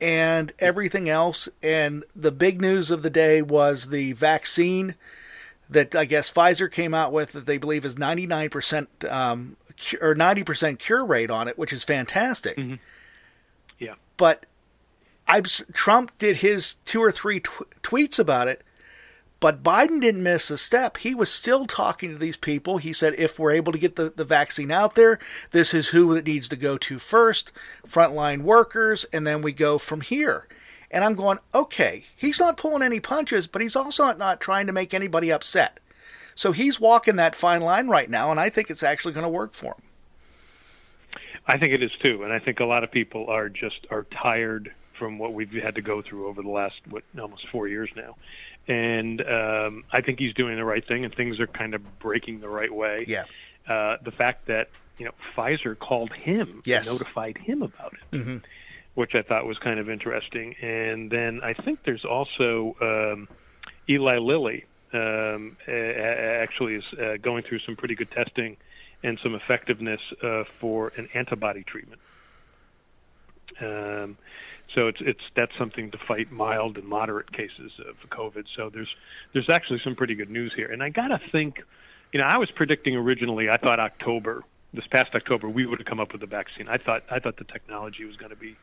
and 0.00 0.52
everything 0.58 1.08
else, 1.08 1.48
and 1.62 2.04
the 2.14 2.32
big 2.32 2.60
news 2.60 2.90
of 2.90 3.02
the 3.02 3.10
day 3.10 3.42
was 3.42 3.88
the 3.88 4.12
vaccine 4.12 4.94
that 5.70 5.94
I 5.94 6.04
guess 6.04 6.32
Pfizer 6.32 6.70
came 6.70 6.94
out 6.94 7.12
with 7.12 7.32
that 7.32 7.46
they 7.46 7.58
believe 7.58 7.84
is 7.84 7.94
99% 7.94 9.10
um, 9.10 9.56
or 10.00 10.14
90% 10.14 10.78
cure 10.78 11.04
rate 11.04 11.30
on 11.30 11.48
it, 11.48 11.58
which 11.58 11.72
is 11.72 11.84
fantastic. 11.84 12.56
Mm-hmm. 12.56 12.74
Yeah. 13.78 13.94
But 14.16 14.46
I've, 15.26 15.46
Trump 15.72 16.16
did 16.18 16.36
his 16.36 16.76
two 16.84 17.02
or 17.02 17.10
three 17.10 17.40
tw- 17.40 17.70
tweets 17.82 18.18
about 18.18 18.48
it 18.48 18.62
but 19.44 19.62
Biden 19.62 20.00
didn't 20.00 20.22
miss 20.22 20.50
a 20.50 20.56
step. 20.56 20.96
He 20.96 21.14
was 21.14 21.30
still 21.30 21.66
talking 21.66 22.10
to 22.10 22.16
these 22.16 22.38
people. 22.38 22.78
He 22.78 22.94
said, 22.94 23.12
if 23.18 23.38
we're 23.38 23.50
able 23.52 23.72
to 23.72 23.78
get 23.78 23.94
the, 23.94 24.08
the 24.08 24.24
vaccine 24.24 24.70
out 24.70 24.94
there, 24.94 25.18
this 25.50 25.74
is 25.74 25.88
who 25.88 26.14
it 26.14 26.26
needs 26.26 26.48
to 26.48 26.56
go 26.56 26.78
to 26.78 26.98
first 26.98 27.52
frontline 27.86 28.40
workers, 28.40 29.04
and 29.12 29.26
then 29.26 29.42
we 29.42 29.52
go 29.52 29.76
from 29.76 30.00
here. 30.00 30.48
And 30.90 31.04
I'm 31.04 31.14
going, 31.14 31.40
okay, 31.54 32.04
he's 32.16 32.40
not 32.40 32.56
pulling 32.56 32.82
any 32.82 33.00
punches, 33.00 33.46
but 33.46 33.60
he's 33.60 33.76
also 33.76 34.10
not 34.14 34.40
trying 34.40 34.66
to 34.66 34.72
make 34.72 34.94
anybody 34.94 35.30
upset. 35.30 35.78
So 36.34 36.52
he's 36.52 36.80
walking 36.80 37.16
that 37.16 37.36
fine 37.36 37.60
line 37.60 37.88
right 37.88 38.08
now, 38.08 38.30
and 38.30 38.40
I 38.40 38.48
think 38.48 38.70
it's 38.70 38.82
actually 38.82 39.12
going 39.12 39.24
to 39.24 39.28
work 39.28 39.52
for 39.52 39.74
him. 39.74 39.82
I 41.46 41.58
think 41.58 41.74
it 41.74 41.82
is 41.82 41.92
too, 42.02 42.22
and 42.22 42.32
I 42.32 42.38
think 42.38 42.60
a 42.60 42.64
lot 42.64 42.82
of 42.82 42.90
people 42.90 43.26
are 43.28 43.50
just 43.50 43.86
are 43.90 44.04
tired 44.04 44.72
from 44.98 45.18
what 45.18 45.32
we've 45.32 45.52
had 45.52 45.74
to 45.74 45.82
go 45.82 46.02
through 46.02 46.28
over 46.28 46.42
the 46.42 46.48
last 46.48 46.76
what 46.88 47.02
almost 47.18 47.48
four 47.48 47.68
years 47.68 47.90
now 47.96 48.16
and 48.66 49.20
um, 49.20 49.84
I 49.92 50.00
think 50.00 50.18
he's 50.18 50.34
doing 50.34 50.56
the 50.56 50.64
right 50.64 50.86
thing, 50.86 51.04
and 51.04 51.14
things 51.14 51.40
are 51.40 51.46
kind 51.46 51.74
of 51.74 51.98
breaking 51.98 52.40
the 52.40 52.48
right 52.48 52.72
way. 52.72 53.04
Yeah. 53.06 53.24
Uh, 53.68 53.96
the 54.02 54.10
fact 54.10 54.46
that 54.46 54.70
you 54.98 55.04
know 55.04 55.12
Pfizer 55.36 55.78
called 55.78 56.12
him, 56.12 56.62
yes. 56.64 56.90
notified 56.90 57.38
him 57.38 57.62
about 57.62 57.94
it, 57.94 58.16
mm-hmm. 58.16 58.38
which 58.94 59.14
I 59.14 59.22
thought 59.22 59.46
was 59.46 59.58
kind 59.58 59.78
of 59.78 59.90
interesting. 59.90 60.54
And 60.62 61.10
then 61.10 61.40
I 61.42 61.52
think 61.52 61.82
there's 61.84 62.04
also 62.04 62.76
um, 62.80 63.28
Eli 63.88 64.18
Lilly 64.18 64.64
um, 64.92 65.56
actually 65.68 66.76
is 66.76 66.84
uh, 66.94 67.16
going 67.20 67.42
through 67.42 67.58
some 67.60 67.76
pretty 67.76 67.94
good 67.94 68.10
testing 68.10 68.56
and 69.02 69.18
some 69.18 69.34
effectiveness 69.34 70.00
uh, 70.22 70.44
for 70.58 70.92
an 70.96 71.10
antibody 71.12 71.64
treatment. 71.64 72.00
Um, 73.60 74.16
so 74.74 74.88
it's 74.88 75.00
it's 75.00 75.22
that's 75.34 75.56
something 75.56 75.90
to 75.92 75.98
fight 75.98 76.32
mild 76.32 76.76
and 76.76 76.86
moderate 76.86 77.32
cases 77.32 77.72
of 77.78 77.96
COVID. 78.10 78.46
So 78.54 78.70
there's 78.70 78.94
there's 79.32 79.48
actually 79.48 79.78
some 79.78 79.94
pretty 79.94 80.14
good 80.14 80.30
news 80.30 80.52
here. 80.52 80.70
And 80.70 80.82
I 80.82 80.88
gotta 80.88 81.18
think, 81.18 81.62
you 82.12 82.20
know, 82.20 82.26
I 82.26 82.38
was 82.38 82.50
predicting 82.50 82.96
originally. 82.96 83.48
I 83.48 83.56
thought 83.56 83.78
October, 83.78 84.42
this 84.72 84.86
past 84.86 85.14
October, 85.14 85.48
we 85.48 85.64
would 85.64 85.78
have 85.78 85.86
come 85.86 86.00
up 86.00 86.12
with 86.12 86.22
a 86.22 86.26
vaccine. 86.26 86.68
I 86.68 86.78
thought 86.78 87.04
I 87.10 87.20
thought 87.20 87.36
the 87.36 87.44
technology 87.44 88.04
was 88.04 88.16
going 88.16 88.30
to 88.30 88.36
be 88.36 88.56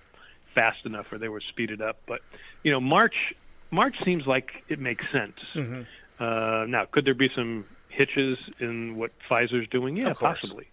fast 0.54 0.86
enough, 0.86 1.12
or 1.14 1.18
they 1.18 1.30
were 1.30 1.42
speeded 1.42 1.82
up. 1.82 1.98
But 2.06 2.22
you 2.64 2.72
know, 2.72 2.82
March 2.82 3.34
March 3.72 4.04
seems 4.04 4.28
like 4.28 4.64
it 4.68 4.80
makes 4.80 5.10
sense. 5.12 5.40
Mm-hmm. 5.54 5.82
Uh, 6.20 6.66
now, 6.68 6.86
could 6.86 7.06
there 7.06 7.16
be 7.16 7.30
some 7.34 7.66
hitches 7.90 8.38
in 8.60 8.98
what 8.98 9.12
Pfizer's 9.30 9.68
doing? 9.70 9.98
Yeah, 9.98 10.14
possibly. 10.14 10.68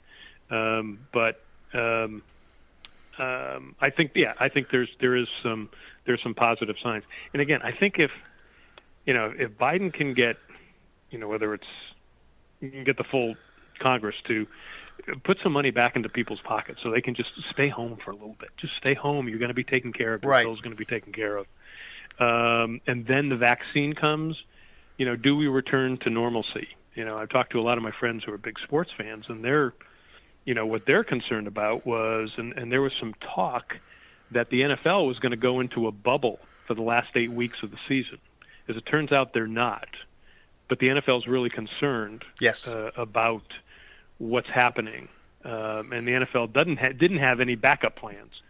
Um, 0.51 0.99
but 1.13 1.41
um, 1.75 2.23
um, 3.19 3.75
I 3.81 3.91
think 3.91 4.13
yeah, 4.15 4.35
I 4.39 4.49
think 4.49 4.71
there's 4.71 4.89
there 5.01 5.17
is 5.17 5.29
some 5.43 5.69
there's 6.05 6.23
some 6.23 6.35
positive 6.35 6.77
signs. 6.83 7.05
And 7.33 7.43
again, 7.43 7.61
I 7.63 7.73
think 7.73 7.99
if 7.99 8.11
you 9.07 9.15
know 9.15 9.33
if 9.37 9.51
Biden 9.53 9.93
can 9.93 10.15
get 10.15 10.37
you 11.11 11.19
know 11.19 11.29
whether 11.29 11.55
it's 11.55 11.67
you 12.61 12.71
can 12.71 12.85
get 12.85 12.97
the 12.97 13.05
full 13.05 13.37
Congress 13.79 14.17
to 14.25 14.47
put 15.23 15.39
some 15.43 15.53
money 15.53 15.71
back 15.71 15.97
into 15.97 16.09
people's 16.09 16.41
pockets 16.41 16.81
so 16.83 16.91
they 16.91 17.01
can 17.01 17.15
just 17.15 17.33
stay 17.49 17.69
home 17.69 17.99
for 18.05 18.11
a 18.11 18.15
little 18.15 18.37
bit. 18.39 18.51
Just 18.57 18.75
stay 18.77 18.95
home. 18.95 19.29
You're 19.29 19.39
going 19.39 19.49
to 19.49 19.55
be 19.55 19.65
taken 19.65 19.93
care 19.93 20.15
of. 20.15 20.23
Your 20.23 20.33
right. 20.33 20.45
bill's 20.45 20.61
going 20.61 20.75
to 20.75 20.79
be 20.79 20.85
taken 20.85 21.13
care 21.13 21.37
of. 21.37 21.47
Um, 22.19 22.81
and 22.87 23.07
then 23.07 23.29
the 23.29 23.37
vaccine 23.37 23.95
comes. 23.95 24.43
You 24.97 25.07
know, 25.07 25.17
do 25.17 25.37
we 25.37 25.47
return 25.47 25.99
to 25.99 26.11
normalcy? 26.11 26.69
You 26.95 27.05
know, 27.05 27.17
I've 27.17 27.29
talked 27.29 27.53
to 27.53 27.61
a 27.61 27.63
lot 27.63 27.77
of 27.77 27.85
my 27.85 27.93
friends 27.93 28.25
who 28.25 28.33
are 28.33 28.39
big 28.39 28.59
sports 28.59 28.91
fans, 28.97 29.27
and 29.29 29.45
they're 29.45 29.73
you 30.49 30.55
know 30.55 30.65
what 30.65 30.87
they're 30.87 31.05
concerned 31.05 31.47
about 31.47 31.85
was, 31.85 32.33
and, 32.39 32.55
and 32.55 32.73
there 32.73 32.81
was 32.81 32.95
some 32.95 33.13
talk 33.21 33.77
that 34.31 34.49
the 34.49 34.63
NFL 34.63 35.07
was 35.07 35.19
going 35.19 35.33
to 35.33 35.37
go 35.37 35.61
into 35.61 35.87
a 35.87 35.93
bubble 35.93 36.41
for 36.67 36.73
the 36.73 36.81
last 36.81 37.11
eight 37.17 37.31
weeks 37.31 37.63
of 37.63 37.71
the 37.71 37.77
season. 37.87 38.17
As 38.67 38.75
it 38.75 38.87
turns 38.87 39.13
out, 39.13 39.35
they're 39.35 39.47
not. 39.47 39.89
But 40.67 40.79
the 40.79 40.89
NFL 40.89 41.19
is 41.19 41.27
really 41.27 41.51
concerned 41.51 42.25
yes. 42.41 42.67
uh, 42.67 42.93
about 42.97 43.43
what's 44.17 44.49
happening, 44.49 45.11
um, 45.45 45.93
and 45.93 46.09
the 46.09 46.13
NFL 46.13 46.55
doesn't 46.55 46.79
ha- 46.79 46.93
didn't 46.97 47.19
have 47.19 47.41
any 47.41 47.55
backup 47.55 47.97
plans. 47.97 48.41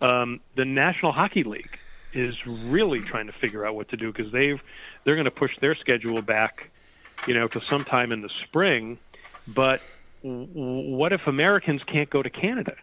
Um, 0.00 0.40
the 0.56 0.64
National 0.64 1.12
Hockey 1.12 1.44
League 1.44 1.78
is 2.14 2.46
really 2.46 3.02
trying 3.02 3.26
to 3.26 3.32
figure 3.34 3.66
out 3.66 3.74
what 3.74 3.90
to 3.90 3.98
do 3.98 4.10
because 4.10 4.32
they've 4.32 4.62
they're 5.04 5.16
going 5.16 5.26
to 5.26 5.30
push 5.30 5.58
their 5.58 5.74
schedule 5.74 6.22
back, 6.22 6.70
you 7.26 7.34
know, 7.34 7.46
to 7.48 7.60
sometime 7.60 8.10
in 8.10 8.22
the 8.22 8.30
spring. 8.30 8.96
But 9.46 9.82
what 10.22 11.12
if 11.12 11.26
Americans 11.26 11.82
can't 11.84 12.08
go 12.08 12.22
to 12.22 12.30
Canada? 12.30 12.74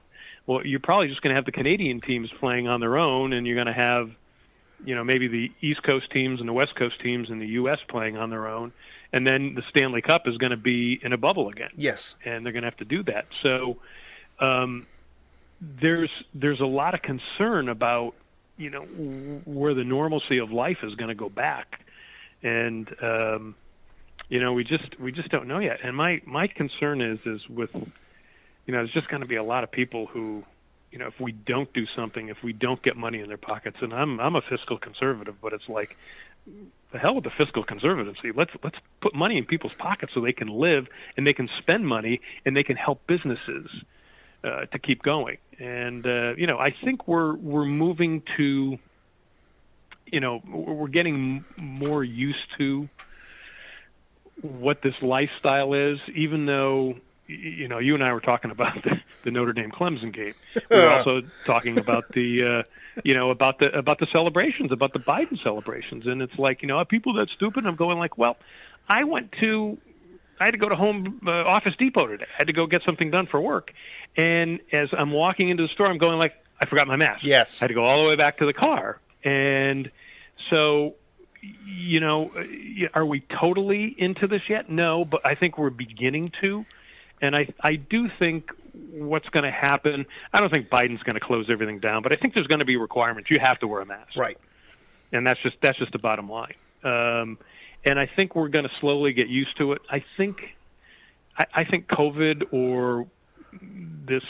Well, 0.46 0.66
you're 0.66 0.80
probably 0.80 1.08
just 1.08 1.22
going 1.22 1.32
to 1.32 1.36
have 1.36 1.46
the 1.46 1.52
Canadian 1.52 2.02
teams 2.02 2.30
playing 2.40 2.68
on 2.68 2.80
their 2.80 2.98
own, 2.98 3.34
and 3.34 3.46
you're 3.46 3.56
going 3.56 3.68
to 3.68 3.74
have, 3.74 4.12
you 4.84 4.96
know, 4.96 5.04
maybe 5.04 5.28
the 5.28 5.52
East 5.62 5.84
Coast 5.84 6.10
teams 6.12 6.40
and 6.40 6.50
the 6.50 6.54
West 6.54 6.76
Coast 6.76 7.00
teams 7.00 7.30
in 7.30 7.40
the 7.40 7.48
U.S. 7.48 7.80
playing 7.88 8.18
on 8.18 8.30
their 8.30 8.48
own, 8.48 8.74
and 9.14 9.26
then 9.26 9.54
the 9.56 9.62
Stanley 9.70 10.02
Cup 10.02 10.28
is 10.28 10.38
going 10.38 10.52
to 10.52 10.58
be 10.58 11.00
in 11.04 11.14
a 11.14 11.18
bubble 11.18 11.50
again. 11.50 11.70
Yes, 11.76 12.16
and 12.26 12.46
they're 12.46 12.54
going 12.54 12.64
to 12.64 12.68
have 12.68 12.78
to 12.78 12.86
do 12.86 13.04
that. 13.04 13.28
So 13.42 13.78
um, 14.40 14.88
there's 15.62 16.12
there's 16.34 16.60
a 16.60 16.66
lot 16.66 16.94
of 16.94 17.02
concern 17.02 17.70
about 17.70 18.16
you 18.58 18.70
know 18.70 18.82
where 19.46 19.74
the 19.74 19.84
normalcy 19.84 20.40
of 20.40 20.52
life 20.52 20.80
is 20.84 20.96
going 20.96 21.10
to 21.10 21.16
go 21.16 21.30
back, 21.30 21.86
and 22.44 22.94
um, 23.02 23.56
you 24.30 24.40
know, 24.40 24.54
we 24.54 24.64
just 24.64 25.00
we 25.00 25.12
just 25.12 25.30
don't 25.30 25.48
know 25.48 25.60
yet. 25.60 25.80
And 25.84 25.96
my 25.96 26.22
my 26.26 26.48
concern 26.48 27.02
is 27.02 27.26
is 27.26 27.50
with, 27.50 27.74
you 27.74 28.74
know, 28.74 28.78
there's 28.78 28.92
just 28.92 29.10
going 29.10 29.22
to 29.22 29.28
be 29.28 29.36
a 29.36 29.44
lot 29.44 29.64
of 29.64 29.72
people 29.72 30.06
who, 30.06 30.44
you 30.92 31.00
know, 31.00 31.08
if 31.08 31.20
we 31.20 31.32
don't 31.32 31.72
do 31.74 31.88
something, 31.88 32.30
if 32.30 32.44
we 32.44 32.54
don't 32.54 32.82
get 32.82 32.96
money 32.96 33.20
in 33.20 33.28
their 33.28 33.38
pockets, 33.38 33.78
and 33.82 33.94
I'm 33.94 34.20
I'm 34.20 34.36
a 34.36 34.42
fiscal 34.42 34.78
conservative, 34.78 35.36
but 35.42 35.54
it's 35.54 35.68
like 35.68 35.98
the 36.92 37.00
hell 37.00 37.16
with 37.16 37.24
the 37.24 37.32
fiscal 37.32 37.64
conservatism. 37.64 38.34
Let's 38.36 38.52
let's 38.64 38.78
put 39.02 39.16
money 39.16 39.38
in 39.38 39.46
people's 39.46 39.74
pockets 39.74 40.14
so 40.14 40.22
they 40.22 40.34
can 40.34 40.48
live 40.48 40.88
and 41.18 41.26
they 41.26 41.34
can 41.34 41.48
spend 41.48 41.88
money 41.88 42.22
and 42.46 42.56
they 42.56 42.64
can 42.64 42.78
help 42.78 43.06
businesses 43.08 43.70
uh, 44.44 44.66
to 44.66 44.78
keep 44.80 45.02
going. 45.02 45.38
And 45.58 46.06
uh, 46.06 46.36
you 46.38 46.46
know, 46.46 46.60
I 46.60 46.70
think 46.70 47.08
we're 47.08 47.34
we're 47.34 47.66
moving 47.66 48.22
to, 48.38 48.78
you 50.06 50.20
know, 50.20 50.44
we're 50.48 50.88
getting 50.88 51.44
more 51.58 52.04
used 52.04 52.46
to 52.60 52.90
what 54.42 54.82
this 54.82 55.02
lifestyle 55.02 55.74
is, 55.74 56.00
even 56.14 56.46
though 56.46 56.96
you 57.30 57.68
know, 57.68 57.78
you 57.78 57.94
and 57.94 58.04
I 58.04 58.12
were 58.12 58.20
talking 58.20 58.50
about 58.50 58.82
the, 58.84 59.00
the 59.24 59.32
Notre 59.32 59.54
Dame 59.54 59.72
Clemson 59.72 60.12
game. 60.12 60.34
We 60.70 60.78
were 60.78 60.90
also 60.90 61.22
talking 61.46 61.78
about 61.78 62.12
the, 62.12 62.44
uh, 62.44 62.64
you 63.04 63.14
know, 63.14 63.30
about 63.30 63.60
the 63.60 63.72
about 63.78 64.00
the 64.00 64.08
celebrations, 64.08 64.72
about 64.72 64.94
the 64.94 65.00
Biden 65.00 65.42
celebrations, 65.42 66.08
and 66.08 66.22
it's 66.22 66.38
like, 66.40 66.62
you 66.62 66.68
know, 66.68 66.78
are 66.78 66.86
people 66.86 67.14
that 67.14 67.30
stupid? 67.30 67.66
I'm 67.66 67.76
going 67.76 68.00
like, 68.00 68.18
well, 68.18 68.38
I 68.88 69.04
went 69.04 69.32
to, 69.34 69.78
I 70.40 70.46
had 70.46 70.52
to 70.52 70.58
go 70.58 70.70
to 70.70 70.76
Home 70.76 71.22
uh, 71.26 71.32
Office 71.32 71.76
Depot 71.76 72.08
today. 72.08 72.26
I 72.26 72.38
had 72.38 72.48
to 72.48 72.54
go 72.54 72.66
get 72.66 72.82
something 72.84 73.12
done 73.12 73.28
for 73.28 73.40
work, 73.40 73.74
and 74.18 74.60
as 74.72 74.90
I'm 74.92 75.12
walking 75.12 75.50
into 75.50 75.64
the 75.64 75.70
store, 75.70 75.88
I'm 75.88 76.00
going 76.00 76.18
like, 76.18 76.44
I 76.60 76.66
forgot 76.66 76.88
my 76.88 76.96
mask. 76.96 77.24
Yes. 77.24 77.62
I 77.62 77.66
had 77.66 77.68
to 77.68 77.74
go 77.76 77.86
all 77.86 78.02
the 78.02 78.10
way 78.10 78.16
back 78.16 78.38
to 78.38 78.46
the 78.46 78.54
car, 78.54 79.00
and 79.24 79.92
so 80.50 80.96
you 81.42 82.00
know, 82.00 82.32
are 82.94 83.06
we 83.06 83.22
totally 83.22 83.96
into 83.98 84.28
this 84.28 84.50
yet? 84.50 84.70
No, 84.70 85.06
but 85.06 85.26
I 85.26 85.36
think 85.36 85.58
we're 85.58 85.70
beginning 85.70 86.34
to. 86.42 86.66
And 87.22 87.36
I, 87.36 87.50
I 87.62 87.76
do 87.76 88.10
think 88.10 88.52
what's 88.92 89.30
going 89.30 89.44
to 89.44 89.52
happen. 89.52 90.06
I 90.34 90.40
don't 90.40 90.52
think 90.52 90.70
Biden's 90.70 91.04
going 91.04 91.16
to 91.16 91.20
close 91.20 91.50
everything 91.50 91.80
down, 91.80 92.02
but 92.02 92.14
I 92.14 92.16
think 92.16 92.34
there's 92.34 92.48
going 92.48 92.60
to 92.60 92.66
be 92.66 92.78
requirements. 92.78 93.30
You 93.30 93.40
have 93.40 93.60
to 93.60 93.68
wear 93.68 93.82
a 93.82 93.86
mask, 93.86 94.16
right? 94.16 94.38
And 95.12 95.26
that's 95.26 95.40
just 95.42 95.58
that's 95.62 95.78
just 95.78 95.92
the 95.92 96.00
bottom 96.00 96.30
line. 96.30 96.54
Um, 96.84 97.38
and 97.86 98.00
I 98.00 98.06
think 98.06 98.36
we're 98.36 98.50
going 98.50 98.68
to 98.68 98.76
slowly 98.76 99.14
get 99.14 99.28
used 99.28 99.58
to 99.58 99.74
it. 99.74 99.82
I 99.90 100.04
think, 100.18 100.56
I, 101.38 101.46
I 101.54 101.64
think 101.64 101.88
COVID 101.88 102.48
or 102.52 103.08
this 103.52 104.24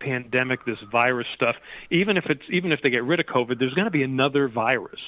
pandemic, 0.00 0.64
this 0.64 0.80
virus 0.80 1.28
stuff, 1.28 1.56
even 1.90 2.16
if 2.16 2.26
it's 2.26 2.44
even 2.48 2.72
if 2.72 2.82
they 2.82 2.90
get 2.90 3.04
rid 3.04 3.20
of 3.20 3.26
COVID, 3.26 3.58
there's 3.58 3.74
going 3.74 3.86
to 3.86 3.90
be 3.92 4.02
another 4.02 4.48
virus 4.48 5.00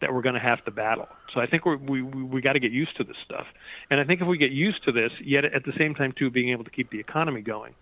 that 0.00 0.12
we're 0.12 0.22
going 0.22 0.34
to 0.34 0.40
have 0.40 0.64
to 0.64 0.70
battle. 0.70 1.08
So 1.32 1.40
I 1.40 1.46
think 1.46 1.64
we're, 1.64 1.76
we 1.76 2.02
we, 2.02 2.22
we 2.22 2.40
got 2.40 2.54
to 2.54 2.60
get 2.60 2.72
used 2.72 2.96
to 2.96 3.04
this 3.04 3.16
stuff. 3.24 3.46
And 3.90 4.00
I 4.00 4.04
think 4.04 4.20
if 4.20 4.26
we 4.26 4.38
get 4.38 4.52
used 4.52 4.84
to 4.84 4.92
this, 4.92 5.12
yet 5.20 5.44
at 5.44 5.64
the 5.64 5.72
same 5.72 5.94
time 5.94 6.12
too 6.12 6.30
being 6.30 6.50
able 6.50 6.64
to 6.64 6.70
keep 6.70 6.90
the 6.90 7.00
economy 7.00 7.40
going, 7.40 7.74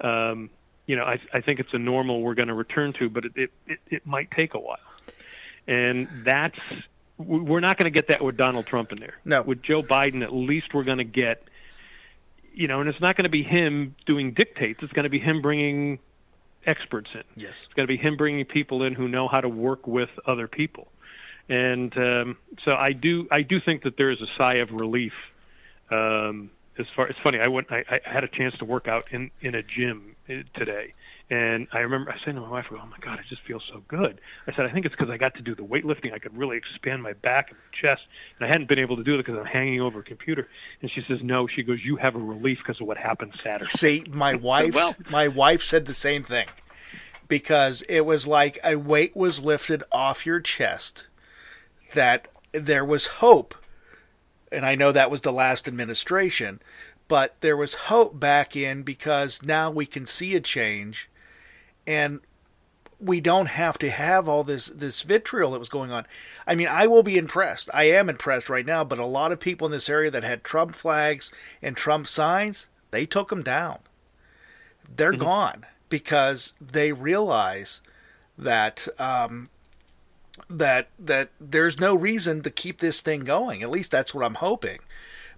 um, 0.00 0.50
you 0.86 0.96
know, 0.96 1.04
I, 1.04 1.20
I 1.32 1.40
think 1.40 1.60
it's 1.60 1.72
a 1.72 1.78
normal 1.78 2.22
we're 2.22 2.34
going 2.34 2.48
to 2.48 2.54
return 2.54 2.92
to, 2.94 3.08
but 3.08 3.24
it, 3.24 3.32
it, 3.36 3.50
it, 3.66 3.78
it 3.88 4.06
might 4.06 4.30
take 4.30 4.54
a 4.54 4.58
while. 4.58 4.78
And 5.66 6.08
that's 6.24 6.58
we're 7.16 7.60
not 7.60 7.76
going 7.76 7.84
to 7.84 7.96
get 7.96 8.08
that 8.08 8.24
with 8.24 8.36
Donald 8.36 8.66
Trump 8.66 8.92
in 8.92 8.98
there. 8.98 9.14
No. 9.24 9.42
With 9.42 9.62
Joe 9.62 9.82
Biden, 9.82 10.22
at 10.22 10.32
least 10.32 10.72
we're 10.72 10.84
going 10.84 10.98
to 10.98 11.04
get, 11.04 11.42
you 12.54 12.66
know, 12.66 12.80
and 12.80 12.88
it's 12.88 13.00
not 13.00 13.14
going 13.14 13.24
to 13.24 13.30
be 13.30 13.42
him 13.42 13.94
doing 14.06 14.32
dictates. 14.32 14.82
It's 14.82 14.92
going 14.92 15.04
to 15.04 15.10
be 15.10 15.18
him 15.18 15.42
bringing 15.42 15.98
experts 16.66 17.10
in. 17.14 17.22
Yes. 17.36 17.66
It's 17.66 17.74
going 17.74 17.86
to 17.86 17.92
be 17.92 17.98
him 17.98 18.16
bringing 18.16 18.44
people 18.46 18.82
in 18.82 18.94
who 18.94 19.06
know 19.06 19.28
how 19.28 19.40
to 19.40 19.48
work 19.48 19.86
with 19.86 20.10
other 20.26 20.48
people 20.48 20.88
and 21.50 21.94
um, 21.98 22.36
so 22.64 22.76
I 22.76 22.92
do 22.92 23.26
I 23.30 23.42
do 23.42 23.60
think 23.60 23.82
that 23.82 23.96
there 23.98 24.10
is 24.10 24.22
a 24.22 24.28
sigh 24.38 24.54
of 24.54 24.70
relief. 24.70 25.12
Um, 25.90 26.52
as 26.78 26.86
far 26.94 27.08
it's 27.08 27.18
funny, 27.18 27.40
I 27.40 27.48
went 27.48 27.66
I, 27.70 27.84
I 27.90 27.98
had 28.04 28.24
a 28.24 28.28
chance 28.28 28.56
to 28.58 28.64
work 28.64 28.86
out 28.86 29.08
in 29.10 29.32
in 29.42 29.56
a 29.56 29.62
gym 29.62 30.14
uh, 30.30 30.34
today, 30.54 30.92
and 31.28 31.66
I 31.72 31.80
remember 31.80 32.12
I 32.12 32.24
said 32.24 32.36
to 32.36 32.40
my 32.40 32.48
wife, 32.48 32.66
"Oh 32.70 32.76
my 32.86 32.96
God, 33.00 33.18
I 33.18 33.22
just 33.28 33.42
feel 33.42 33.60
so 33.60 33.82
good." 33.88 34.20
I 34.46 34.54
said, 34.54 34.64
"I 34.64 34.70
think 34.70 34.86
it's 34.86 34.94
because 34.94 35.10
I 35.10 35.16
got 35.16 35.34
to 35.34 35.42
do 35.42 35.56
the 35.56 35.64
weightlifting. 35.64 36.14
I 36.14 36.20
could 36.20 36.38
really 36.38 36.56
expand 36.56 37.02
my 37.02 37.14
back 37.14 37.50
and 37.50 37.58
my 37.58 37.88
chest, 37.88 38.02
and 38.38 38.46
I 38.46 38.48
hadn't 38.48 38.68
been 38.68 38.78
able 38.78 38.96
to 38.96 39.02
do 39.02 39.14
it 39.14 39.18
because 39.18 39.36
I'm 39.36 39.44
hanging 39.44 39.80
over 39.80 39.98
a 39.98 40.04
computer." 40.04 40.48
And 40.82 40.90
she 40.90 41.02
says, 41.02 41.18
"No," 41.20 41.48
she 41.48 41.64
goes, 41.64 41.84
"You 41.84 41.96
have 41.96 42.14
a 42.14 42.20
relief 42.20 42.58
because 42.58 42.80
of 42.80 42.86
what 42.86 42.96
happened 42.96 43.34
Saturday." 43.42 43.72
See, 43.72 44.04
my 44.08 44.34
wife, 44.36 44.72
well, 44.72 44.94
my 45.10 45.26
wife 45.26 45.64
said 45.64 45.86
the 45.86 45.94
same 45.94 46.22
thing 46.22 46.46
because 47.26 47.82
it 47.82 48.02
was 48.06 48.28
like 48.28 48.58
a 48.62 48.76
weight 48.76 49.16
was 49.16 49.42
lifted 49.42 49.82
off 49.90 50.24
your 50.24 50.40
chest 50.40 51.06
that 51.92 52.28
there 52.52 52.84
was 52.84 53.06
hope. 53.06 53.54
And 54.52 54.66
I 54.66 54.74
know 54.74 54.92
that 54.92 55.10
was 55.10 55.20
the 55.20 55.32
last 55.32 55.68
administration, 55.68 56.60
but 57.08 57.36
there 57.40 57.56
was 57.56 57.74
hope 57.74 58.18
back 58.18 58.56
in 58.56 58.82
because 58.82 59.42
now 59.42 59.70
we 59.70 59.86
can 59.86 60.06
see 60.06 60.34
a 60.34 60.40
change 60.40 61.08
and 61.86 62.20
we 63.00 63.20
don't 63.20 63.46
have 63.46 63.78
to 63.78 63.90
have 63.90 64.28
all 64.28 64.44
this 64.44 64.66
this 64.66 65.02
vitriol 65.02 65.52
that 65.52 65.58
was 65.58 65.68
going 65.68 65.90
on. 65.90 66.06
I 66.46 66.54
mean, 66.54 66.68
I 66.68 66.86
will 66.86 67.02
be 67.02 67.16
impressed. 67.16 67.70
I 67.72 67.84
am 67.84 68.10
impressed 68.10 68.50
right 68.50 68.66
now, 68.66 68.84
but 68.84 68.98
a 68.98 69.06
lot 69.06 69.32
of 69.32 69.40
people 69.40 69.66
in 69.66 69.72
this 69.72 69.88
area 69.88 70.10
that 70.10 70.22
had 70.22 70.44
Trump 70.44 70.74
flags 70.74 71.32
and 71.62 71.76
Trump 71.76 72.06
signs, 72.06 72.68
they 72.90 73.06
took 73.06 73.30
them 73.30 73.42
down. 73.42 73.78
They're 74.94 75.12
mm-hmm. 75.12 75.22
gone 75.22 75.66
because 75.88 76.52
they 76.60 76.92
realize 76.92 77.80
that 78.36 78.86
um, 78.98 79.48
that 80.50 80.88
that 80.98 81.30
there's 81.40 81.80
no 81.80 81.94
reason 81.94 82.42
to 82.42 82.50
keep 82.50 82.80
this 82.80 83.00
thing 83.00 83.24
going. 83.24 83.62
At 83.62 83.70
least 83.70 83.90
that's 83.90 84.14
what 84.14 84.24
I'm 84.24 84.34
hoping. 84.34 84.80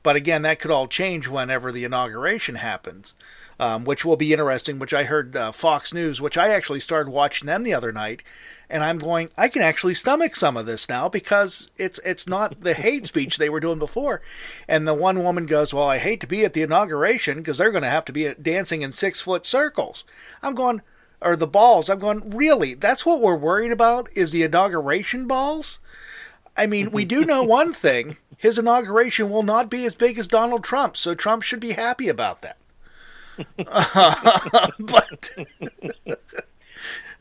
But 0.02 0.16
again, 0.16 0.42
that 0.42 0.58
could 0.58 0.70
all 0.70 0.88
change 0.88 1.28
whenever 1.28 1.70
the 1.70 1.84
inauguration 1.84 2.56
happens, 2.56 3.14
um, 3.60 3.84
which 3.84 4.04
will 4.04 4.16
be 4.16 4.32
interesting. 4.32 4.78
Which 4.78 4.94
I 4.94 5.04
heard 5.04 5.36
uh, 5.36 5.52
Fox 5.52 5.94
News, 5.94 6.20
which 6.20 6.36
I 6.36 6.48
actually 6.48 6.80
started 6.80 7.10
watching 7.10 7.46
them 7.46 7.62
the 7.62 7.74
other 7.74 7.92
night, 7.92 8.22
and 8.68 8.82
I'm 8.82 8.98
going, 8.98 9.28
I 9.36 9.48
can 9.48 9.62
actually 9.62 9.94
stomach 9.94 10.34
some 10.34 10.56
of 10.56 10.66
this 10.66 10.88
now 10.88 11.08
because 11.08 11.70
it's 11.76 12.00
it's 12.00 12.26
not 12.26 12.62
the 12.62 12.74
hate 12.74 13.06
speech 13.06 13.36
they 13.36 13.50
were 13.50 13.60
doing 13.60 13.78
before. 13.78 14.22
And 14.66 14.88
the 14.88 14.94
one 14.94 15.22
woman 15.22 15.46
goes, 15.46 15.72
"Well, 15.72 15.88
I 15.88 15.98
hate 15.98 16.20
to 16.22 16.26
be 16.26 16.44
at 16.44 16.54
the 16.54 16.62
inauguration 16.62 17.38
because 17.38 17.58
they're 17.58 17.70
going 17.70 17.84
to 17.84 17.90
have 17.90 18.06
to 18.06 18.12
be 18.12 18.34
dancing 18.34 18.82
in 18.82 18.90
six 18.90 19.20
foot 19.20 19.46
circles." 19.46 20.04
I'm 20.42 20.54
going, 20.54 20.82
or 21.22 21.36
the 21.36 21.46
balls. 21.46 21.88
I'm 21.88 21.98
going, 21.98 22.30
really? 22.30 22.74
That's 22.74 23.06
what 23.06 23.20
we're 23.20 23.36
worried 23.36 23.72
about 23.72 24.08
is 24.16 24.32
the 24.32 24.42
inauguration 24.42 25.26
balls? 25.26 25.78
I 26.56 26.66
mean, 26.66 26.90
we 26.90 27.04
do 27.04 27.24
know 27.24 27.42
one 27.44 27.72
thing. 27.72 28.16
His 28.36 28.58
inauguration 28.58 29.30
will 29.30 29.44
not 29.44 29.70
be 29.70 29.86
as 29.86 29.94
big 29.94 30.18
as 30.18 30.26
Donald 30.26 30.64
Trump's, 30.64 31.00
so 31.00 31.14
Trump 31.14 31.42
should 31.42 31.60
be 31.60 31.72
happy 31.72 32.08
about 32.08 32.42
that. 32.42 32.56
uh, 33.66 34.68
but 34.78 35.30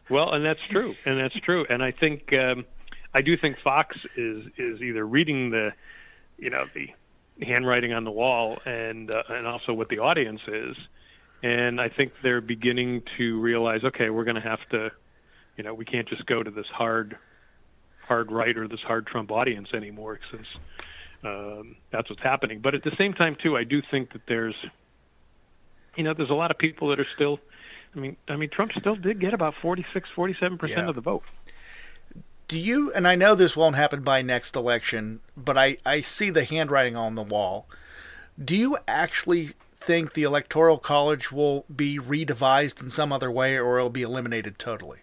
well, 0.10 0.34
and 0.34 0.44
that's 0.44 0.62
true, 0.62 0.96
and 1.06 1.20
that's 1.20 1.36
true, 1.36 1.66
and 1.70 1.84
I 1.84 1.92
think 1.92 2.34
um, 2.34 2.66
I 3.14 3.22
do 3.22 3.38
think 3.38 3.60
Fox 3.60 3.98
is 4.18 4.46
is 4.58 4.82
either 4.82 5.06
reading 5.06 5.52
the, 5.52 5.74
you 6.38 6.50
know, 6.50 6.66
the 6.74 6.90
handwriting 7.42 7.94
on 7.94 8.04
the 8.04 8.12
wall, 8.12 8.60
and 8.66 9.12
uh, 9.12 9.24
and 9.30 9.48
also 9.48 9.74
what 9.74 9.90
the 9.90 10.00
audience 10.00 10.42
is, 10.48 10.76
and 11.44 11.82
I 11.82 11.90
think 11.90 12.14
they're 12.22 12.42
beginning 12.42 13.04
to 13.18 13.40
realize, 13.40 13.84
okay, 13.84 14.10
we're 14.10 14.24
going 14.24 14.36
to 14.36 14.42
have 14.42 14.60
to, 14.70 14.92
you 15.58 15.64
know, 15.64 15.74
we 15.74 15.86
can't 15.86 16.08
just 16.08 16.26
go 16.26 16.44
to 16.44 16.52
this 16.52 16.68
hard, 16.68 17.18
hard 18.04 18.32
right 18.32 18.56
or 18.56 18.68
this 18.68 18.82
hard 18.82 19.08
Trump 19.08 19.32
audience 19.32 19.70
anymore, 19.74 20.20
since 20.30 20.48
um, 21.24 21.76
that's 21.92 22.10
what's 22.10 22.22
happening. 22.22 22.60
But 22.60 22.76
at 22.76 22.84
the 22.84 22.96
same 22.98 23.14
time, 23.14 23.36
too, 23.42 23.58
I 23.58 23.64
do 23.64 23.82
think 23.90 24.14
that 24.14 24.22
there's, 24.28 24.56
you 25.96 26.04
know, 26.04 26.14
there's 26.14 26.30
a 26.30 26.36
lot 26.36 26.52
of 26.52 26.58
people 26.58 26.90
that 26.90 27.00
are 27.00 27.08
still. 27.16 27.40
I 27.96 28.00
mean, 28.00 28.16
I 28.30 28.38
mean, 28.38 28.50
Trump 28.50 28.72
still 28.80 28.96
did 28.96 29.20
get 29.20 29.34
about 29.34 29.54
46, 29.62 30.10
47 30.16 30.54
yeah. 30.54 30.58
percent 30.58 30.90
of 30.90 30.96
the 30.96 31.02
vote. 31.02 31.24
Do 32.48 32.58
you? 32.58 32.92
And 32.94 33.08
I 33.08 33.16
know 33.16 33.36
this 33.36 33.56
won't 33.56 33.76
happen 33.76 34.02
by 34.02 34.22
next 34.22 34.56
election, 34.56 35.22
but 35.36 35.58
I 35.58 35.78
I 35.86 36.02
see 36.02 36.30
the 36.30 36.46
handwriting 36.46 36.96
on 36.96 37.16
the 37.16 37.24
wall. 37.24 37.68
Do 38.44 38.56
you 38.56 38.78
actually 38.88 39.50
think 39.82 40.14
the 40.14 40.24
electoral 40.24 40.78
college 40.78 41.32
will 41.32 41.66
be 41.74 41.98
redevised 41.98 42.82
in 42.82 42.90
some 42.90 43.12
other 43.12 43.32
way, 43.32 43.58
or 43.58 43.78
it'll 43.78 43.90
be 43.90 44.02
eliminated 44.02 44.58
totally? 44.58 45.00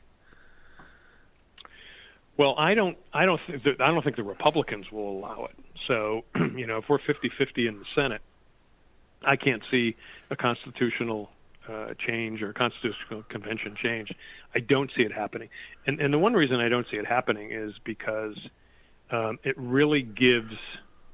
Well, 2.36 2.54
I 2.56 2.74
don't. 2.74 2.96
I 3.12 3.26
don't 3.26 3.40
I 3.80 3.88
don't 3.88 4.02
think 4.02 4.16
the 4.16 4.22
Republicans 4.22 4.90
will 4.92 5.10
allow 5.10 5.46
it. 5.46 5.56
So, 5.86 6.24
you 6.56 6.66
know, 6.66 6.78
if 6.78 6.88
we're 6.88 6.98
50-50 6.98 7.68
in 7.68 7.78
the 7.78 7.84
Senate, 7.94 8.22
I 9.22 9.36
can't 9.36 9.62
see 9.70 9.96
a 10.30 10.36
constitutional 10.36 11.30
uh, 11.68 11.94
change 11.98 12.42
or 12.42 12.52
constitutional 12.52 13.24
convention 13.24 13.74
change. 13.74 14.12
I 14.54 14.60
don't 14.60 14.90
see 14.96 15.02
it 15.02 15.12
happening. 15.12 15.48
And 15.86 16.00
and 16.00 16.14
the 16.14 16.18
one 16.18 16.34
reason 16.34 16.60
I 16.60 16.68
don't 16.68 16.86
see 16.90 16.96
it 16.96 17.06
happening 17.06 17.50
is 17.50 17.74
because 17.82 18.38
um, 19.10 19.38
it 19.42 19.56
really 19.58 20.02
gives 20.02 20.54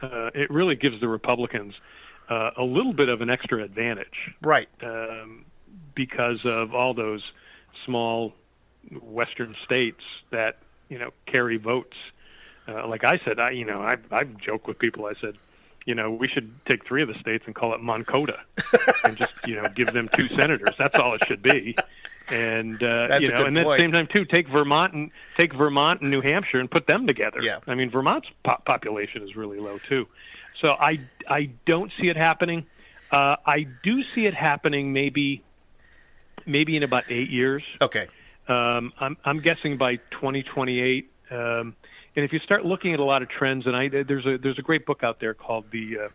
uh, 0.03 0.31
it 0.35 0.51
really 0.51 0.77
gives 0.77 1.01
the 1.01 1.09
Republicans 1.09 1.75
uh, 2.29 2.51
a 2.57 2.63
little 2.63 2.93
bit 2.93 3.09
of 3.09 3.21
an 3.21 3.31
extra 3.31 3.63
advantage, 3.63 4.35
right? 4.43 4.69
Um, 4.83 5.45
because 5.95 6.45
of 6.45 6.75
all 6.75 6.95
those 6.95 7.33
small 7.85 8.35
western 9.03 9.55
states 9.65 10.03
that 10.31 10.59
you 10.89 10.99
know 10.99 11.13
carry 11.27 11.57
votes. 11.57 11.97
Uh, 12.67 12.87
like 12.87 13.05
I 13.05 13.19
said, 13.25 13.39
I 13.39 13.51
you 13.51 13.65
know 13.65 13.81
I 13.81 13.97
I 14.11 14.25
joke 14.25 14.67
with 14.67 14.79
people. 14.79 15.07
I 15.07 15.15
said, 15.21 15.37
you 15.85 15.95
know, 15.95 16.11
we 16.11 16.29
should 16.29 16.51
take 16.67 16.87
three 16.87 17.03
of 17.03 17.09
the 17.09 17.19
states 17.19 17.45
and 17.47 17.55
call 17.55 17.75
it 17.75 17.81
Moncota, 17.81 18.39
and 19.05 19.17
just 19.17 19.33
you 19.47 19.57
know 19.57 19.69
give 19.75 19.93
them 19.93 20.09
two 20.15 20.29
senators. 20.29 20.75
That's 20.79 20.99
all 20.99 21.15
it 21.15 21.25
should 21.27 21.43
be. 21.43 21.77
And 22.31 22.83
uh, 22.83 23.09
That's 23.09 23.29
you 23.29 23.35
know, 23.35 23.45
and 23.45 23.59
at 23.59 23.67
the 23.67 23.77
same 23.77 23.93
time 23.93 24.07
too, 24.07 24.25
take 24.25 24.49
Vermont 24.49 24.95
and 24.95 25.11
take 25.37 25.53
Vermont 25.53 26.01
and 26.01 26.11
New 26.11 26.23
Hampshire 26.23 26.59
and 26.59 26.71
put 26.71 26.87
them 26.87 27.07
together. 27.07 27.43
Yeah. 27.43 27.59
I 27.67 27.75
mean, 27.75 27.91
Vermont's 27.91 28.29
po- 28.43 28.63
population 28.65 29.23
is 29.23 29.37
really 29.37 29.59
low 29.59 29.79
too. 29.79 30.09
So 30.65 30.71
I 30.81 31.01
I 31.29 31.51
don't 31.67 31.93
see 32.01 32.09
it 32.09 32.17
happening. 32.17 32.65
Uh, 33.11 33.37
I 33.45 33.67
do 33.83 34.03
see 34.15 34.25
it 34.25 34.33
happening 34.33 34.95
maybe 34.95 35.43
maybe 36.47 36.75
in 36.75 36.83
about 36.83 37.05
eight 37.11 37.29
years. 37.29 37.63
Okay. 37.83 38.09
Um, 38.49 38.93
I'm, 38.99 39.17
I'm 39.25 39.41
guessing 39.41 39.77
by 39.77 39.97
2028. 39.97 41.11
Um, 41.31 41.77
and 42.17 42.25
if 42.25 42.33
you 42.33 42.39
start 42.39 42.65
looking 42.65 42.95
at 42.95 43.01
a 43.01 43.05
lot 43.05 43.21
of 43.21 43.29
trends, 43.29 43.67
and 43.67 43.77
I 43.77 43.89
there's 43.89 44.25
a 44.25 44.39
there's 44.39 44.59
a 44.59 44.63
great 44.63 44.87
book 44.87 45.03
out 45.03 45.21
there 45.21 45.35
called 45.35 45.67
the 45.71 45.99
uh, 45.99 46.09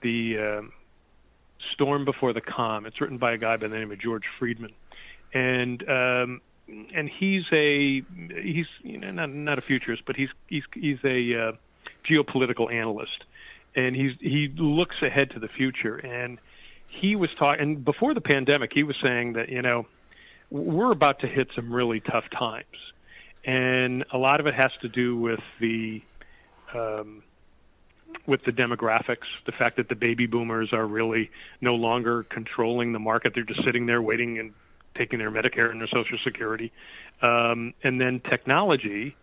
the 0.00 0.38
um, 0.38 0.72
Storm 1.72 2.04
Before 2.04 2.32
the 2.32 2.40
Calm. 2.40 2.86
It's 2.86 3.00
written 3.00 3.18
by 3.18 3.32
a 3.32 3.36
guy 3.36 3.56
by 3.56 3.66
the 3.66 3.76
name 3.76 3.90
of 3.90 3.98
George 3.98 4.24
Friedman, 4.38 4.72
and 5.34 5.88
um, 5.88 6.40
and 6.68 7.08
he's 7.08 7.46
a 7.50 8.04
he's 8.40 8.66
you 8.84 8.98
know 8.98 9.10
not 9.10 9.30
not 9.30 9.58
a 9.58 9.62
futurist, 9.62 10.04
but 10.04 10.14
he's 10.14 10.30
he's 10.46 10.64
he's 10.72 10.98
a 11.02 11.48
uh, 11.48 11.52
geopolitical 12.04 12.72
analyst, 12.72 13.24
and 13.74 13.96
he's 13.96 14.16
he 14.20 14.48
looks 14.48 15.02
ahead 15.02 15.30
to 15.30 15.38
the 15.38 15.48
future. 15.48 15.96
And 15.96 16.38
he 16.88 17.16
was 17.16 17.34
talking 17.34 17.60
and 17.62 17.84
before 17.84 18.14
the 18.14 18.20
pandemic, 18.20 18.72
he 18.72 18.82
was 18.82 18.96
saying 18.96 19.34
that 19.34 19.48
you 19.48 19.62
know 19.62 19.86
we're 20.50 20.92
about 20.92 21.20
to 21.20 21.26
hit 21.26 21.48
some 21.54 21.72
really 21.72 22.00
tough 22.00 22.28
times, 22.30 22.92
and 23.44 24.04
a 24.12 24.18
lot 24.18 24.40
of 24.40 24.46
it 24.46 24.54
has 24.54 24.70
to 24.82 24.88
do 24.88 25.16
with 25.16 25.40
the 25.58 26.02
um, 26.74 27.22
with 28.26 28.44
the 28.44 28.52
demographics, 28.52 29.26
the 29.46 29.52
fact 29.52 29.76
that 29.76 29.88
the 29.88 29.94
baby 29.94 30.26
boomers 30.26 30.72
are 30.72 30.86
really 30.86 31.30
no 31.60 31.74
longer 31.74 32.24
controlling 32.24 32.92
the 32.92 32.98
market; 32.98 33.32
they're 33.34 33.44
just 33.44 33.64
sitting 33.64 33.86
there 33.86 34.02
waiting 34.02 34.38
and 34.38 34.52
taking 34.94 35.18
their 35.18 35.30
Medicare 35.30 35.70
and 35.70 35.80
their 35.80 35.88
Social 35.88 36.18
Security, 36.18 36.70
um, 37.22 37.72
and 37.82 38.00
then 38.00 38.20
technology. 38.20 39.16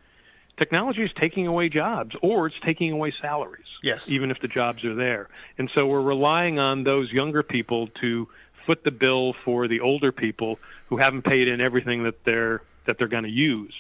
Technology 0.60 1.04
is 1.04 1.14
taking 1.14 1.48
away 1.48 1.70
jobs, 1.70 2.18
or 2.22 2.48
it's 2.48 2.60
taking 2.62 2.92
away 2.92 3.14
salaries. 3.22 3.66
Yes. 3.82 4.10
even 4.10 4.30
if 4.30 4.42
the 4.42 4.50
jobs 4.50 4.84
are 4.84 4.94
there, 4.94 5.30
and 5.58 5.72
so 5.74 5.88
we're 5.88 6.02
relying 6.02 6.60
on 6.60 6.84
those 6.84 7.14
younger 7.14 7.44
people 7.44 7.88
to 8.02 8.28
foot 8.66 8.84
the 8.84 8.92
bill 8.92 9.32
for 9.46 9.70
the 9.70 9.80
older 9.80 10.12
people 10.12 10.60
who 10.90 10.98
haven't 10.98 11.22
paid 11.22 11.48
in 11.48 11.62
everything 11.62 12.04
that 12.04 12.26
they're 12.26 12.62
that 12.84 12.98
they're 12.98 13.08
going 13.08 13.24
to 13.24 13.30
use. 13.30 13.74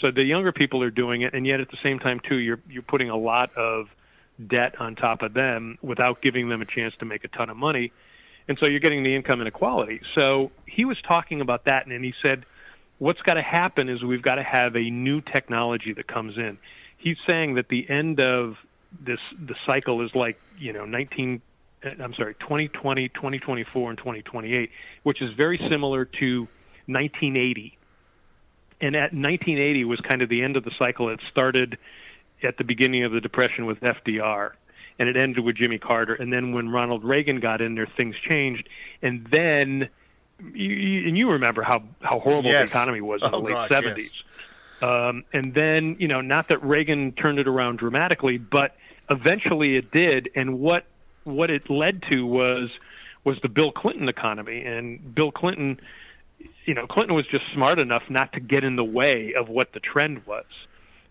So 0.00 0.10
the 0.10 0.24
younger 0.24 0.52
people 0.52 0.82
are 0.82 0.90
doing 0.90 1.20
it, 1.20 1.34
and 1.34 1.46
yet 1.46 1.60
at 1.60 1.70
the 1.70 1.76
same 1.76 1.98
time 1.98 2.18
too, 2.18 2.36
you're 2.36 2.60
you're 2.66 2.82
putting 2.82 3.10
a 3.10 3.16
lot 3.16 3.54
of 3.54 3.90
debt 4.46 4.80
on 4.80 4.96
top 4.96 5.20
of 5.20 5.34
them 5.34 5.76
without 5.82 6.22
giving 6.22 6.48
them 6.48 6.62
a 6.62 6.64
chance 6.64 6.96
to 7.00 7.04
make 7.04 7.24
a 7.24 7.28
ton 7.28 7.50
of 7.50 7.58
money, 7.58 7.92
and 8.48 8.58
so 8.58 8.66
you're 8.66 8.80
getting 8.80 9.02
the 9.02 9.14
income 9.14 9.42
inequality. 9.42 10.00
So 10.14 10.50
he 10.64 10.86
was 10.86 10.98
talking 11.02 11.42
about 11.42 11.66
that, 11.66 11.86
and 11.86 12.02
he 12.02 12.14
said, 12.22 12.46
what's 13.02 13.20
got 13.20 13.34
to 13.34 13.42
happen 13.42 13.88
is 13.88 14.04
we've 14.04 14.22
got 14.22 14.36
to 14.36 14.44
have 14.44 14.76
a 14.76 14.90
new 14.90 15.20
technology 15.20 15.92
that 15.92 16.06
comes 16.06 16.38
in. 16.38 16.56
He's 16.96 17.16
saying 17.26 17.54
that 17.54 17.68
the 17.68 17.90
end 17.90 18.20
of 18.20 18.58
this 19.00 19.18
the 19.36 19.56
cycle 19.66 20.02
is 20.02 20.14
like 20.14 20.38
you 20.56 20.72
know 20.72 20.84
19 20.84 21.42
uh, 21.84 21.88
I'm 21.98 22.14
sorry 22.14 22.34
2020 22.34 23.08
2024 23.08 23.90
and 23.90 23.98
2028 23.98 24.70
which 25.02 25.20
is 25.20 25.32
very 25.32 25.58
similar 25.58 26.04
to 26.04 26.42
1980 26.86 27.76
and 28.80 28.94
at 28.94 29.12
1980 29.14 29.84
was 29.84 30.00
kind 30.00 30.22
of 30.22 30.28
the 30.28 30.42
end 30.42 30.56
of 30.56 30.62
the 30.62 30.70
cycle. 30.70 31.08
It 31.08 31.20
started 31.28 31.78
at 32.44 32.56
the 32.56 32.64
beginning 32.64 33.02
of 33.02 33.10
the 33.10 33.20
depression 33.20 33.66
with 33.66 33.80
FDR 33.80 34.52
and 35.00 35.08
it 35.08 35.16
ended 35.16 35.44
with 35.44 35.56
Jimmy 35.56 35.78
Carter. 35.78 36.14
And 36.14 36.32
then 36.32 36.52
when 36.52 36.68
Ronald 36.68 37.02
Reagan 37.02 37.40
got 37.40 37.60
in 37.62 37.74
there 37.74 37.88
things 37.96 38.14
changed. 38.16 38.68
And 39.00 39.26
then 39.26 39.88
you, 40.54 40.68
you, 40.74 41.08
and 41.08 41.16
you 41.18 41.30
remember 41.30 41.62
how 41.62 41.82
how 42.02 42.18
horrible 42.20 42.50
Yes. 42.50 42.70
the 42.70 42.76
economy 42.78 43.00
was 43.00 43.22
in 43.22 43.28
Oh, 43.32 43.40
the 43.40 43.54
late 43.54 43.70
70s 43.70 43.96
yes. 43.98 44.12
um, 44.82 45.24
and 45.32 45.54
then, 45.54 45.96
you 45.98 46.08
know, 46.08 46.20
not 46.20 46.48
that 46.48 46.62
Reagan 46.62 47.12
turned 47.12 47.38
it 47.38 47.46
around 47.48 47.78
dramatically, 47.78 48.38
but 48.38 48.76
eventually 49.10 49.76
it 49.76 49.90
did. 49.92 50.30
And 50.34 50.58
what 50.60 50.84
what 51.24 51.50
it 51.50 51.70
led 51.70 52.02
to 52.10 52.26
was 52.26 52.70
was 53.24 53.38
the 53.42 53.48
Bill 53.48 53.70
Clinton 53.70 54.08
economy. 54.08 54.62
And 54.64 55.14
Bill 55.14 55.30
Clinton, 55.30 55.80
you 56.64 56.74
know, 56.74 56.86
Clinton 56.88 57.14
was 57.14 57.26
just 57.26 57.44
smart 57.52 57.78
enough 57.78 58.02
not 58.10 58.32
to 58.32 58.40
get 58.40 58.64
in 58.64 58.74
the 58.76 58.84
way 58.84 59.32
of 59.34 59.48
what 59.48 59.72
the 59.72 59.80
trend 59.80 60.26
was. 60.26 60.44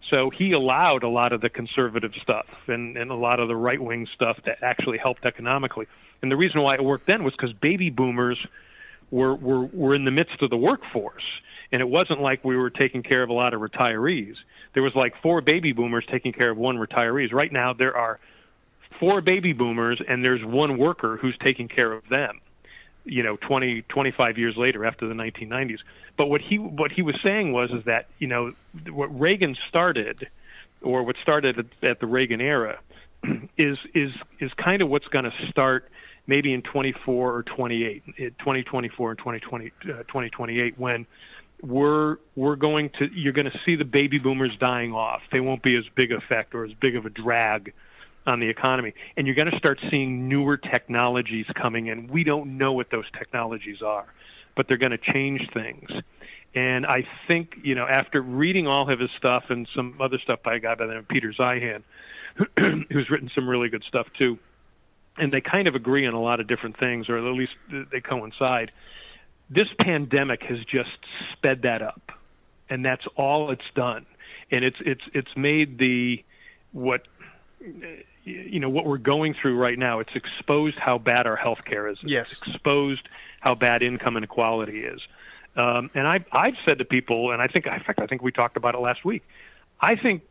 So 0.10 0.30
he 0.30 0.52
allowed 0.52 1.04
a 1.04 1.08
lot 1.08 1.32
of 1.32 1.40
the 1.40 1.50
conservative 1.50 2.14
stuff 2.22 2.48
and, 2.68 2.98
and 2.98 3.12
a 3.12 3.16
lot 3.16 3.40
of 3.40 3.48
the 3.48 3.56
right 3.56 3.80
wing 3.80 4.08
stuff 4.14 4.40
that 4.46 4.58
actually 4.62 4.98
helped 4.98 5.26
economically. 5.26 5.88
And 6.22 6.30
the 6.30 6.36
reason 6.36 6.62
why 6.62 6.74
it 6.74 6.84
worked 6.84 7.08
then 7.08 7.24
was 7.24 7.34
because 7.34 7.54
baby 7.54 7.90
boomers 7.90 8.46
were, 9.12 9.36
were, 9.36 9.66
were 9.66 9.94
in 9.94 10.06
the 10.06 10.12
midst 10.12 10.42
of 10.42 10.50
the 10.50 10.58
workforce. 10.58 11.26
And 11.72 11.82
it 11.82 11.88
wasn't 11.88 12.22
like 12.22 12.44
we 12.44 12.58
were 12.58 12.70
taking 12.70 13.04
care 13.04 13.24
of 13.24 13.30
a 13.30 13.34
lot 13.34 13.54
of 13.54 13.62
retirees. 13.62 14.38
There 14.74 14.84
was 14.84 14.96
like 14.96 15.22
four 15.22 15.42
baby 15.42 15.74
boomers 15.74 16.06
taking 16.06 16.34
care 16.34 16.50
of 16.50 16.58
one 16.58 16.78
retirees. 16.78 17.32
Right 17.32 17.52
now, 17.52 17.74
there 17.74 17.96
are 17.96 18.20
four 19.00 19.22
baby 19.22 19.54
boomers, 19.54 20.02
and 20.06 20.24
there's 20.24 20.44
one 20.44 20.78
worker 20.78 21.18
who's 21.18 21.38
taking 21.38 21.68
care 21.68 21.92
of 21.92 22.08
them. 22.10 22.40
You 23.04 23.24
know, 23.24 23.36
20, 23.36 23.84
25 23.84 24.38
years 24.38 24.58
later, 24.58 24.86
after 24.86 25.08
the 25.08 25.14
1990s. 25.14 25.80
But 26.18 26.30
what 26.30 26.42
he 26.42 26.60
what 26.60 26.92
he 26.92 27.02
was 27.02 27.20
saying 27.22 27.52
was 27.52 27.72
is 27.72 27.86
that 27.86 28.08
you 28.20 28.28
know 28.28 28.54
what 28.90 29.08
Reagan 29.20 29.56
started, 29.68 30.28
or 30.82 31.04
what 31.04 31.16
started 31.18 31.58
at, 31.58 31.66
at 31.82 32.00
the 32.00 32.06
Reagan 32.06 32.42
era, 32.42 32.80
is 33.58 33.80
is 33.96 34.14
is 34.40 34.54
kind 34.54 34.84
of 34.84 34.90
what's 34.90 35.08
going 35.08 35.26
to 35.26 35.34
start 35.48 35.90
maybe 36.32 36.54
in 36.54 36.62
24 36.62 37.36
or 37.36 37.44
28, 37.44 38.04
in 38.16 38.30
2024 38.40 39.10
and 39.12 39.20
2020, 39.20 39.66
uh, 39.66 39.88
2028 39.88 40.80
when 40.80 41.06
we're 41.62 42.18
we're 42.38 42.56
going 42.56 42.90
to 42.90 43.06
you're 43.14 43.34
going 43.34 43.52
to 43.52 43.60
see 43.66 43.76
the 43.76 43.86
baby 43.86 44.18
boomers 44.18 44.56
dying 44.56 44.94
off. 44.94 45.22
They 45.30 45.42
won't 45.42 45.62
be 45.62 45.76
as 45.76 45.84
big 45.94 46.14
effect 46.14 46.56
or 46.56 46.64
as 46.64 46.72
big 46.74 46.96
of 46.96 47.06
a 47.06 47.10
drag 47.10 47.74
on 48.26 48.40
the 48.40 48.48
economy, 48.48 48.94
and 49.18 49.28
you're 49.28 49.36
going 49.36 49.52
to 49.52 49.58
start 49.58 49.80
seeing 49.90 50.30
newer 50.30 50.56
technologies 50.56 51.48
coming 51.54 51.88
in. 51.88 52.08
We 52.08 52.24
don't 52.24 52.58
know 52.58 52.72
what 52.72 52.90
those 52.92 53.06
technologies 53.12 53.82
are, 53.82 54.06
but 54.56 54.70
they're 54.70 54.78
going 54.78 54.92
to 54.92 54.98
change 54.98 55.50
things. 55.52 55.92
And 56.56 56.86
I 56.86 57.06
think 57.28 57.60
you 57.62 57.76
know 57.76 57.86
after 57.86 58.22
reading 58.22 58.68
all 58.68 58.90
of 58.90 59.00
his 59.00 59.12
stuff 59.12 59.50
and 59.50 59.68
some 59.76 59.98
other 60.00 60.18
stuff 60.18 60.42
by 60.44 60.56
a 60.56 60.60
guy 60.60 60.76
by 60.76 60.86
the 60.86 60.94
name 60.94 61.00
of 61.00 61.08
Peter 61.10 61.34
Zeihan, 61.34 61.84
who's 62.90 63.10
written 63.10 63.30
some 63.36 63.50
really 63.50 63.68
good 63.68 63.84
stuff 63.84 64.08
too, 64.18 64.40
and 65.22 65.32
they 65.32 65.40
kind 65.40 65.70
of 65.70 65.76
agree 65.76 66.06
on 66.06 66.14
a 66.14 66.20
lot 66.22 66.42
of 66.42 66.48
different 66.48 66.78
things, 66.78 67.08
or 67.08 67.18
at 67.18 67.24
least 67.24 67.54
they 67.92 68.02
coincide 68.02 68.72
this 69.52 69.68
pandemic 69.78 70.44
has 70.44 70.64
just 70.64 70.98
sped 71.34 71.64
that 71.64 71.82
up 71.82 72.14
and 72.70 72.86
that's 72.86 73.06
all 73.18 73.52
it's 73.52 73.70
done 73.76 74.06
and 74.50 74.64
it's 74.64 74.78
it's 74.80 75.04
it's 75.14 75.36
made 75.36 75.78
the 75.78 76.24
what 76.72 77.06
you 78.24 78.60
know 78.60 78.70
what 78.70 78.86
we're 78.86 78.98
going 78.98 79.34
through 79.34 79.58
right 79.58 79.78
now 79.78 80.00
it's 80.00 80.16
exposed 80.16 80.78
how 80.80 80.98
bad 80.98 81.28
our 81.28 81.36
health 81.36 81.66
care 81.66 81.88
is 81.90 81.98
Yes. 82.02 82.32
it's 82.32 82.48
exposed 82.48 83.08
how 83.42 83.54
bad 83.54 83.84
income 83.84 84.16
inequality 84.18 84.86
is 84.86 85.02
um, 85.58 85.92
and 85.94 86.08
I, 86.08 86.24
I've 86.32 86.56
said 86.66 86.78
to 86.80 86.86
people, 86.86 87.32
and 87.32 87.42
I 87.42 87.48
think, 87.48 87.66
in 87.66 87.80
fact, 87.82 88.00
I 88.00 88.08
think 88.08 88.22
we 88.22 88.32
talked 88.32 88.56
about 88.56 88.74
it 88.74 88.78
last 88.78 89.04
week. 89.04 89.22
I 89.82 89.96
think 89.98 90.22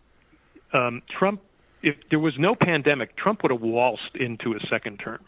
um, 0.72 1.03
Trump, 1.11 1.43
if 1.82 1.96
there 2.10 2.18
was 2.18 2.38
no 2.38 2.54
pandemic, 2.54 3.16
Trump 3.16 3.42
would 3.42 3.52
have 3.52 3.60
waltzed 3.60 4.16
into 4.16 4.54
a 4.54 4.60
second 4.66 4.98
term. 4.98 5.20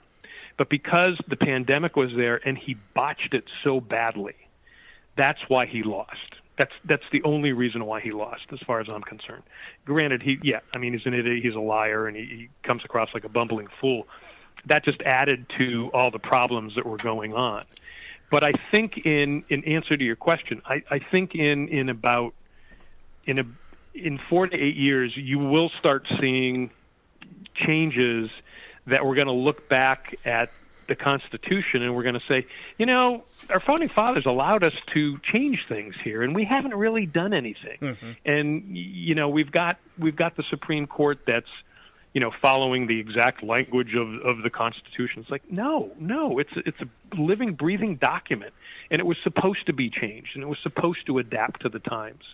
But 0.56 0.68
because 0.68 1.18
the 1.28 1.36
pandemic 1.36 1.96
was 1.96 2.14
there 2.14 2.40
and 2.46 2.58
he 2.58 2.76
botched 2.94 3.34
it 3.34 3.44
so 3.64 3.80
badly, 3.80 4.34
that's 5.16 5.48
why 5.48 5.66
he 5.66 5.82
lost. 5.82 6.36
That's 6.56 6.72
that's 6.84 7.08
the 7.10 7.22
only 7.22 7.52
reason 7.52 7.86
why 7.86 8.00
he 8.00 8.12
lost, 8.12 8.46
as 8.52 8.60
far 8.60 8.80
as 8.80 8.88
I'm 8.88 9.02
concerned. 9.02 9.42
Granted, 9.86 10.22
he 10.22 10.38
yeah, 10.42 10.60
I 10.74 10.78
mean 10.78 10.92
he's 10.92 11.06
an 11.06 11.14
idiot, 11.14 11.42
he's 11.42 11.54
a 11.54 11.60
liar, 11.60 12.06
and 12.06 12.16
he, 12.16 12.24
he 12.24 12.48
comes 12.62 12.84
across 12.84 13.14
like 13.14 13.24
a 13.24 13.28
bumbling 13.28 13.68
fool. 13.80 14.06
That 14.66 14.84
just 14.84 15.00
added 15.02 15.48
to 15.56 15.90
all 15.94 16.10
the 16.10 16.18
problems 16.18 16.74
that 16.74 16.84
were 16.84 16.98
going 16.98 17.34
on. 17.34 17.64
But 18.30 18.44
I 18.44 18.52
think 18.70 18.98
in 19.06 19.44
in 19.48 19.64
answer 19.64 19.96
to 19.96 20.04
your 20.04 20.16
question, 20.16 20.60
I, 20.66 20.82
I 20.90 20.98
think 20.98 21.34
in 21.34 21.68
in 21.68 21.88
about 21.88 22.34
in 23.24 23.38
a 23.38 23.44
in 23.94 24.18
four 24.18 24.46
to 24.46 24.56
eight 24.56 24.76
years, 24.76 25.16
you 25.16 25.38
will 25.38 25.68
start 25.70 26.06
seeing 26.20 26.70
changes 27.54 28.30
that 28.86 29.06
we're 29.06 29.14
going 29.14 29.26
to 29.26 29.32
look 29.32 29.68
back 29.68 30.18
at 30.24 30.50
the 30.88 30.96
Constitution 30.96 31.82
and 31.82 31.94
we're 31.94 32.02
going 32.02 32.18
to 32.18 32.26
say, 32.26 32.46
you 32.78 32.86
know, 32.86 33.22
our 33.50 33.60
founding 33.60 33.88
fathers 33.88 34.26
allowed 34.26 34.64
us 34.64 34.74
to 34.88 35.18
change 35.18 35.66
things 35.66 35.94
here, 36.02 36.22
and 36.22 36.34
we 36.34 36.44
haven't 36.44 36.74
really 36.74 37.06
done 37.06 37.32
anything. 37.32 37.78
Mm-hmm. 37.80 38.10
And 38.24 38.76
you 38.76 39.14
know, 39.14 39.28
we've 39.28 39.50
got 39.50 39.78
we've 39.98 40.16
got 40.16 40.36
the 40.36 40.42
Supreme 40.42 40.86
Court 40.86 41.20
that's 41.26 41.50
you 42.12 42.20
know 42.20 42.30
following 42.30 42.86
the 42.86 42.98
exact 42.98 43.42
language 43.42 43.94
of 43.94 44.14
of 44.20 44.42
the 44.42 44.50
Constitution. 44.50 45.22
It's 45.22 45.30
like, 45.30 45.50
no, 45.50 45.92
no, 45.98 46.38
it's 46.38 46.52
it's 46.56 46.80
a 46.80 46.88
living, 47.16 47.54
breathing 47.54 47.96
document, 47.96 48.52
and 48.90 49.00
it 49.00 49.04
was 49.06 49.18
supposed 49.22 49.66
to 49.66 49.72
be 49.72 49.88
changed, 49.88 50.34
and 50.34 50.42
it 50.42 50.48
was 50.48 50.58
supposed 50.58 51.06
to 51.06 51.18
adapt 51.18 51.62
to 51.62 51.68
the 51.68 51.80
times. 51.80 52.24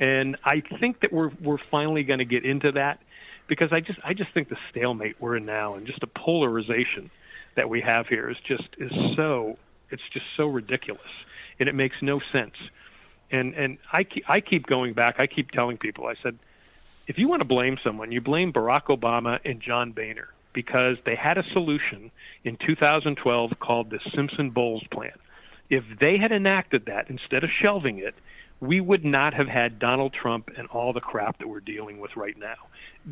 And 0.00 0.36
I 0.44 0.60
think 0.60 1.00
that 1.00 1.12
we're 1.12 1.30
we're 1.40 1.58
finally 1.58 2.02
going 2.02 2.18
to 2.18 2.24
get 2.24 2.44
into 2.44 2.72
that 2.72 3.00
because 3.46 3.72
I 3.72 3.80
just 3.80 3.98
I 4.04 4.14
just 4.14 4.32
think 4.32 4.48
the 4.48 4.58
stalemate 4.70 5.16
we're 5.20 5.36
in 5.36 5.46
now 5.46 5.74
and 5.74 5.86
just 5.86 6.00
the 6.00 6.06
polarization 6.06 7.10
that 7.54 7.68
we 7.68 7.80
have 7.82 8.08
here 8.08 8.30
is 8.30 8.38
just 8.38 8.68
is 8.78 8.90
so 9.14 9.58
it's 9.90 10.02
just 10.12 10.26
so 10.36 10.46
ridiculous. 10.46 11.02
and 11.60 11.68
it 11.68 11.74
makes 11.74 12.00
no 12.02 12.20
sense. 12.32 12.54
And 13.30 13.54
and 13.54 13.78
I 13.92 14.04
keep, 14.04 14.28
I 14.28 14.40
keep 14.40 14.66
going 14.66 14.92
back. 14.92 15.16
I 15.18 15.26
keep 15.26 15.50
telling 15.50 15.78
people. 15.78 16.06
I 16.06 16.14
said, 16.22 16.38
if 17.06 17.18
you 17.18 17.28
want 17.28 17.40
to 17.40 17.48
blame 17.48 17.78
someone, 17.82 18.12
you 18.12 18.20
blame 18.20 18.52
Barack 18.52 18.84
Obama 18.84 19.38
and 19.44 19.60
John 19.60 19.92
Boehner 19.92 20.28
because 20.52 20.98
they 21.04 21.14
had 21.14 21.38
a 21.38 21.42
solution 21.42 22.10
in 22.44 22.56
2012 22.56 23.58
called 23.58 23.90
the 23.90 24.00
Simpson 24.14 24.50
Bowles 24.50 24.84
plan. 24.90 25.12
If 25.70 25.84
they 25.98 26.18
had 26.18 26.32
enacted 26.32 26.86
that 26.86 27.08
instead 27.08 27.44
of 27.44 27.50
shelving 27.50 27.98
it, 27.98 28.14
we 28.62 28.80
would 28.80 29.04
not 29.04 29.34
have 29.34 29.48
had 29.48 29.80
Donald 29.80 30.12
Trump 30.12 30.48
and 30.56 30.68
all 30.68 30.92
the 30.92 31.00
crap 31.00 31.38
that 31.38 31.48
we're 31.48 31.58
dealing 31.58 31.98
with 31.98 32.16
right 32.16 32.38
now. 32.38 32.54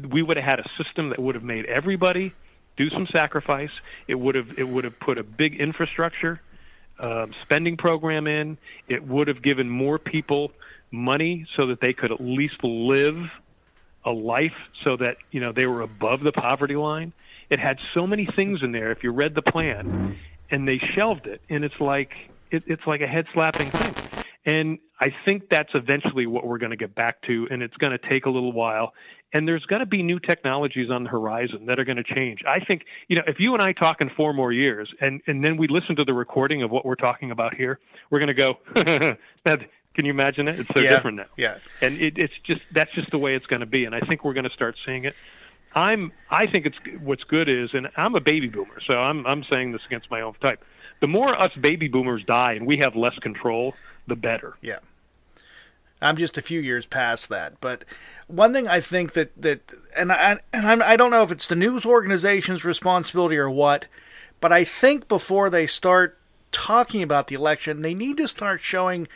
We 0.09 0.23
would 0.23 0.37
have 0.37 0.47
had 0.47 0.61
a 0.61 0.69
system 0.79 1.09
that 1.09 1.19
would 1.19 1.35
have 1.35 1.43
made 1.43 1.65
everybody 1.65 2.33
do 2.77 2.89
some 2.89 3.09
sacrifice. 3.09 3.73
It 4.07 4.15
would 4.15 4.37
have 4.37 4.61
it 4.61 4.69
would 4.69 4.85
have 4.85 5.01
put 5.01 5.19
a 5.19 5.25
big 5.25 5.61
infrastructure 5.61 6.41
um, 7.01 7.35
spending 7.43 7.77
program 7.77 8.29
in. 8.29 8.59
It 8.87 9.05
would 9.05 9.27
have 9.27 9.43
given 9.43 9.69
more 9.69 9.99
people 9.99 10.53
money 10.93 11.47
so 11.57 11.67
that 11.67 11.81
they 11.81 11.95
could 11.95 12.13
at 12.13 12.21
least 12.21 12.63
live 12.63 13.29
a 14.05 14.13
life 14.13 14.57
so 14.85 14.97
that 14.99 15.17
you 15.33 15.41
know 15.41 15.51
they 15.51 15.67
were 15.67 15.81
above 15.81 16.21
the 16.21 16.33
poverty 16.33 16.77
line. 16.77 17.13
It 17.51 17.59
had 17.59 17.81
so 17.93 18.07
many 18.07 18.25
things 18.25 18.63
in 18.63 18.71
there. 18.71 18.93
If 18.93 19.03
you 19.03 19.11
read 19.11 19.35
the 19.35 19.43
plan, 19.43 20.17
and 20.49 20.69
they 20.69 20.79
shelved 20.79 21.27
it, 21.27 21.41
and 21.51 21.65
it's 21.65 21.81
like 21.81 22.15
it, 22.53 22.63
it's 22.69 22.87
like 22.87 23.01
a 23.01 23.09
head 23.09 23.27
slapping 23.33 23.73
thing. 23.73 23.95
And 24.47 24.79
I 25.01 25.15
think 25.25 25.49
that's 25.49 25.71
eventually 25.75 26.27
what 26.27 26.47
we're 26.47 26.59
going 26.59 26.71
to 26.71 26.77
get 26.77 26.95
back 26.95 27.23
to, 27.23 27.49
and 27.51 27.63
it's 27.63 27.77
going 27.79 27.93
to 27.93 28.11
take 28.11 28.27
a 28.27 28.31
little 28.31 28.53
while. 28.53 28.93
And 29.33 29.47
there's 29.47 29.65
going 29.65 29.81
to 29.81 29.87
be 29.87 30.03
new 30.03 30.19
technologies 30.19 30.91
on 30.91 31.05
the 31.05 31.09
horizon 31.11 31.67
that 31.67 31.79
are 31.79 31.85
going 31.85 31.97
to 31.97 32.05
change. 32.05 32.43
I 32.47 32.59
think, 32.59 32.85
you 33.09 33.17
know, 33.17 33.23
if 33.29 33.39
you 33.39 33.55
and 33.55 33.63
I 33.63 33.73
talk 33.73 34.01
in 34.01 34.11
four 34.11 34.33
more 34.35 34.53
years, 34.53 34.93
and 35.01 35.23
and 35.27 35.43
then 35.45 35.57
we 35.57 35.69
listen 35.69 35.97
to 35.97 36.05
the 36.05 36.13
recording 36.13 36.63
of 36.63 36.71
what 36.71 36.85
we're 36.85 36.97
talking 36.97 37.31
about 37.31 37.55
here, 37.55 37.79
we're 38.11 38.19
going 38.19 38.35
to 38.35 38.35
go. 38.35 39.17
Can 39.95 40.05
you 40.05 40.11
imagine 40.13 40.47
it? 40.49 40.61
It's 40.61 40.69
so 40.75 40.81
Yeah, 40.81 40.91
different 40.91 41.17
now. 41.17 41.27
yeah. 41.37 41.59
And 41.83 42.01
it, 42.01 42.17
it's 42.17 42.35
just 42.45 42.61
that's 42.73 42.93
just 42.93 43.11
the 43.11 43.19
way 43.19 43.35
it's 43.35 43.47
going 43.47 43.61
to 43.61 43.67
be. 43.67 43.85
And 43.85 43.95
I 43.95 44.01
think 44.01 44.25
we're 44.25 44.35
going 44.35 44.49
to 44.49 44.55
start 44.55 44.77
seeing 44.85 45.05
it. 45.05 45.15
I'm 45.75 46.13
I 46.31 46.47
think 46.47 46.67
it's 46.67 46.79
what's 47.01 47.25
good 47.25 47.49
is, 47.49 47.71
and 47.75 47.89
I'm 47.97 48.15
a 48.15 48.21
baby 48.21 48.49
boomer, 48.49 48.81
so 48.87 48.99
I'm 48.99 49.27
I'm 49.27 49.45
saying 49.53 49.73
this 49.73 49.83
against 49.87 50.11
my 50.11 50.21
own 50.21 50.35
type. 50.35 50.65
The 51.01 51.09
more 51.09 51.41
us 51.41 51.53
baby 51.55 51.89
boomers 51.89 52.25
die 52.25 52.53
and 52.53 52.67
we 52.67 52.79
have 52.79 52.95
less 52.97 53.17
control, 53.19 53.75
the 54.07 54.17
better. 54.17 54.55
Yeah. 54.61 54.79
I'm 56.03 56.17
just 56.17 56.39
a 56.39 56.43
few 56.43 56.61
years 56.61 56.87
past 56.87 57.29
that, 57.29 57.61
but 57.61 57.85
one 58.27 58.53
thing 58.53 58.69
I 58.69 58.81
think 58.81 59.13
that 59.15 59.31
that 59.43 59.61
and 59.97 60.13
I 60.13 60.39
and 60.53 60.67
I'm, 60.67 60.83
I 60.83 60.97
don't 60.97 61.11
know 61.11 61.23
if 61.23 61.33
it's 61.33 61.49
the 61.49 61.57
news 61.57 61.85
organization's 61.85 62.65
responsibility 62.65 63.37
or 63.37 63.51
what, 63.51 63.87
but 64.41 64.53
I 64.53 64.65
think 64.65 65.09
before 65.09 65.51
they 65.51 65.67
start 65.67 66.19
talking 66.53 67.03
about 67.03 67.27
the 67.27 67.35
election, 67.35 67.83
they 67.83 67.95
need 67.95 68.17
to 68.17 68.29
start 68.29 68.61
showing 68.61 69.09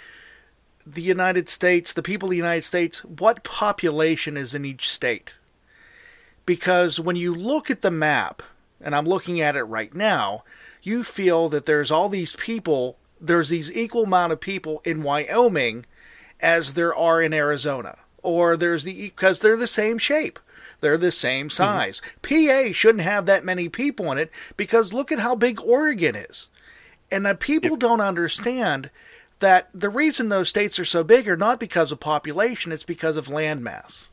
the 0.86 1.02
United 1.02 1.48
States, 1.48 1.92
the 1.92 2.02
people 2.02 2.28
of 2.28 2.30
the 2.30 2.36
United 2.36 2.64
States, 2.64 3.04
what 3.04 3.42
population 3.42 4.36
is 4.36 4.54
in 4.54 4.64
each 4.64 4.90
state. 4.90 5.34
Because 6.46 7.00
when 7.00 7.16
you 7.16 7.34
look 7.34 7.70
at 7.70 7.80
the 7.80 7.90
map, 7.90 8.42
and 8.80 8.94
I'm 8.94 9.06
looking 9.06 9.40
at 9.40 9.56
it 9.56 9.64
right 9.64 9.94
now, 9.94 10.44
you 10.82 11.02
feel 11.02 11.48
that 11.48 11.64
there's 11.64 11.90
all 11.90 12.10
these 12.10 12.36
people, 12.36 12.98
there's 13.18 13.48
these 13.48 13.72
equal 13.72 14.04
amount 14.04 14.32
of 14.32 14.40
people 14.40 14.82
in 14.84 15.02
Wyoming 15.02 15.86
as 16.40 16.74
there 16.74 16.94
are 16.94 17.22
in 17.22 17.32
Arizona. 17.32 17.96
Or 18.22 18.56
there's 18.56 18.84
the, 18.84 19.04
because 19.08 19.40
they're 19.40 19.56
the 19.56 19.66
same 19.66 19.98
shape. 19.98 20.38
They're 20.80 20.98
the 20.98 21.12
same 21.12 21.48
mm-hmm. 21.48 21.54
size. 21.54 22.02
PA 22.22 22.72
shouldn't 22.72 23.04
have 23.04 23.26
that 23.26 23.44
many 23.44 23.68
people 23.68 24.10
in 24.12 24.18
it 24.18 24.30
because 24.56 24.92
look 24.92 25.10
at 25.12 25.18
how 25.18 25.34
big 25.34 25.60
Oregon 25.60 26.16
is. 26.16 26.48
And 27.10 27.24
the 27.24 27.34
people 27.34 27.76
don't 27.76 28.00
understand 28.00 28.90
that 29.40 29.68
the 29.74 29.90
reason 29.90 30.28
those 30.28 30.48
states 30.48 30.78
are 30.78 30.84
so 30.84 31.04
big 31.04 31.28
are 31.28 31.36
not 31.36 31.60
because 31.60 31.92
of 31.92 32.00
population, 32.00 32.72
it's 32.72 32.84
because 32.84 33.16
of 33.16 33.28
land 33.28 33.62
mass. 33.62 34.10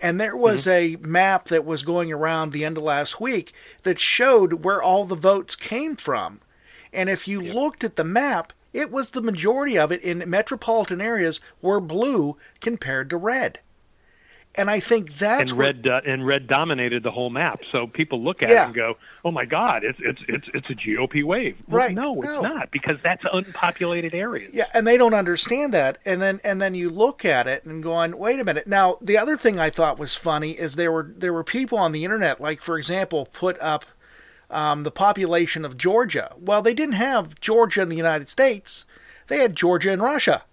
And 0.00 0.20
there 0.20 0.36
was 0.36 0.66
mm-hmm. 0.66 1.04
a 1.04 1.08
map 1.08 1.46
that 1.48 1.64
was 1.64 1.82
going 1.82 2.12
around 2.12 2.52
the 2.52 2.64
end 2.64 2.76
of 2.76 2.84
last 2.84 3.20
week 3.20 3.52
that 3.82 3.98
showed 3.98 4.64
where 4.64 4.82
all 4.82 5.04
the 5.04 5.14
votes 5.14 5.56
came 5.56 5.96
from. 5.96 6.40
And 6.92 7.08
if 7.08 7.26
you 7.26 7.40
looked 7.40 7.84
at 7.84 7.96
the 7.96 8.04
map, 8.04 8.52
it 8.76 8.90
was 8.90 9.10
the 9.10 9.22
majority 9.22 9.78
of 9.78 9.90
it 9.90 10.02
in 10.02 10.22
metropolitan 10.28 11.00
areas 11.00 11.40
were 11.62 11.80
blue 11.80 12.36
compared 12.60 13.10
to 13.10 13.16
red. 13.16 13.60
And 14.58 14.70
I 14.70 14.80
think 14.80 15.18
that's 15.18 15.50
and 15.50 15.58
what- 15.58 15.66
red 15.66 15.86
uh, 15.86 16.00
and 16.06 16.26
red 16.26 16.46
dominated 16.46 17.02
the 17.02 17.10
whole 17.10 17.28
map. 17.28 17.62
So 17.62 17.86
people 17.86 18.22
look 18.22 18.42
at 18.42 18.48
Yeah. 18.48 18.62
it 18.62 18.66
and 18.68 18.74
go, 18.74 18.96
"Oh 19.22 19.30
my 19.30 19.44
God, 19.44 19.84
it's 19.84 19.98
it's 20.00 20.22
it's 20.28 20.48
it's 20.54 20.70
a 20.70 20.74
GOP 20.74 21.22
wave." 21.22 21.56
Well, 21.68 21.82
Right. 21.84 21.94
No, 21.94 22.16
it's 22.22 22.26
No. 22.32 22.40
not 22.40 22.70
because 22.70 22.96
that's 23.02 23.22
unpopulated 23.30 24.14
areas. 24.14 24.54
Yeah, 24.54 24.64
and 24.72 24.86
they 24.86 24.96
don't 24.96 25.12
understand 25.12 25.74
that. 25.74 25.98
And 26.06 26.22
then 26.22 26.40
and 26.42 26.58
then 26.58 26.74
you 26.74 26.88
look 26.88 27.22
at 27.26 27.46
it 27.46 27.66
and 27.66 27.82
going, 27.82 28.16
wait 28.16 28.40
a 28.40 28.44
minute. 28.44 28.66
Now 28.66 28.96
the 29.02 29.18
other 29.18 29.36
thing 29.36 29.58
I 29.58 29.68
thought 29.68 29.98
was 29.98 30.14
funny 30.14 30.52
is 30.52 30.76
there 30.76 30.90
were 30.92 31.12
there 31.14 31.34
were 31.34 31.44
people 31.44 31.76
on 31.76 31.92
the 31.92 32.02
internet, 32.04 32.40
like 32.40 32.62
for 32.62 32.78
example, 32.78 33.28
put 33.34 33.58
up 33.60 33.84
um, 34.50 34.82
the 34.82 34.90
population 34.90 35.64
of 35.64 35.76
Georgia. 35.76 36.34
Well, 36.38 36.62
they 36.62 36.74
didn't 36.74 36.94
have 36.94 37.40
Georgia 37.40 37.82
in 37.82 37.88
the 37.88 37.96
United 37.96 38.28
States; 38.28 38.84
they 39.28 39.38
had 39.38 39.56
Georgia 39.56 39.92
in 39.92 40.00
Russia. 40.00 40.44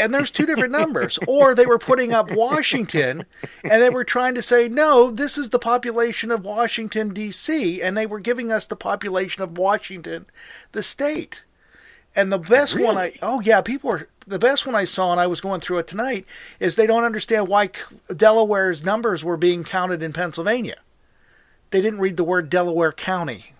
And 0.00 0.14
there's 0.14 0.30
two 0.30 0.46
different 0.46 0.72
numbers. 0.72 1.18
Or 1.28 1.54
they 1.54 1.66
were 1.66 1.78
putting 1.78 2.12
up 2.12 2.30
Washington 2.30 3.26
and 3.62 3.82
they 3.82 3.90
were 3.90 4.04
trying 4.04 4.34
to 4.34 4.42
say, 4.42 4.68
no, 4.68 5.10
this 5.10 5.36
is 5.36 5.50
the 5.50 5.58
population 5.58 6.30
of 6.30 6.44
Washington, 6.44 7.12
D.C., 7.12 7.82
and 7.82 7.96
they 7.96 8.06
were 8.06 8.18
giving 8.18 8.50
us 8.50 8.66
the 8.66 8.76
population 8.76 9.42
of 9.42 9.58
Washington, 9.58 10.26
the 10.72 10.82
state. 10.82 11.44
And 12.16 12.32
the 12.32 12.38
best 12.38 12.78
one 12.78 12.96
I 12.96 13.12
oh 13.22 13.40
yeah, 13.40 13.60
people 13.60 13.90
were 13.90 14.08
the 14.26 14.38
best 14.38 14.66
one 14.66 14.74
I 14.74 14.84
saw, 14.84 15.12
and 15.12 15.20
I 15.20 15.26
was 15.26 15.40
going 15.40 15.60
through 15.60 15.78
it 15.78 15.86
tonight, 15.86 16.24
is 16.58 16.74
they 16.74 16.86
don't 16.86 17.04
understand 17.04 17.46
why 17.46 17.70
Delaware's 18.08 18.84
numbers 18.84 19.22
were 19.22 19.36
being 19.36 19.62
counted 19.62 20.02
in 20.02 20.12
Pennsylvania. 20.12 20.76
They 21.70 21.80
didn't 21.80 22.00
read 22.00 22.16
the 22.16 22.24
word 22.24 22.50
Delaware 22.50 22.92
County 22.92 23.54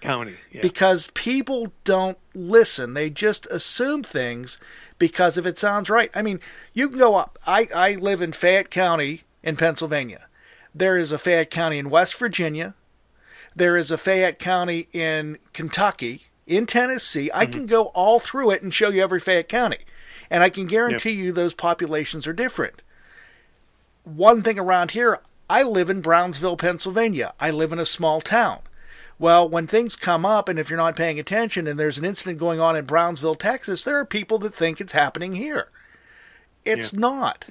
County. 0.00 0.36
Yeah. 0.52 0.60
because 0.62 1.10
people 1.14 1.72
don't 1.84 2.18
listen. 2.34 2.94
They 2.94 3.10
just 3.10 3.46
assume 3.46 4.02
things 4.02 4.58
because 4.98 5.36
if 5.36 5.46
it 5.46 5.58
sounds 5.58 5.90
right. 5.90 6.10
I 6.14 6.22
mean, 6.22 6.40
you 6.72 6.88
can 6.88 6.98
go 6.98 7.16
up. 7.16 7.38
I, 7.46 7.68
I 7.74 7.94
live 7.94 8.22
in 8.22 8.32
Fayette 8.32 8.70
County 8.70 9.22
in 9.42 9.56
Pennsylvania. 9.56 10.26
There 10.74 10.96
is 10.96 11.10
a 11.10 11.18
Fayette 11.18 11.50
County 11.50 11.78
in 11.78 11.90
West 11.90 12.14
Virginia. 12.14 12.74
There 13.56 13.76
is 13.76 13.90
a 13.90 13.98
Fayette 13.98 14.38
County 14.38 14.86
in 14.92 15.38
Kentucky, 15.52 16.24
in 16.46 16.66
Tennessee. 16.66 17.30
I 17.34 17.44
mm-hmm. 17.44 17.52
can 17.52 17.66
go 17.66 17.86
all 17.86 18.20
through 18.20 18.52
it 18.52 18.62
and 18.62 18.72
show 18.72 18.90
you 18.90 19.02
every 19.02 19.20
Fayette 19.20 19.48
County. 19.48 19.78
And 20.30 20.42
I 20.42 20.50
can 20.50 20.66
guarantee 20.66 21.12
you 21.12 21.32
those 21.32 21.54
populations 21.54 22.26
are 22.26 22.32
different. 22.32 22.82
One 24.04 24.42
thing 24.42 24.58
around 24.58 24.92
here, 24.92 25.18
I 25.50 25.62
live 25.62 25.88
in 25.88 26.00
Brownsville, 26.00 26.56
Pennsylvania. 26.56 27.32
I 27.40 27.50
live 27.50 27.72
in 27.72 27.78
a 27.78 27.86
small 27.86 28.20
town. 28.20 28.60
Well, 29.18 29.48
when 29.48 29.66
things 29.66 29.96
come 29.96 30.24
up, 30.24 30.48
and 30.48 30.58
if 30.58 30.70
you're 30.70 30.76
not 30.76 30.94
paying 30.94 31.18
attention, 31.18 31.66
and 31.66 31.78
there's 31.78 31.98
an 31.98 32.04
incident 32.04 32.38
going 32.38 32.60
on 32.60 32.76
in 32.76 32.84
Brownsville, 32.84 33.34
Texas, 33.34 33.82
there 33.82 33.98
are 33.98 34.04
people 34.04 34.38
that 34.38 34.54
think 34.54 34.80
it's 34.80 34.92
happening 34.92 35.34
here. 35.34 35.68
It's 36.64 36.92
not. 36.92 37.46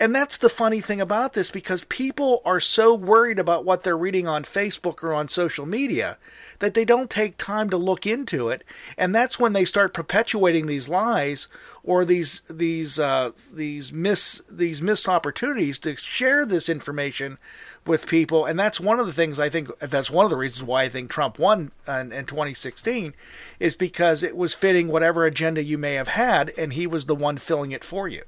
And 0.00 0.14
that's 0.14 0.38
the 0.38 0.48
funny 0.48 0.80
thing 0.80 1.00
about 1.00 1.34
this 1.34 1.50
because 1.50 1.84
people 1.84 2.42
are 2.44 2.58
so 2.58 2.94
worried 2.94 3.38
about 3.38 3.64
what 3.64 3.84
they're 3.84 3.96
reading 3.96 4.26
on 4.26 4.42
Facebook 4.42 5.04
or 5.04 5.14
on 5.14 5.28
social 5.28 5.66
media 5.66 6.18
that 6.58 6.74
they 6.74 6.84
don't 6.84 7.10
take 7.10 7.36
time 7.36 7.70
to 7.70 7.76
look 7.76 8.04
into 8.06 8.48
it. 8.48 8.64
And 8.98 9.14
that's 9.14 9.38
when 9.38 9.52
they 9.52 9.64
start 9.64 9.94
perpetuating 9.94 10.66
these 10.66 10.88
lies 10.88 11.46
or 11.84 12.04
these 12.04 12.40
these 12.48 12.98
uh, 12.98 13.30
these 13.52 13.92
miss 13.92 14.40
these 14.50 14.80
missed 14.82 15.06
opportunities 15.08 15.78
to 15.80 15.96
share 15.96 16.44
this 16.46 16.68
information 16.68 17.38
with 17.86 18.06
people. 18.06 18.46
And 18.46 18.58
that's 18.58 18.80
one 18.80 18.98
of 18.98 19.06
the 19.06 19.12
things 19.12 19.38
I 19.38 19.50
think 19.50 19.68
that's 19.78 20.10
one 20.10 20.24
of 20.24 20.30
the 20.30 20.36
reasons 20.38 20.62
why 20.62 20.84
I 20.84 20.88
think 20.88 21.10
Trump 21.10 21.38
won 21.38 21.70
in, 21.86 22.12
in 22.12 22.24
2016 22.24 23.12
is 23.60 23.76
because 23.76 24.22
it 24.22 24.36
was 24.36 24.54
fitting 24.54 24.88
whatever 24.88 25.26
agenda 25.26 25.62
you 25.62 25.76
may 25.76 25.94
have 25.94 26.08
had, 26.08 26.52
and 26.56 26.72
he 26.72 26.86
was 26.86 27.04
the 27.06 27.14
one 27.14 27.36
filling 27.36 27.72
it 27.72 27.84
for 27.84 28.08
you. 28.08 28.22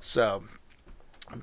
So, 0.00 0.42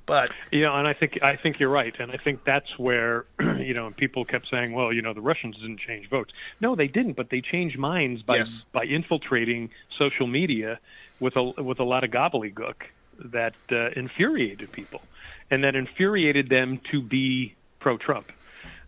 but 0.05 0.33
You 0.51 0.63
know, 0.63 0.75
and 0.75 0.85
I 0.85 0.93
think 0.93 1.19
I 1.23 1.37
think 1.37 1.59
you're 1.59 1.69
right, 1.69 1.95
and 1.97 2.11
I 2.11 2.17
think 2.17 2.43
that's 2.43 2.77
where 2.77 3.25
you 3.39 3.73
know 3.73 3.91
people 3.91 4.25
kept 4.25 4.49
saying, 4.49 4.73
well, 4.73 4.91
you 4.91 5.01
know, 5.01 5.13
the 5.13 5.21
Russians 5.21 5.55
didn't 5.55 5.79
change 5.79 6.09
votes. 6.09 6.33
No, 6.59 6.75
they 6.75 6.87
didn't, 6.89 7.13
but 7.13 7.29
they 7.29 7.39
changed 7.39 7.77
minds 7.77 8.21
by 8.21 8.37
Yes. 8.37 8.65
by 8.73 8.83
infiltrating 8.83 9.69
social 9.97 10.27
media 10.27 10.79
with 11.19 11.35
a 11.35 11.43
with 11.43 11.79
a 11.79 11.83
lot 11.83 12.03
of 12.03 12.11
gobbledygook 12.11 12.75
that 13.19 13.55
uh, 13.71 13.89
infuriated 13.95 14.71
people, 14.71 15.01
and 15.51 15.63
that 15.63 15.75
infuriated 15.75 16.49
them 16.49 16.79
to 16.91 17.01
be 17.01 17.55
pro-Trump 17.79 18.31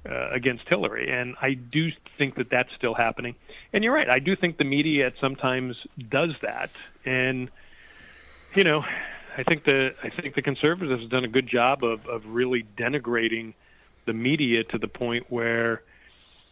uh, 0.09 0.29
against 0.29 0.67
Hillary. 0.67 1.11
And 1.11 1.35
I 1.41 1.53
do 1.53 1.91
think 2.17 2.35
that 2.35 2.49
that's 2.49 2.73
still 2.73 2.93
happening. 2.93 3.35
And 3.73 3.83
you're 3.83 3.93
right, 3.93 4.09
I 4.09 4.19
do 4.19 4.35
think 4.35 4.57
the 4.57 4.63
media 4.63 5.07
at 5.07 5.13
sometimes 5.19 5.77
does 6.09 6.33
that, 6.41 6.71
and 7.05 7.49
you 8.55 8.63
know, 8.63 8.83
I 9.37 9.43
think 9.43 9.63
the 9.63 9.95
I 10.03 10.09
think 10.09 10.35
the 10.35 10.41
conservatives 10.41 11.01
have 11.01 11.09
done 11.09 11.23
a 11.23 11.29
good 11.29 11.47
job 11.47 11.83
of 11.83 12.07
of 12.07 12.25
really 12.25 12.65
denigrating 12.77 13.53
the 14.05 14.13
media 14.13 14.63
to 14.65 14.77
the 14.77 14.87
point 14.87 15.27
where 15.29 15.83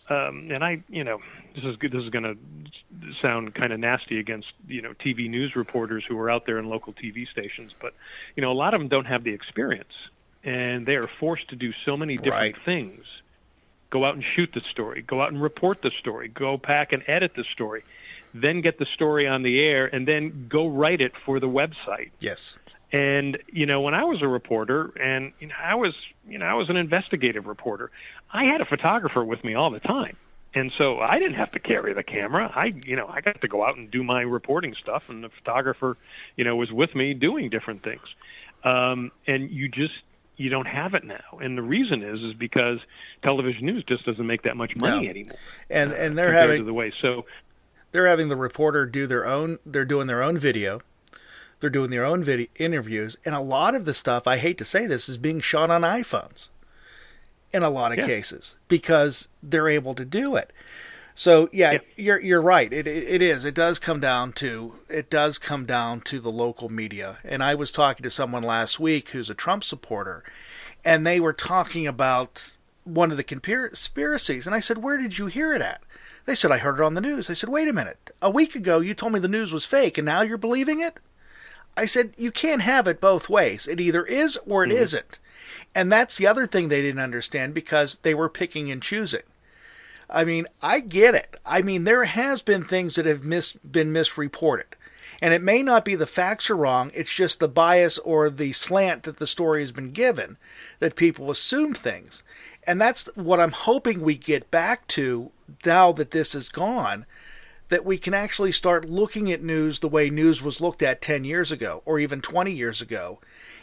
um, 0.10 0.50
and 0.52 0.64
I, 0.64 0.82
you 0.90 1.04
know, 1.04 1.22
this 1.56 1.64
is. 1.66 1.78
This 1.80 2.04
is 2.04 2.10
going 2.10 2.24
to 2.24 2.38
sound 3.22 3.54
kind 3.56 3.72
of 3.74 3.80
nasty 3.80 4.20
against 4.20 4.52
you 4.68 4.82
know 4.82 4.94
TV 4.94 5.30
news 5.30 5.56
reporters 5.56 6.04
who 6.06 6.18
are 6.20 6.30
out 6.30 6.46
there 6.46 6.58
in 6.60 6.66
local 6.70 6.94
TV 6.94 7.28
stations, 7.28 7.74
but 7.80 7.94
you 8.36 8.42
know, 8.42 8.52
a 8.52 8.54
lot 8.54 8.74
of 8.74 8.80
them 8.80 8.88
don't 8.88 9.06
have 9.06 9.24
the 9.24 9.32
experience, 9.34 9.94
and 10.44 10.86
they 10.86 10.96
are 10.96 11.08
forced 11.08 11.50
to 11.50 11.56
do 11.56 11.74
so 11.86 11.96
many 11.98 12.18
different 12.18 12.56
Right. 12.56 12.62
things. 12.62 13.06
Go 13.90 14.06
out 14.06 14.14
and 14.14 14.24
shoot 14.24 14.52
the 14.54 14.62
story. 14.62 15.02
Go 15.02 15.22
out 15.22 15.32
and 15.32 15.42
report 15.42 15.82
the 15.82 15.90
story. 15.92 16.28
Go 16.28 16.58
back 16.58 16.94
and 16.94 17.04
edit 17.08 17.34
the 17.36 17.44
story. 17.44 17.84
Then 18.34 18.62
get 18.62 18.78
the 18.78 18.86
story 18.86 19.26
on 19.28 19.42
the 19.42 19.60
air, 19.62 19.88
and 19.92 20.08
then 20.08 20.46
go 20.48 20.68
write 20.68 21.02
it 21.02 21.14
for 21.26 21.40
the 21.40 21.50
website. 21.50 22.12
Yes. 22.20 22.58
And 22.92 23.38
you 23.52 23.66
know, 23.66 23.82
when 23.82 23.96
I 23.96 24.04
was 24.04 24.22
a 24.22 24.28
reporter, 24.28 24.92
and 25.00 25.32
you 25.40 25.48
know, 25.48 25.56
I 25.60 25.76
was 25.76 25.96
you 26.28 26.38
know 26.38 26.46
I 26.46 26.54
was 26.54 26.70
an 26.70 26.78
investigative 26.78 27.48
reporter, 27.48 27.90
I 28.32 28.46
had 28.46 28.62
a 28.62 28.66
photographer 28.66 29.24
with 29.24 29.44
me 29.44 29.56
all 29.56 29.70
the 29.70 29.80
time, 29.80 30.16
and 30.54 30.72
so 30.72 31.00
I 31.00 31.20
didn't 31.20 31.36
have 31.36 31.52
to 31.54 31.60
carry 31.60 31.94
the 31.94 32.04
camera. 32.04 32.52
I 32.54 32.72
you 32.86 32.96
know 32.96 33.08
I 33.08 33.22
got 33.22 33.42
to 33.42 33.48
go 33.48 33.66
out 33.66 33.78
and 33.78 33.90
do 33.90 34.04
my 34.04 34.22
reporting 34.22 34.76
stuff, 34.76 35.10
and 35.10 35.24
the 35.24 35.30
photographer 35.30 35.98
you 36.36 36.44
know 36.44 36.56
was 36.56 36.72
with 36.72 36.94
me 36.96 37.14
doing 37.14 37.50
different 37.50 37.82
things. 37.84 38.04
Um, 38.64 39.12
and 39.28 39.50
you 39.50 39.68
just 39.70 39.94
you 40.38 40.50
don't 40.50 40.68
have 40.68 40.94
it 40.94 41.04
now, 41.04 41.40
and 41.42 41.58
the 41.58 41.62
reason 41.62 42.04
is 42.04 42.22
is 42.22 42.34
because 42.34 42.80
television 43.24 43.66
news 43.66 43.84
just 43.84 44.06
doesn't 44.06 44.26
make 44.28 44.44
that 44.44 44.56
much 44.58 44.76
money 44.76 45.06
No. 45.06 45.10
anymore. 45.10 45.38
And 45.70 45.92
uh, 45.92 45.96
and 45.96 46.18
they're 46.18 46.32
to 46.32 46.38
having 46.38 46.66
the 46.66 46.74
way 46.74 46.92
so. 47.02 47.26
they're 47.92 48.08
having 48.08 48.30
the 48.30 48.36
reporter 48.38 48.86
do 48.86 49.08
their 49.08 49.26
own 49.26 49.60
they're 49.66 49.86
doing 49.86 50.08
their 50.08 50.22
own 50.22 50.38
video 50.38 50.82
they're 51.60 51.70
doing 51.70 51.90
their 51.90 52.06
own 52.06 52.24
video 52.24 52.48
interviews 52.58 53.18
and 53.26 53.34
a 53.36 53.40
lot 53.42 53.74
of 53.76 53.84
the 53.86 53.94
stuff 53.94 54.28
i 54.28 54.38
hate 54.38 54.58
to 54.60 54.64
say 54.64 54.86
this 54.86 55.10
is 55.10 55.18
being 55.18 55.40
shot 55.40 55.70
on 55.72 55.82
iphones 55.82 56.48
in 57.54 57.64
a 57.64 57.70
lot 57.70 57.92
of 57.92 58.00
Yeah. 58.00 58.06
cases 58.06 58.56
because 58.68 59.28
they're 59.42 59.70
able 59.70 59.96
to 59.96 60.06
do 60.06 60.36
it 60.36 60.52
so 61.16 61.50
yeah, 61.52 61.72
Yeah. 61.72 61.80
you're 61.98 62.22
you're 62.22 62.42
right 62.42 62.72
it, 62.72 62.88
it 62.88 63.04
it 63.08 63.22
is 63.22 63.46
it 63.46 63.54
does 63.54 63.80
come 63.80 64.00
down 64.00 64.34
to 64.34 64.76
it 64.90 65.10
does 65.10 65.38
come 65.38 65.66
down 65.66 66.02
to 66.02 66.20
the 66.20 66.32
local 66.32 66.70
media 66.70 67.18
and 67.24 67.44
i 67.44 67.56
was 67.56 67.72
talking 67.72 68.04
to 68.04 68.12
someone 68.12 68.44
last 68.44 68.80
week 68.80 69.10
who's 69.10 69.30
a 69.30 69.36
trump 69.36 69.64
supporter 69.64 70.24
and 70.86 71.06
they 71.06 71.20
were 71.20 71.34
talking 71.34 71.88
about 71.88 72.56
one 72.84 73.12
of 73.12 73.18
the 73.18 73.24
conspiracies 73.24 74.46
and 74.46 74.56
i 74.56 74.60
said 74.60 74.80
where 74.80 74.98
did 74.98 75.18
you 75.18 75.26
hear 75.26 75.54
it 75.54 75.62
at 75.62 75.82
they 76.30 76.36
said, 76.36 76.52
I 76.52 76.60
heard 76.60 76.80
it 76.80 76.84
on 76.84 76.94
the 76.94 77.02
news. 77.02 77.28
I 77.28 77.34
said, 77.34 77.50
wait 77.50 77.68
a 77.68 77.74
minute. 77.74 78.12
A 78.22 78.30
week 78.30 78.54
ago, 78.54 78.82
you 78.82 78.94
told 78.94 79.14
me 79.14 79.20
the 79.20 79.28
news 79.28 79.52
was 79.52 79.66
fake, 79.66 79.98
and 79.98 80.06
now 80.06 80.22
you're 80.22 80.38
believing 80.38 80.80
it? 80.80 81.00
I 81.76 81.86
said, 81.86 82.14
you 82.18 82.32
can't 82.32 82.62
have 82.62 82.86
it 82.88 83.02
both 83.02 83.30
ways. 83.30 83.68
It 83.68 83.80
either 83.80 84.06
is 84.06 84.38
or 84.46 84.64
it 84.64 84.68
mm-hmm. 84.68 84.78
not 84.78 85.18
And 85.76 85.92
that's 85.92 86.18
the 86.18 86.28
other 86.28 86.48
thing 86.48 86.70
they 86.70 86.82
didn't 86.82 87.02
understand 87.02 87.54
because 87.54 87.98
they 87.98 88.14
were 88.14 88.30
picking 88.30 88.72
and 88.72 88.82
choosing. 88.82 89.22
I 90.10 90.26
mean, 90.26 90.48
I 90.62 90.80
get 90.80 91.14
it. 91.14 91.38
I 91.46 91.62
mean, 91.62 91.84
there 91.84 92.06
has 92.06 92.42
been 92.42 92.64
things 92.64 92.96
that 92.96 93.06
have 93.06 93.24
mis- 93.24 93.54
been 93.54 93.92
misreported. 93.92 94.76
And 95.22 95.34
it 95.34 95.42
may 95.42 95.62
not 95.64 95.86
be 95.86 95.96
the 95.96 96.08
facts 96.08 96.50
are 96.50 96.56
wrong, 96.56 96.92
it's 96.94 97.14
just 97.14 97.40
the 97.40 97.50
bias 97.50 97.98
or 98.00 98.30
the 98.30 98.54
slant 98.54 99.04
that 99.04 99.18
the 99.18 99.28
story 99.28 99.62
has 99.62 99.72
been 99.72 99.92
given 99.92 100.38
that 100.80 100.96
people 100.96 101.30
assume 101.30 101.74
things. 101.74 102.24
And 102.66 102.80
that's 102.80 103.08
what 103.16 103.40
I'm 103.40 103.52
hoping 103.52 104.02
we 104.02 104.18
get 104.18 104.50
back 104.50 104.88
to 104.88 105.32
now 105.66 105.92
that 105.94 106.12
this 106.12 106.34
is 106.34 106.48
gone, 106.50 107.06
that 107.68 107.86
we 107.86 107.98
can 107.98 108.14
actually 108.14 108.52
start 108.52 108.86
looking 108.86 109.32
at 109.32 109.42
news 109.42 109.80
the 109.80 109.88
way 109.88 110.10
news 110.10 110.42
was 110.42 110.62
looked 110.62 110.82
at 110.82 111.02
10 111.02 111.26
years 111.26 111.52
ago 111.52 111.82
or 111.86 112.00
even 112.00 112.22
20 112.22 112.52
years 112.52 112.82
ago 112.82 113.20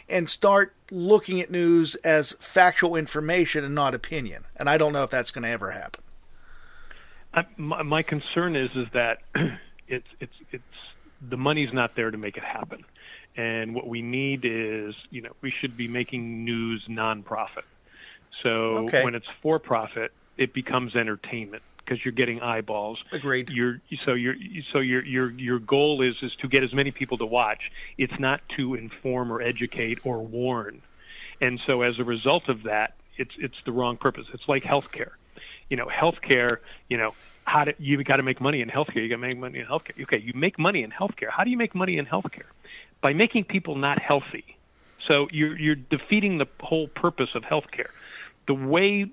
and 0.09 0.29
start 0.29 0.73
looking 0.91 1.41
at 1.41 1.51
news 1.51 1.95
as 1.95 2.33
factual 2.39 2.95
information 2.95 3.63
and 3.63 3.75
not 3.75 3.93
opinion. 3.93 4.45
And 4.55 4.69
I 4.69 4.77
don't 4.77 4.93
know 4.93 5.03
if 5.03 5.09
that's 5.09 5.31
going 5.31 5.43
to 5.43 5.49
ever 5.49 5.71
happen. 5.71 6.03
I, 7.33 7.45
my, 7.57 7.83
my 7.83 8.01
concern 8.03 8.55
is 8.55 8.71
is 8.75 8.87
that 8.93 9.19
it's 9.87 10.07
it's 10.19 10.33
it's 10.51 10.63
the 11.29 11.37
money's 11.37 11.73
not 11.73 11.95
there 11.95 12.09
to 12.09 12.17
make 12.17 12.37
it 12.37 12.43
happen, 12.43 12.85
and 13.35 13.75
what 13.75 13.87
we 13.87 14.01
need 14.01 14.41
is 14.45 14.95
you 15.09 15.21
know 15.21 15.31
we 15.41 15.51
should 15.51 15.75
be 15.75 15.87
making 15.87 16.45
news 16.45 16.85
nonprofit. 16.89 17.63
So 18.43 18.49
Okay. 18.85 19.03
when 19.03 19.13
it's 19.15 19.27
for 19.41 19.59
profit, 19.59 20.11
it 20.37 20.53
becomes 20.53 20.95
entertainment 20.95 21.63
because 21.87 22.03
you're 22.03 22.11
getting 22.11 22.41
eyeballs. 22.41 22.99
Agreed. 23.11 23.49
You're 23.49 23.79
so 24.03 24.13
your 24.13 24.35
so 24.71 24.79
your 24.79 25.03
your 25.05 25.31
your 25.31 25.59
goal 25.59 26.01
is 26.01 26.15
is 26.21 26.35
to 26.41 26.47
get 26.47 26.63
as 26.63 26.73
many 26.73 26.91
people 26.91 27.17
to 27.19 27.25
watch. 27.25 27.71
It's 27.97 28.19
not 28.19 28.41
to 28.57 28.75
inform 28.75 29.31
or 29.31 29.41
educate 29.41 30.05
or 30.05 30.19
warn. 30.19 30.81
And 31.39 31.59
so 31.65 31.81
as 31.81 31.99
a 31.99 32.03
result 32.03 32.49
of 32.49 32.63
that, 32.63 32.95
it's 33.17 33.33
it's 33.37 33.55
the 33.65 33.71
wrong 33.71 33.97
purpose. 33.97 34.27
It's 34.33 34.47
like 34.47 34.63
healthcare. 34.63 35.11
You 35.69 35.77
know, 35.77 35.87
healthcare, 35.87 36.57
you 36.89 36.97
know, 36.97 37.13
how 37.43 37.65
do 37.65 37.73
you 37.77 38.01
got 38.03 38.17
to 38.17 38.23
make 38.23 38.39
money 38.39 38.61
in 38.61 38.69
healthcare? 38.69 38.97
You 38.97 39.09
got 39.09 39.15
to 39.15 39.21
make 39.21 39.37
money 39.37 39.59
in 39.59 39.65
healthcare. 39.65 40.01
Okay, 40.03 40.19
you 40.19 40.33
make 40.33 40.59
money 40.59 40.83
in 40.83 40.91
healthcare. 40.91 41.29
How 41.29 41.43
do 41.43 41.49
you 41.49 41.57
make 41.57 41.75
money 41.75 41.97
in 41.97 42.05
healthcare? 42.05 42.49
By 43.01 43.13
making 43.13 43.45
people 43.45 43.75
not 43.75 43.99
healthy. 43.99 44.57
So 45.05 45.27
you're 45.31 45.57
you're 45.57 45.75
defeating 45.75 46.37
the 46.37 46.47
whole 46.59 46.87
purpose 46.87 47.29
of 47.35 47.43
healthcare. 47.43 47.91
The 48.47 48.53
way 48.53 49.09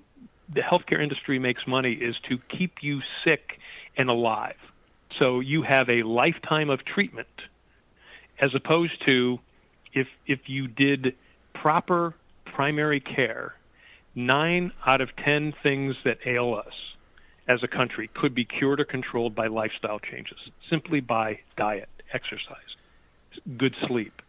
the 0.49 0.61
healthcare 0.61 1.01
industry 1.01 1.39
makes 1.39 1.65
money 1.67 1.93
is 1.93 2.19
to 2.29 2.37
keep 2.37 2.83
you 2.83 3.01
sick 3.23 3.59
and 3.97 4.09
alive. 4.09 4.57
So 5.17 5.39
you 5.39 5.61
have 5.63 5.89
a 5.89 6.03
lifetime 6.03 6.69
of 6.69 6.83
treatment 6.85 7.27
as 8.39 8.53
opposed 8.53 9.05
to 9.05 9.39
if 9.93 10.07
if 10.27 10.49
you 10.49 10.67
did 10.67 11.15
proper 11.53 12.13
primary 12.43 12.99
care, 12.99 13.55
9 14.13 14.71
out 14.85 15.01
of 15.01 15.15
10 15.15 15.53
things 15.63 15.95
that 16.03 16.19
ail 16.25 16.53
us 16.53 16.73
as 17.47 17.63
a 17.63 17.67
country 17.67 18.09
could 18.13 18.33
be 18.33 18.45
cured 18.45 18.79
or 18.79 18.85
controlled 18.85 19.35
by 19.35 19.47
lifestyle 19.47 19.99
changes, 19.99 20.37
simply 20.69 20.99
by 20.99 21.39
diet, 21.57 21.89
exercise, 22.11 22.75
good 23.57 23.75
sleep, 23.85 24.21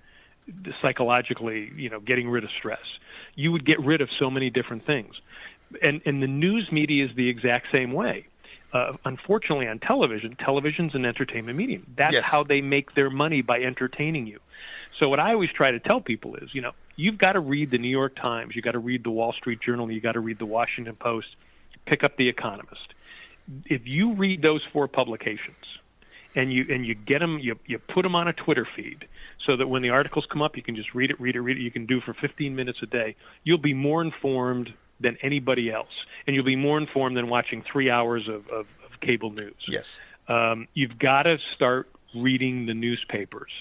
psychologically, 0.81 1.73
you 1.77 1.89
know, 1.89 2.01
getting 2.01 2.29
rid 2.29 2.45
of 2.45 2.51
stress. 2.51 2.99
You 3.35 3.53
would 3.53 3.65
get 3.65 3.81
rid 3.81 4.03
of 4.03 4.13
so 4.13 4.31
many 4.31 4.51
different 4.51 4.85
things. 4.85 5.21
And 5.83 6.01
and 6.05 6.23
the 6.23 6.27
news 6.29 6.71
media 6.71 7.05
is 7.07 7.15
the 7.15 7.29
exact 7.29 7.67
same 7.73 7.93
way. 7.93 8.27
Uh, 8.73 8.95
unfortunately, 9.05 9.67
on 9.69 9.79
television, 9.79 10.37
television's 10.37 10.95
an 10.95 11.05
entertainment 11.05 11.57
medium. 11.57 11.83
That's 11.97 12.13
Yes. 12.15 12.25
how 12.25 12.43
they 12.43 12.61
make 12.61 12.95
their 12.95 13.11
money 13.11 13.41
by 13.41 13.63
entertaining 13.63 14.27
you. 14.27 14.41
So 14.99 15.09
what 15.09 15.21
I 15.21 15.33
always 15.33 15.51
try 15.51 15.71
to 15.71 15.79
tell 15.79 16.01
people 16.01 16.37
is, 16.37 16.55
you 16.55 16.61
know, 16.63 16.73
you've 16.97 17.19
got 17.19 17.33
to 17.33 17.41
read 17.41 17.71
the 17.71 17.79
New 17.79 17.89
York 17.89 18.17
Times, 18.17 18.55
you've 18.57 18.65
got 18.65 18.73
to 18.73 18.79
read 18.79 19.05
the 19.05 19.11
Wall 19.11 19.33
Street 19.33 19.61
Journal, 19.61 19.91
you've 19.91 20.03
got 20.03 20.13
to 20.13 20.21
read 20.21 20.39
the 20.39 20.47
Washington 20.47 20.97
Post, 20.97 21.37
pick 21.87 22.03
up 22.05 22.17
the 22.17 22.29
Economist. 22.29 22.95
If 23.67 23.87
you 23.87 24.13
read 24.15 24.43
those 24.43 24.63
four 24.73 24.89
publications 24.89 25.79
and 26.35 26.53
you 26.53 26.67
and 26.69 26.85
you 26.87 26.95
get 26.95 27.21
them, 27.21 27.39
you 27.39 27.59
you 27.67 27.79
put 27.79 28.03
them 28.03 28.15
on 28.17 28.27
a 28.29 28.33
Twitter 28.33 28.65
feed 28.65 29.07
so 29.39 29.57
that 29.57 29.69
when 29.69 29.83
the 29.83 29.91
articles 29.91 30.27
come 30.27 30.43
up, 30.43 30.57
you 30.57 30.63
can 30.63 30.75
just 30.77 30.95
read 30.95 31.11
it, 31.11 31.21
read 31.21 31.37
it, 31.37 31.41
read 31.41 31.57
it. 31.57 31.61
You 31.61 31.71
can 31.71 31.87
do 31.87 31.99
it 31.99 32.03
for 32.05 32.15
15 32.15 32.57
minutes 32.57 32.83
a 32.83 32.87
day. 32.87 33.15
You'll 33.45 33.59
be 33.59 33.75
more 33.75 34.03
informed 34.03 34.75
than 35.01 35.17
anybody 35.23 35.71
else, 35.71 36.07
and 36.27 36.35
you'll 36.35 36.45
be 36.45 36.57
more 36.57 36.79
informed 36.79 37.17
than 37.17 37.29
watching 37.29 37.63
three 37.63 37.91
hours 37.91 38.29
of, 38.29 38.49
of, 38.49 38.67
of 38.85 39.01
cable 39.01 39.31
news 39.31 39.55
Yes. 39.69 40.01
um, 40.29 40.69
you've 40.75 40.99
got 40.99 41.25
to 41.25 41.39
start 41.39 41.89
reading 42.15 42.67
the 42.67 42.75
newspapers, 42.75 43.53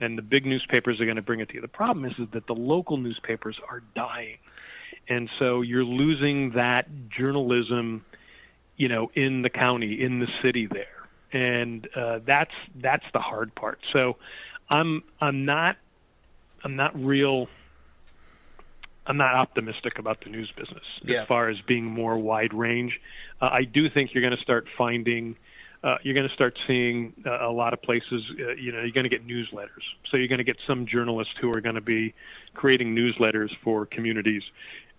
and 0.00 0.16
the 0.16 0.22
big 0.22 0.46
newspapers 0.46 1.00
are 1.00 1.04
going 1.04 1.16
to 1.16 1.22
bring 1.22 1.40
it 1.40 1.48
to 1.48 1.54
you. 1.56 1.60
The 1.60 1.68
problem 1.68 2.04
is, 2.04 2.18
is 2.18 2.28
that 2.30 2.46
the 2.46 2.54
local 2.54 2.96
newspapers 2.96 3.58
are 3.68 3.82
dying, 3.94 4.38
and 5.08 5.28
so 5.38 5.62
you're 5.62 5.84
losing 5.84 6.50
that 6.52 6.86
journalism, 7.10 8.04
you 8.76 8.88
know, 8.88 9.10
in 9.14 9.42
the 9.42 9.50
county, 9.50 10.00
in 10.00 10.20
the 10.20 10.28
city 10.40 10.66
there, 10.66 11.08
and 11.32 11.88
uh, 11.96 12.20
that's 12.24 12.54
that's 12.76 13.06
the 13.12 13.18
hard 13.18 13.54
part. 13.54 13.80
So, 13.90 14.16
I'm 14.70 15.02
I'm 15.20 15.44
not 15.44 15.76
I'm 16.62 16.76
not 16.76 16.92
real. 17.04 17.48
I'm 19.08 19.16
not 19.16 19.34
optimistic 19.34 19.98
about 19.98 20.20
the 20.20 20.30
news 20.30 20.50
business 20.52 20.84
Yeah. 21.02 21.22
as 21.22 21.26
far 21.26 21.48
as 21.48 21.60
being 21.62 21.84
more 21.86 22.18
wide 22.18 22.52
range. 22.52 23.00
Uh, 23.40 23.48
I 23.50 23.64
do 23.64 23.88
think 23.88 24.12
you're 24.14 24.20
going 24.22 24.36
to 24.36 24.42
start 24.42 24.68
finding, 24.76 25.34
uh, 25.82 25.96
you're 26.02 26.14
going 26.14 26.28
to 26.28 26.34
start 26.34 26.58
seeing 26.66 27.14
uh, 27.26 27.38
a 27.40 27.50
lot 27.50 27.72
of 27.72 27.80
places. 27.80 28.22
Uh, 28.38 28.52
you 28.52 28.70
know, 28.70 28.82
you're 28.82 28.90
going 28.90 29.04
to 29.04 29.10
get 29.10 29.26
newsletters. 29.26 29.82
So 30.10 30.18
you're 30.18 30.28
going 30.28 30.38
to 30.38 30.44
get 30.44 30.58
some 30.66 30.84
journalists 30.86 31.34
who 31.40 31.50
are 31.56 31.62
going 31.62 31.76
to 31.76 31.80
be 31.80 32.14
creating 32.54 32.94
newsletters 32.94 33.50
for 33.64 33.86
communities 33.86 34.42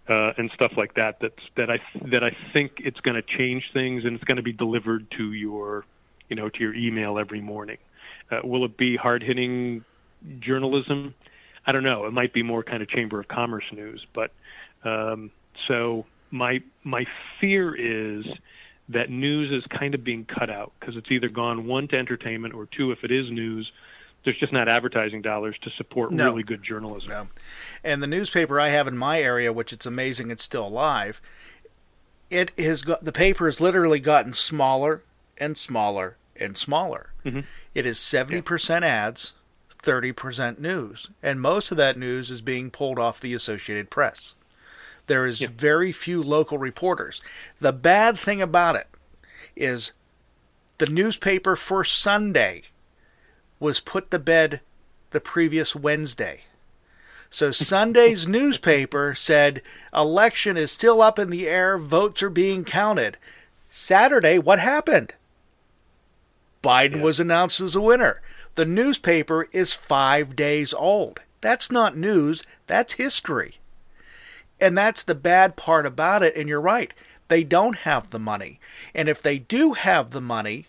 uh, 0.08 0.34
and 0.38 0.50
stuff 0.52 0.76
like 0.76 0.96
that. 0.96 1.20
That's 1.20 1.44
that 1.56 1.70
I 1.70 1.80
that 2.06 2.24
I 2.24 2.36
think 2.52 2.82
it's 2.84 3.00
going 3.02 3.16
to 3.16 3.22
change 3.22 3.70
things, 3.74 4.06
and 4.06 4.16
it's 4.16 4.24
going 4.24 4.38
to 4.38 4.44
be 4.44 4.54
delivered 4.54 5.12
to 5.12 5.34
your, 5.34 5.86
you 6.30 6.36
know, 6.36 6.50
to 6.50 6.60
your 6.60 6.74
email 6.74 7.20
every 7.20 7.42
morning. 7.42 7.78
Uh, 8.32 8.40
will 8.44 8.66
it 8.66 8.76
be 8.76 8.96
hard 8.96 9.22
hitting 9.22 9.86
journalism? 10.40 11.14
I 11.66 11.72
don't 11.72 11.84
know. 11.84 12.06
It 12.06 12.14
might 12.14 12.34
be 12.34 12.44
more 12.44 12.64
kind 12.64 12.82
of 12.82 12.90
Chamber 12.90 13.20
of 13.20 13.28
Commerce 13.28 13.66
news, 13.72 14.06
but 14.14 14.32
um, 14.84 15.32
so 15.68 16.06
my 16.32 16.62
my 16.84 17.06
fear 17.40 17.76
is 17.76 18.26
that 18.90 19.10
news 19.10 19.52
is 19.52 19.64
kind 19.70 19.94
of 19.94 20.04
being 20.04 20.26
cut 20.26 20.50
out 20.50 20.72
because 20.80 20.96
it's 20.96 21.12
either 21.12 21.30
gone 21.30 21.68
one 21.68 21.88
to 21.90 21.98
entertainment 21.98 22.56
or 22.56 22.66
two, 22.66 22.92
if 22.92 23.04
it 23.04 23.12
is 23.12 23.30
news, 23.30 23.72
there's 24.24 24.38
just 24.40 24.52
not 24.52 24.68
advertising 24.68 25.22
dollars 25.22 25.56
to 25.62 25.70
support 25.72 26.12
No. 26.12 26.26
really 26.26 26.44
good 26.44 26.64
journalism. 26.64 27.10
No. 27.10 27.28
And 27.84 28.02
the 28.02 28.08
newspaper 28.08 28.60
I 28.60 28.70
have 28.70 28.88
in 28.88 28.98
my 28.98 29.22
area, 29.22 29.54
which 29.54 29.72
it's 29.72 29.86
amazing 29.86 30.32
it's 30.32 30.44
still 30.44 30.66
alive, 30.68 31.22
it 32.32 32.52
has 32.58 32.82
got 32.82 33.04
the 33.06 33.12
paper 33.12 33.46
has 33.46 33.62
literally 33.62 34.00
gotten 34.00 34.34
smaller 34.34 35.04
and 35.38 35.56
smaller 35.58 36.18
and 36.40 36.58
smaller. 36.58 37.12
Mm-hmm. 37.26 37.42
It 37.76 37.86
is 37.86 37.98
70% 38.00 38.82
ads, 38.82 39.34
30% 39.84 40.60
news, 40.60 41.10
and 41.24 41.42
most 41.42 41.72
of 41.72 41.78
that 41.78 41.98
news 41.98 42.32
is 42.32 42.42
being 42.42 42.70
pulled 42.70 43.00
off 43.00 43.20
the 43.20 43.34
Associated 43.34 43.90
Press. 43.90 44.36
There 45.08 45.26
is 45.26 45.40
very 45.40 45.92
few 45.92 46.22
local 46.22 46.58
reporters. 46.58 47.22
The 47.60 47.74
bad 47.74 48.18
thing 48.20 48.42
about 48.42 48.76
it 48.76 48.88
is 49.56 49.92
the 50.78 50.86
newspaper 50.88 51.56
for 51.56 51.84
Sunday 51.84 52.64
was 53.60 53.80
put 53.80 54.12
to 54.12 54.20
bed 54.20 54.62
the 55.12 55.20
previous 55.20 55.76
Wednesday. 55.76 56.42
So 57.32 57.52
Sunday's 57.52 58.28
newspaper 58.28 59.16
said 59.16 59.62
election 59.94 60.58
is 60.58 60.72
still 60.72 61.02
up 61.02 61.18
in 61.18 61.30
the 61.30 61.48
air, 61.48 61.78
votes 61.78 62.22
are 62.22 62.30
being 62.30 62.64
counted. 62.64 63.18
Saturday, 63.68 64.38
what 64.40 64.60
happened? 64.60 65.14
Biden 66.64 66.98
Yeah. 66.98 67.02
was 67.04 67.20
announced 67.20 67.62
as 67.62 67.76
a 67.76 67.82
winner. 67.82 68.22
The 68.60 68.66
newspaper 68.66 69.48
is 69.54 69.72
five 69.72 70.36
days 70.36 70.74
old. 70.74 71.22
That's 71.40 71.72
not 71.72 71.96
news, 71.96 72.44
that's 72.68 72.96
history. 72.96 73.56
And 74.60 74.78
that's 74.78 75.02
the 75.02 75.16
bad 75.16 75.56
part 75.56 75.86
about 75.86 76.24
it. 76.24 76.36
And 76.36 76.50
you're 76.50 76.60
right, 76.60 76.94
they 77.30 77.46
don't 77.46 77.78
have 77.78 78.10
the 78.10 78.20
money. 78.20 78.60
And 78.94 79.08
if 79.08 79.22
they 79.22 79.40
do 79.40 79.76
have 79.76 80.12
the 80.12 80.20
money, 80.20 80.66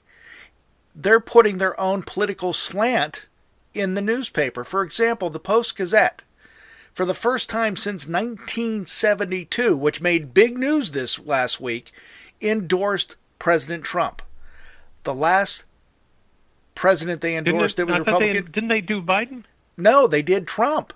they're 0.95 1.19
putting 1.19 1.59
their 1.59 1.79
own 1.81 2.05
political 2.05 2.53
slant 2.53 3.27
in 3.75 3.95
the 3.95 4.01
newspaper. 4.01 4.63
For 4.63 4.85
example, 4.85 5.29
the 5.29 5.41
Post 5.41 5.77
Gazette, 5.77 6.23
for 6.95 7.05
the 7.05 7.13
first 7.13 7.51
time 7.51 7.75
since 7.75 8.07
1972, 8.07 9.77
which 9.77 10.01
made 10.01 10.33
big 10.33 10.57
news 10.57 10.93
this 10.93 11.19
last 11.19 11.61
week, 11.61 11.91
endorsed 12.41 13.17
President 13.41 13.83
Trump. 13.83 14.23
The 15.03 15.13
last 15.13 15.65
president 16.81 17.21
they 17.21 17.37
endorsed 17.37 17.79
it- 17.79 17.87
that 17.87 17.99
was 17.99 18.07
thought 18.07 18.21
they- 18.21 18.27
Republican. 18.29 18.53
didn't 18.53 18.69
they 18.71 18.81
do 18.81 19.03
Biden? 19.03 19.45
No, 19.77 20.07
they 20.07 20.23
did 20.23 20.47
Trump. 20.47 20.95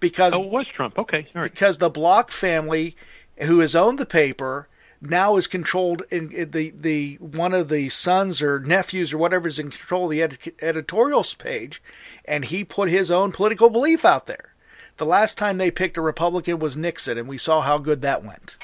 Because 0.00 0.32
Oh, 0.32 0.42
it 0.42 0.48
was 0.48 0.66
Trump. 0.74 0.98
Okay, 0.98 1.26
all 1.36 1.42
right. 1.42 1.50
because 1.52 1.76
the 1.76 1.90
Block 1.90 2.30
family, 2.30 2.96
who 3.42 3.58
has 3.60 3.76
owned 3.76 3.98
the 3.98 4.06
paper, 4.06 4.66
now 5.02 5.36
is 5.36 5.46
controlled 5.46 6.02
in, 6.10 6.30
in 6.32 6.50
the 6.52 6.72
the 6.78 7.16
one 7.20 7.52
of 7.52 7.68
the 7.68 7.90
sons 7.90 8.40
or 8.40 8.60
nephews 8.60 9.12
or 9.12 9.18
whatever 9.18 9.46
is 9.46 9.58
in 9.58 9.68
control 9.70 10.04
of 10.06 10.10
the 10.10 10.22
ed- 10.22 10.38
editorials 10.62 11.34
page, 11.34 11.82
and 12.24 12.46
he 12.46 12.64
put 12.64 12.88
his 12.88 13.10
own 13.10 13.30
political 13.30 13.68
belief 13.68 14.04
out 14.06 14.26
there. 14.26 14.54
The 14.96 15.06
last 15.06 15.36
time 15.36 15.58
they 15.58 15.70
picked 15.70 15.98
a 15.98 16.02
Republican 16.02 16.58
was 16.58 16.76
Nixon, 16.78 17.18
and 17.18 17.28
we 17.28 17.36
saw 17.38 17.60
how 17.60 17.76
good 17.76 18.00
that 18.02 18.24
went. 18.24 18.56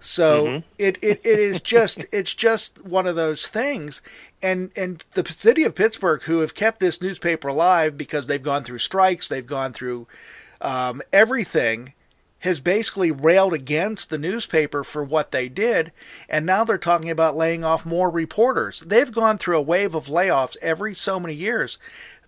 So 0.00 0.62
it, 0.78 0.98
it, 1.02 1.24
it 1.24 1.38
is 1.38 1.60
just 1.60 2.06
it's 2.12 2.34
just 2.34 2.84
one 2.84 3.06
of 3.06 3.16
those 3.16 3.48
things, 3.48 4.02
and 4.42 4.72
and 4.76 5.04
the 5.14 5.24
city 5.24 5.64
of 5.64 5.74
Pittsburgh, 5.74 6.22
who 6.22 6.40
have 6.40 6.54
kept 6.54 6.80
this 6.80 7.00
newspaper 7.00 7.48
alive 7.48 7.96
because 7.96 8.26
they've 8.26 8.42
gone 8.42 8.64
through 8.64 8.78
strikes, 8.78 9.28
they've 9.28 9.46
gone 9.46 9.72
through 9.72 10.06
um, 10.60 11.02
everything, 11.12 11.94
has 12.40 12.60
basically 12.60 13.10
railed 13.10 13.54
against 13.54 14.10
the 14.10 14.18
newspaper 14.18 14.82
for 14.82 15.04
what 15.04 15.30
they 15.30 15.48
did, 15.48 15.92
and 16.28 16.44
now 16.44 16.64
they're 16.64 16.78
talking 16.78 17.10
about 17.10 17.36
laying 17.36 17.64
off 17.64 17.86
more 17.86 18.10
reporters. 18.10 18.80
They've 18.80 19.12
gone 19.12 19.38
through 19.38 19.58
a 19.58 19.62
wave 19.62 19.94
of 19.94 20.06
layoffs 20.06 20.56
every 20.60 20.94
so 20.94 21.20
many 21.20 21.34
years 21.34 21.78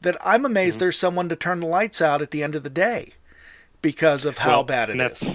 that 0.02 0.16
I'm 0.24 0.44
amazed 0.44 0.80
there's 0.80 0.98
someone 0.98 1.28
to 1.30 1.36
turn 1.36 1.60
the 1.60 1.66
lights 1.66 2.00
out 2.00 2.22
at 2.22 2.30
the 2.30 2.42
end 2.42 2.54
of 2.54 2.62
the 2.62 2.70
day 2.70 3.14
because 3.82 4.24
of 4.24 4.38
how 4.38 4.50
Well, 4.50 4.64
bad 4.64 4.90
it 4.90 5.00
is. 5.00 5.28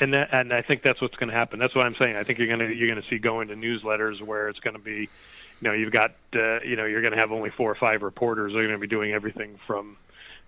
And 0.00 0.14
that, 0.14 0.30
and 0.32 0.52
I 0.52 0.62
think 0.62 0.82
that's 0.82 1.00
what's 1.00 1.16
going 1.16 1.30
to 1.30 1.36
happen. 1.36 1.58
That's 1.58 1.74
what 1.74 1.86
I'm 1.86 1.94
saying. 1.94 2.16
I 2.16 2.24
think 2.24 2.38
you're 2.38 2.48
going 2.48 2.60
to 2.60 2.74
you're 2.74 2.88
going 2.88 3.02
to 3.02 3.08
see 3.08 3.18
go 3.18 3.40
into 3.40 3.54
newsletters 3.54 4.22
where 4.22 4.48
it's 4.48 4.60
going 4.60 4.74
to 4.74 4.82
be, 4.82 5.00
you 5.00 5.08
know, 5.62 5.72
you've 5.72 5.92
got 5.92 6.12
uh, 6.34 6.60
you 6.60 6.76
know 6.76 6.86
you're 6.86 7.02
going 7.02 7.12
to 7.12 7.18
have 7.18 7.32
only 7.32 7.50
four 7.50 7.70
or 7.70 7.74
five 7.74 8.02
reporters. 8.02 8.52
They're 8.52 8.62
going 8.62 8.74
to 8.74 8.78
be 8.78 8.86
doing 8.86 9.12
everything 9.12 9.58
from, 9.66 9.96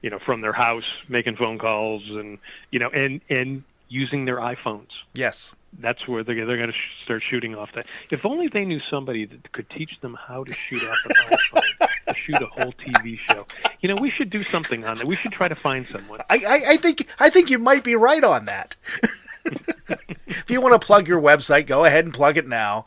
you 0.01 0.11
know, 0.11 0.19
from 0.19 0.41
their 0.41 0.53
house, 0.53 0.87
making 1.09 1.37
phone 1.37 1.59
calls, 1.59 2.09
and 2.09 2.39
you 2.71 2.79
know, 2.79 2.89
and 2.89 3.21
and 3.29 3.65
using 3.93 4.25
their 4.25 4.39
iPhones. 4.39 4.89
Yes. 5.13 5.55
That's 5.79 6.09
where 6.09 6.25
they're 6.25 6.47
they're 6.47 6.57
going 6.57 6.71
to 6.71 6.77
sh- 6.77 7.05
start 7.05 7.23
shooting 7.23 7.55
off 7.55 7.73
that. 7.75 7.87
If 8.11 8.25
only 8.25 8.49
they 8.49 8.65
knew 8.65 8.81
somebody 8.81 9.27
that 9.27 9.53
could 9.53 9.69
teach 9.71 10.01
them 10.01 10.15
how 10.15 10.45
to 10.45 10.53
shoot 10.53 10.83
off 10.83 10.99
an 11.05 11.13
iPhone, 11.13 11.89
to 12.09 12.15
shoot 12.15 12.43
a 12.43 12.47
whole 12.47 12.73
TV 12.73 13.19
show. 13.19 13.47
You 13.81 13.89
know, 13.89 13.97
we 13.97 14.11
should 14.11 14.31
do 14.31 14.43
something 14.43 14.85
on 14.85 14.99
that. 14.99 15.07
We 15.07 15.17
should 15.17 15.33
try 15.33 15.49
to 15.49 15.55
find 15.55 15.87
someone. 15.87 16.21
I, 16.31 16.37
I, 16.37 16.63
I 16.73 16.77
think 16.77 17.07
I 17.19 17.31
think 17.31 17.51
you 17.51 17.59
might 17.59 17.85
be 17.85 17.95
right 17.97 18.25
on 18.25 18.47
that. 18.47 18.77
if 19.45 20.51
you 20.51 20.61
want 20.61 20.81
to 20.81 20.85
plug 20.85 21.09
your 21.09 21.21
website, 21.21 21.67
go 21.67 21.85
ahead 21.85 22.05
and 22.05 22.15
plug 22.15 22.37
it 22.37 22.47
now. 22.47 22.85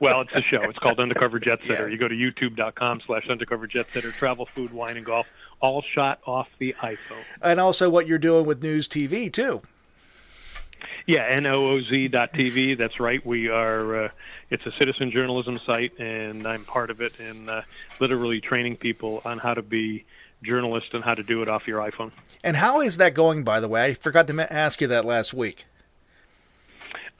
Well, 0.00 0.22
it's 0.22 0.32
a 0.32 0.42
show. 0.42 0.60
It's 0.62 0.80
called 0.80 0.98
Undercover 0.98 1.38
Jet 1.38 1.60
Setter. 1.64 1.86
Yeah. 1.86 1.92
You 1.92 1.96
go 1.96 2.08
to 2.08 2.14
youtube.com 2.14 3.02
slash 3.06 3.28
undercover 3.28 3.68
jet 3.68 3.86
setter, 3.94 4.10
travel, 4.10 4.46
food, 4.46 4.72
wine, 4.72 4.96
and 4.96 5.06
golf, 5.06 5.26
all 5.60 5.80
shot 5.94 6.18
off 6.26 6.48
the 6.58 6.74
iPhone. 6.82 7.22
And 7.40 7.60
also 7.60 7.88
what 7.88 8.08
you're 8.08 8.18
doing 8.18 8.44
with 8.44 8.62
NOOZ 8.62 8.88
TV 8.88 9.32
too. 9.32 9.62
Yeah, 11.06 11.24
n 11.26 11.46
o 11.46 11.68
o 11.68 11.80
z 11.80 12.08
dot 12.08 12.32
TV. 12.32 12.76
That's 12.76 12.98
right. 12.98 13.24
We 13.24 13.48
are, 13.48 14.06
uh, 14.06 14.08
it's 14.52 14.66
a 14.66 14.72
citizen 14.72 15.10
journalism 15.10 15.58
site, 15.64 15.98
and 15.98 16.46
I'm 16.46 16.64
part 16.64 16.90
of 16.90 17.00
it 17.00 17.18
and 17.18 17.48
uh, 17.48 17.62
literally 18.00 18.40
training 18.40 18.76
people 18.76 19.22
on 19.24 19.38
how 19.38 19.54
to 19.54 19.62
be 19.62 20.04
journalists 20.42 20.90
and 20.92 21.02
how 21.02 21.14
to 21.14 21.22
do 21.22 21.40
it 21.40 21.48
off 21.48 21.66
your 21.66 21.80
iPhone. 21.80 22.12
And 22.44 22.54
how 22.54 22.82
is 22.82 22.98
that 22.98 23.14
going 23.14 23.44
by 23.44 23.60
the 23.60 23.68
way? 23.68 23.86
I 23.86 23.94
forgot 23.94 24.26
to 24.26 24.52
ask 24.52 24.82
you 24.82 24.88
that 24.88 25.06
last 25.06 25.32
week. 25.32 25.64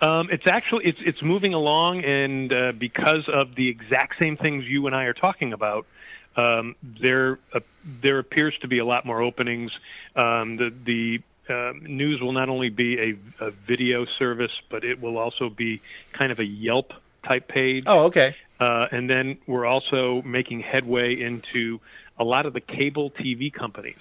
Um, 0.03 0.29
it's 0.31 0.47
actually 0.47 0.85
it's 0.85 1.01
it's 1.01 1.23
moving 1.23 1.55
along, 1.55 2.05
and 2.05 2.53
uh, 2.53 2.73
because 2.73 3.29
of 3.29 3.55
the 3.55 3.69
exact 3.69 4.19
same 4.19 4.37
things 4.37 4.67
you 4.67 4.87
and 4.87 4.95
I 4.95 5.05
are 5.05 5.13
talking 5.15 5.53
about, 5.53 5.87
um, 6.37 6.75
there 6.83 7.39
uh, 7.55 7.61
there 8.03 8.19
appears 8.19 8.59
to 8.59 8.69
be 8.69 8.79
a 8.79 8.85
lot 8.85 9.07
more 9.07 9.23
openings. 9.23 9.71
Um, 10.17 10.57
the 10.57 10.75
the 10.85 11.23
um 11.49 11.83
NOOZ 11.87 12.21
will 12.21 12.33
not 12.33 12.49
only 12.49 12.69
be 12.69 12.99
a, 12.99 13.45
a 13.47 13.51
video 13.53 14.05
service, 14.05 14.61
but 14.69 14.85
it 14.85 15.01
will 15.01 15.17
also 15.17 15.49
be 15.49 15.81
kind 16.13 16.33
of 16.33 16.41
a 16.41 16.45
Yelp 16.45 16.93
type 17.27 17.49
page. 17.49 17.85
Oh, 17.87 18.05
okay. 18.07 18.35
Uh, 18.61 18.87
and 18.93 19.09
then 19.11 19.39
we're 19.47 19.67
also 19.67 20.23
making 20.23 20.61
headway 20.61 21.21
into 21.21 21.81
a 22.19 22.25
lot 22.25 22.47
of 22.47 22.53
the 22.53 22.61
cable 22.61 23.11
TV 23.11 23.53
companies. 23.53 23.97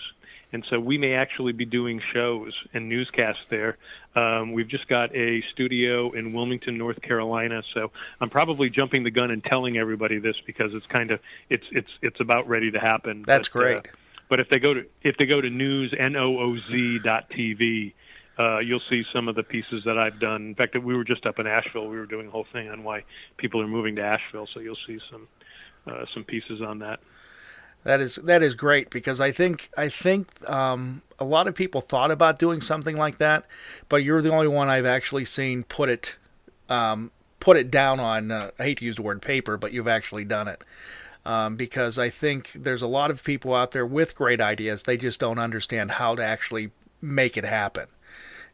And 0.54 0.66
so 0.70 0.80
we 0.82 0.98
may 0.98 1.14
actually 1.14 1.54
be 1.54 1.64
doing 1.64 2.02
shows 2.14 2.54
and 2.74 2.90
newscasts 2.90 3.40
there. 3.50 3.78
Um, 4.16 4.52
we've 4.52 4.68
just 4.68 4.88
got 4.90 5.16
a 5.16 5.42
studio 5.54 6.12
in 6.12 6.34
Wilmington, 6.34 6.78
North 6.78 7.02
Carolina. 7.02 7.64
So 7.74 7.92
I'm 8.20 8.30
probably 8.30 8.70
jumping 8.70 9.04
the 9.04 9.12
gun 9.12 9.32
and 9.32 9.42
telling 9.44 9.78
everybody 9.78 10.20
this 10.20 10.36
because 10.46 10.76
it's 10.76 10.86
kind 10.88 11.12
of 11.12 11.22
it's 11.50 11.66
it's 11.72 11.90
it's 12.02 12.20
about 12.20 12.50
ready 12.50 12.70
to 12.72 12.80
happen. 12.80 13.24
That's 13.26 13.48
But, 13.48 13.60
uh, 13.60 13.62
great. 13.64 13.92
but 14.28 14.40
if 14.42 14.50
they 14.50 14.60
go 14.60 14.74
to 14.74 14.86
if 15.04 15.16
they 15.16 15.26
go 15.26 15.40
to 15.40 15.50
NOOZ 15.50 15.94
n 15.98 16.18
o 16.18 16.38
o 16.38 16.58
z 16.70 17.00
dot 17.00 17.30
tv, 17.30 17.94
uh, 18.42 18.60
you'll 18.60 18.82
see 18.90 19.04
some 19.14 19.28
of 19.28 19.36
the 19.36 19.44
pieces 19.44 19.84
that 19.86 19.98
I've 19.98 20.20
done. 20.20 20.48
In 20.48 20.56
fact, 20.56 20.78
we 20.78 20.96
were 20.96 21.04
just 21.04 21.26
up 21.26 21.40
in 21.40 21.48
Asheville. 21.48 21.88
We 21.88 21.98
were 21.98 22.06
doing 22.06 22.28
a 22.28 22.32
whole 22.32 22.48
thing 22.52 22.70
on 22.70 22.84
why 22.84 23.04
people 23.38 23.62
are 23.62 23.68
moving 23.68 23.96
to 23.98 24.04
Asheville. 24.04 24.48
So 24.54 24.60
you'll 24.60 24.78
see 24.88 25.00
some 25.12 25.28
uh, 25.88 26.06
some 26.14 26.24
pieces 26.24 26.62
on 26.62 26.80
that. 26.80 27.00
That 27.84 28.00
is 28.00 28.16
that 28.16 28.44
is 28.44 28.54
great 28.54 28.90
because 28.90 29.20
I 29.20 29.32
think 29.32 29.70
I 29.78 29.90
think 29.90 30.28
um, 30.50 31.02
a 31.20 31.26
lot 31.26 31.48
of 31.48 31.56
people 31.56 31.82
thought 31.82 32.12
about 32.12 32.40
doing 32.40 32.62
something 32.62 32.96
like 32.96 33.18
that, 33.18 33.46
but 33.90 34.04
you're 34.04 34.22
the 34.22 34.32
only 34.32 34.48
one 34.48 34.70
I've 34.70 34.86
actually 34.86 35.26
seen 35.26 35.64
put 35.64 35.90
it 35.90 36.16
um, 36.70 37.12
put 37.40 37.58
it 37.58 37.72
down 37.72 38.00
on. 38.00 38.32
Uh, 38.32 38.52
I 38.60 38.64
hate 38.64 38.78
to 38.80 38.86
use 38.86 38.96
the 38.96 39.02
word 39.02 39.22
paper, 39.22 39.58
but 39.58 39.74
you've 39.74 39.88
actually 39.88 40.26
done 40.26 40.48
it 40.48 40.64
um, 41.26 41.56
because 41.56 42.00
I 42.00 42.10
think 42.10 42.52
there's 42.54 42.82
a 42.82 42.88
lot 42.88 43.12
of 43.12 43.24
people 43.24 43.54
out 43.54 43.72
there 43.72 43.86
with 43.86 44.16
great 44.16 44.42
ideas. 44.42 44.84
They 44.84 44.98
just 44.98 45.20
don't 45.20 45.40
understand 45.40 45.92
how 45.92 46.16
to 46.16 46.24
actually 46.24 46.72
make 47.02 47.38
it 47.38 47.46
happen, 47.46 47.88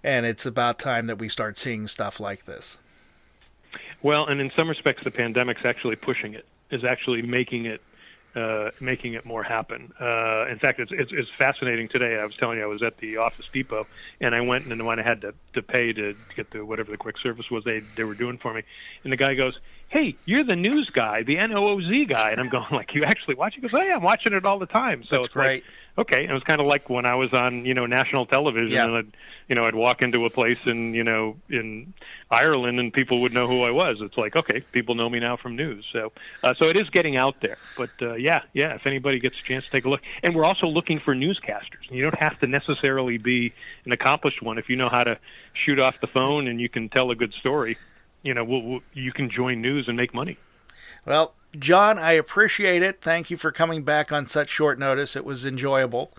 and 0.07 0.25
it's 0.25 0.45
about 0.45 0.79
time 0.79 1.07
that 1.07 1.19
we 1.19 1.27
start 1.27 1.59
seeing 1.59 1.85
stuff 1.85 2.21
like 2.21 2.45
this. 2.45 2.79
Well, 4.01 4.25
and 4.25 4.39
in 4.39 4.51
some 4.57 4.69
respects, 4.69 5.03
the 5.03 5.11
pandemic's 5.11 5.65
actually 5.65 5.97
pushing 5.97 6.33
it. 6.33 6.45
Is 6.71 6.83
actually 6.83 7.21
making 7.21 7.65
it 7.65 7.81
uh, 8.35 8.71
making 8.79 9.13
it 9.13 9.25
more 9.25 9.43
happen. 9.43 9.91
Uh, 9.99 10.45
in 10.47 10.59
fact, 10.59 10.79
it's, 10.79 10.91
it's 10.93 11.11
it's 11.11 11.29
fascinating 11.37 11.89
today. 11.89 12.17
I 12.19 12.25
was 12.25 12.35
telling 12.35 12.57
you 12.57 12.63
I 12.63 12.67
was 12.67 12.83
at 12.83 12.97
the 12.97 13.17
Office 13.17 13.47
Depot, 13.51 13.85
and 14.21 14.33
I 14.33 14.41
went 14.41 14.65
and 14.67 14.85
when 14.85 14.99
I 14.99 15.03
had 15.03 15.21
to 15.21 15.33
to 15.53 15.61
pay 15.61 15.91
to 15.93 16.15
get 16.35 16.51
the 16.51 16.63
whatever 16.63 16.91
the 16.91 16.97
quick 16.97 17.17
service 17.17 17.51
was 17.51 17.63
they 17.65 17.79
they 17.95 18.03
were 18.05 18.15
doing 18.15 18.37
for 18.37 18.53
me, 18.53 18.63
and 19.03 19.11
the 19.11 19.17
guy 19.17 19.33
goes, 19.33 19.59
"Hey, 19.89 20.15
you're 20.25 20.43
the 20.43 20.55
news 20.55 20.89
guy, 20.89 21.23
the 21.23 21.35
NOOZ 21.35 22.07
guy," 22.07 22.31
and 22.31 22.39
I'm 22.39 22.49
going 22.49 22.67
like, 22.71 22.93
"You 22.93 23.03
actually 23.03 23.35
watch?" 23.35 23.55
He 23.55 23.61
goes, 23.61 23.73
"Oh 23.73 23.81
yeah, 23.81 23.95
I'm 23.95 24.03
watching 24.03 24.33
it 24.33 24.45
all 24.45 24.59
the 24.59 24.67
time." 24.67 25.03
So 25.03 25.17
That's 25.17 25.27
it's 25.27 25.35
like, 25.35 25.45
great. 25.45 25.63
Okay. 25.97 26.21
And 26.21 26.29
it 26.31 26.33
was 26.33 26.43
kind 26.43 26.61
of 26.61 26.67
like 26.67 26.89
when 26.89 27.05
I 27.05 27.15
was 27.15 27.33
on, 27.33 27.65
you 27.65 27.73
know, 27.73 27.85
national 27.87 28.25
television, 28.27 28.71
Yeah. 28.75 28.85
and 28.85 28.95
I'd, 28.97 29.07
you 29.49 29.55
know, 29.55 29.63
I'd 29.65 29.73
walk 29.75 30.01
into 30.01 30.25
a 30.25 30.29
place 30.29 30.59
in, 30.65 30.93
you 30.93 31.03
know, 31.03 31.37
in 31.49 31.93
Ireland, 32.29 32.79
and 32.79 32.93
people 32.93 33.21
would 33.21 33.33
know 33.33 33.47
who 33.47 33.63
I 33.63 33.71
was. 33.71 33.99
It's 34.01 34.17
like, 34.17 34.35
okay, 34.35 34.61
people 34.71 34.93
know 34.95 35.09
me 35.09 35.19
now 35.19 35.37
from 35.37 35.55
news. 35.55 35.85
So, 35.91 36.11
uh, 36.43 36.53
so 36.53 36.65
it 36.65 36.77
is 36.77 36.89
getting 36.91 37.17
out 37.17 37.41
there. 37.41 37.57
But 37.75 37.89
uh, 38.01 38.13
yeah, 38.15 38.41
yeah. 38.53 38.75
If 38.75 38.85
anybody 38.85 39.19
gets 39.19 39.39
a 39.39 39.43
chance 39.43 39.65
to 39.65 39.71
take 39.71 39.85
a 39.85 39.89
look, 39.89 40.01
and 40.21 40.35
we're 40.35 40.45
also 40.45 40.67
looking 40.67 40.99
for 40.99 41.15
newscasters. 41.15 41.89
You 41.89 42.03
don't 42.03 42.19
have 42.19 42.37
to 42.39 42.47
necessarily 42.47 43.17
be 43.17 43.53
an 43.85 43.91
accomplished 43.91 44.41
one 44.41 44.57
if 44.57 44.69
you 44.69 44.75
know 44.75 44.89
how 44.89 45.03
to 45.03 45.17
shoot 45.53 45.79
off 45.79 45.99
the 46.01 46.07
phone 46.07 46.47
and 46.47 46.61
you 46.61 46.69
can 46.69 46.89
tell 46.89 47.09
a 47.09 47.15
good 47.15 47.33
story. 47.33 47.77
You 48.23 48.33
know, 48.33 48.43
we'll, 48.43 48.61
we'll, 48.61 48.79
you 48.93 49.11
can 49.13 49.29
join 49.29 49.63
NOOZ 49.63 49.87
and 49.87 49.95
make 49.97 50.13
money. 50.13 50.37
Well, 51.05 51.33
John, 51.57 51.97
I 51.97 52.13
appreciate 52.13 52.83
it. 52.83 53.01
Thank 53.01 53.31
you 53.31 53.37
for 53.37 53.51
coming 53.51 53.83
back 53.83 54.11
on 54.11 54.25
such 54.27 54.49
short 54.49 54.77
notice. 54.77 55.15
It 55.15 55.25
was 55.25 55.45
enjoyable 55.45 56.11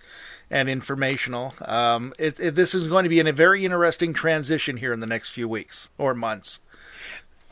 and 0.51 0.69
informational. 0.69 1.55
Um, 1.61 2.15
it, 2.19 2.41
it, 2.41 2.55
this 2.55 2.75
is 2.75 2.89
going 2.89 3.05
to 3.05 3.09
be 3.09 3.21
in 3.21 3.27
a 3.27 3.33
very 3.33 3.65
interesting 3.65 4.13
transition 4.13 4.79
here 4.79 4.93
in 4.93 5.01
the 5.01 5.07
next 5.07 5.31
few 5.31 5.49
weeks 5.49 5.91
or 5.99 6.15
months. 6.15 6.61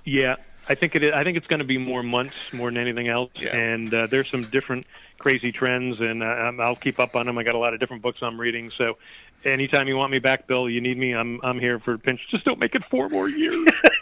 Yeah, 0.05 0.37
I 0.69 0.75
think 0.75 0.95
it. 0.95 1.03
Is, 1.03 1.13
I 1.13 1.25
think 1.25 1.37
it's 1.37 1.47
going 1.47 1.59
to 1.59 1.67
be 1.67 1.79
more 1.79 2.03
months 2.03 2.35
more 2.53 2.71
than 2.71 2.79
anything 2.79 3.09
else. 3.09 3.31
Yeah. 3.35 3.57
And 3.57 3.93
uh, 3.93 4.07
there's 4.07 4.31
some 4.31 4.43
different 4.43 4.87
crazy 5.19 5.53
trends, 5.53 6.01
and 6.01 6.23
uh, 6.23 6.53
I'll 6.61 6.77
keep 6.77 6.99
up 6.99 7.17
on 7.17 7.27
them. 7.27 7.39
I 7.39 7.43
got 7.43 7.55
a 7.55 7.59
lot 7.59 7.75
of 7.75 7.81
different 7.81 8.03
books 8.03 8.19
I'm 8.23 8.41
reading. 8.41 8.71
So, 8.77 8.99
anytime 9.45 9.89
you 9.89 9.97
want 9.97 10.13
me 10.13 10.19
back, 10.19 10.47
Bill, 10.47 10.69
you 10.69 10.81
need 10.81 10.97
me. 10.97 11.13
I'm 11.13 11.41
I'm 11.43 11.59
here 11.59 11.79
for 11.81 11.95
a 11.95 11.99
pinch. 11.99 12.21
Just 12.31 12.45
don't 12.45 12.59
make 12.59 12.75
it 12.75 12.85
four 12.91 13.09
more 13.09 13.29
years. 13.29 13.69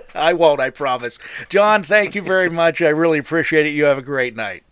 I 0.14 0.32
won't, 0.32 0.60
I 0.60 0.70
promise. 0.70 1.18
John, 1.48 1.82
thank 1.82 2.14
you 2.14 2.22
very 2.22 2.50
much. 2.50 2.82
I 2.82 2.88
really 2.88 3.18
appreciate 3.18 3.66
it. 3.66 3.70
You 3.70 3.84
have 3.84 3.98
a 3.98 4.02
great 4.02 4.36
night. 4.36 4.64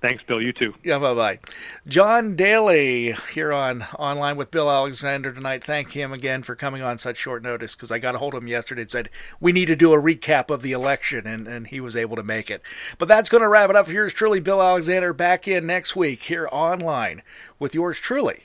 Thanks, 0.00 0.22
Bill. 0.22 0.40
You 0.40 0.52
too. 0.52 0.74
Yeah, 0.84 1.00
bye 1.00 1.14
bye. 1.14 1.40
John 1.88 2.36
Daly 2.36 3.16
here 3.32 3.52
on 3.52 3.82
online 3.98 4.36
with 4.36 4.52
Bill 4.52 4.70
Alexander 4.70 5.32
tonight. 5.32 5.64
Thank 5.64 5.90
him 5.90 6.12
again 6.12 6.44
for 6.44 6.54
coming 6.54 6.82
on 6.82 6.98
such 6.98 7.16
short 7.16 7.42
notice 7.42 7.74
because 7.74 7.90
I 7.90 7.98
got 7.98 8.14
a 8.14 8.18
hold 8.18 8.34
of 8.34 8.42
him 8.42 8.48
yesterday 8.48 8.82
and 8.82 8.90
said 8.90 9.10
we 9.40 9.50
need 9.50 9.66
to 9.66 9.74
do 9.74 9.92
a 9.92 10.00
recap 10.00 10.50
of 10.50 10.62
the 10.62 10.70
election, 10.70 11.26
and, 11.26 11.48
and 11.48 11.66
he 11.66 11.80
was 11.80 11.96
able 11.96 12.14
to 12.14 12.22
make 12.22 12.48
it. 12.48 12.62
But 12.98 13.08
that's 13.08 13.28
going 13.28 13.42
to 13.42 13.48
wrap 13.48 13.70
it 13.70 13.76
up. 13.76 13.88
Here's 13.88 14.12
truly 14.12 14.38
Bill 14.38 14.62
Alexander 14.62 15.12
back 15.12 15.48
in 15.48 15.66
next 15.66 15.96
week 15.96 16.22
here 16.22 16.48
online 16.52 17.22
with 17.58 17.74
yours 17.74 17.98
truly, 17.98 18.44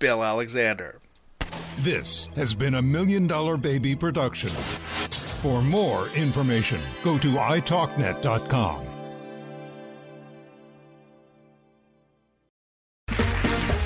Bill 0.00 0.24
Alexander. 0.24 0.98
This 1.78 2.28
has 2.34 2.56
been 2.56 2.74
a 2.74 2.82
Million 2.82 3.28
Dollar 3.28 3.56
Baby 3.56 3.94
production. 3.94 4.50
For 5.40 5.62
more 5.62 6.08
information, 6.16 6.80
go 7.04 7.16
to 7.18 7.28
italknet.com. 7.28 8.84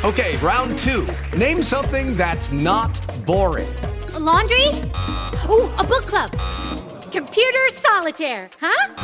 Okay, 0.02 0.36
round 0.38 0.78
two. 0.78 1.06
Name 1.36 1.62
something 1.62 2.16
that's 2.16 2.52
not 2.52 2.98
boring. 3.26 3.72
A 4.14 4.18
laundry? 4.18 4.66
Ooh, 5.48 5.70
a 5.76 5.84
book 5.84 6.06
club. 6.06 6.30
Computer 7.12 7.68
solitaire, 7.72 8.48
huh? 8.58 8.94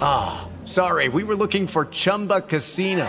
Ah, 0.00 0.48
sorry, 0.64 1.08
we 1.08 1.24
were 1.24 1.34
looking 1.34 1.66
for 1.66 1.86
Chumba 1.86 2.40
Casino. 2.40 3.08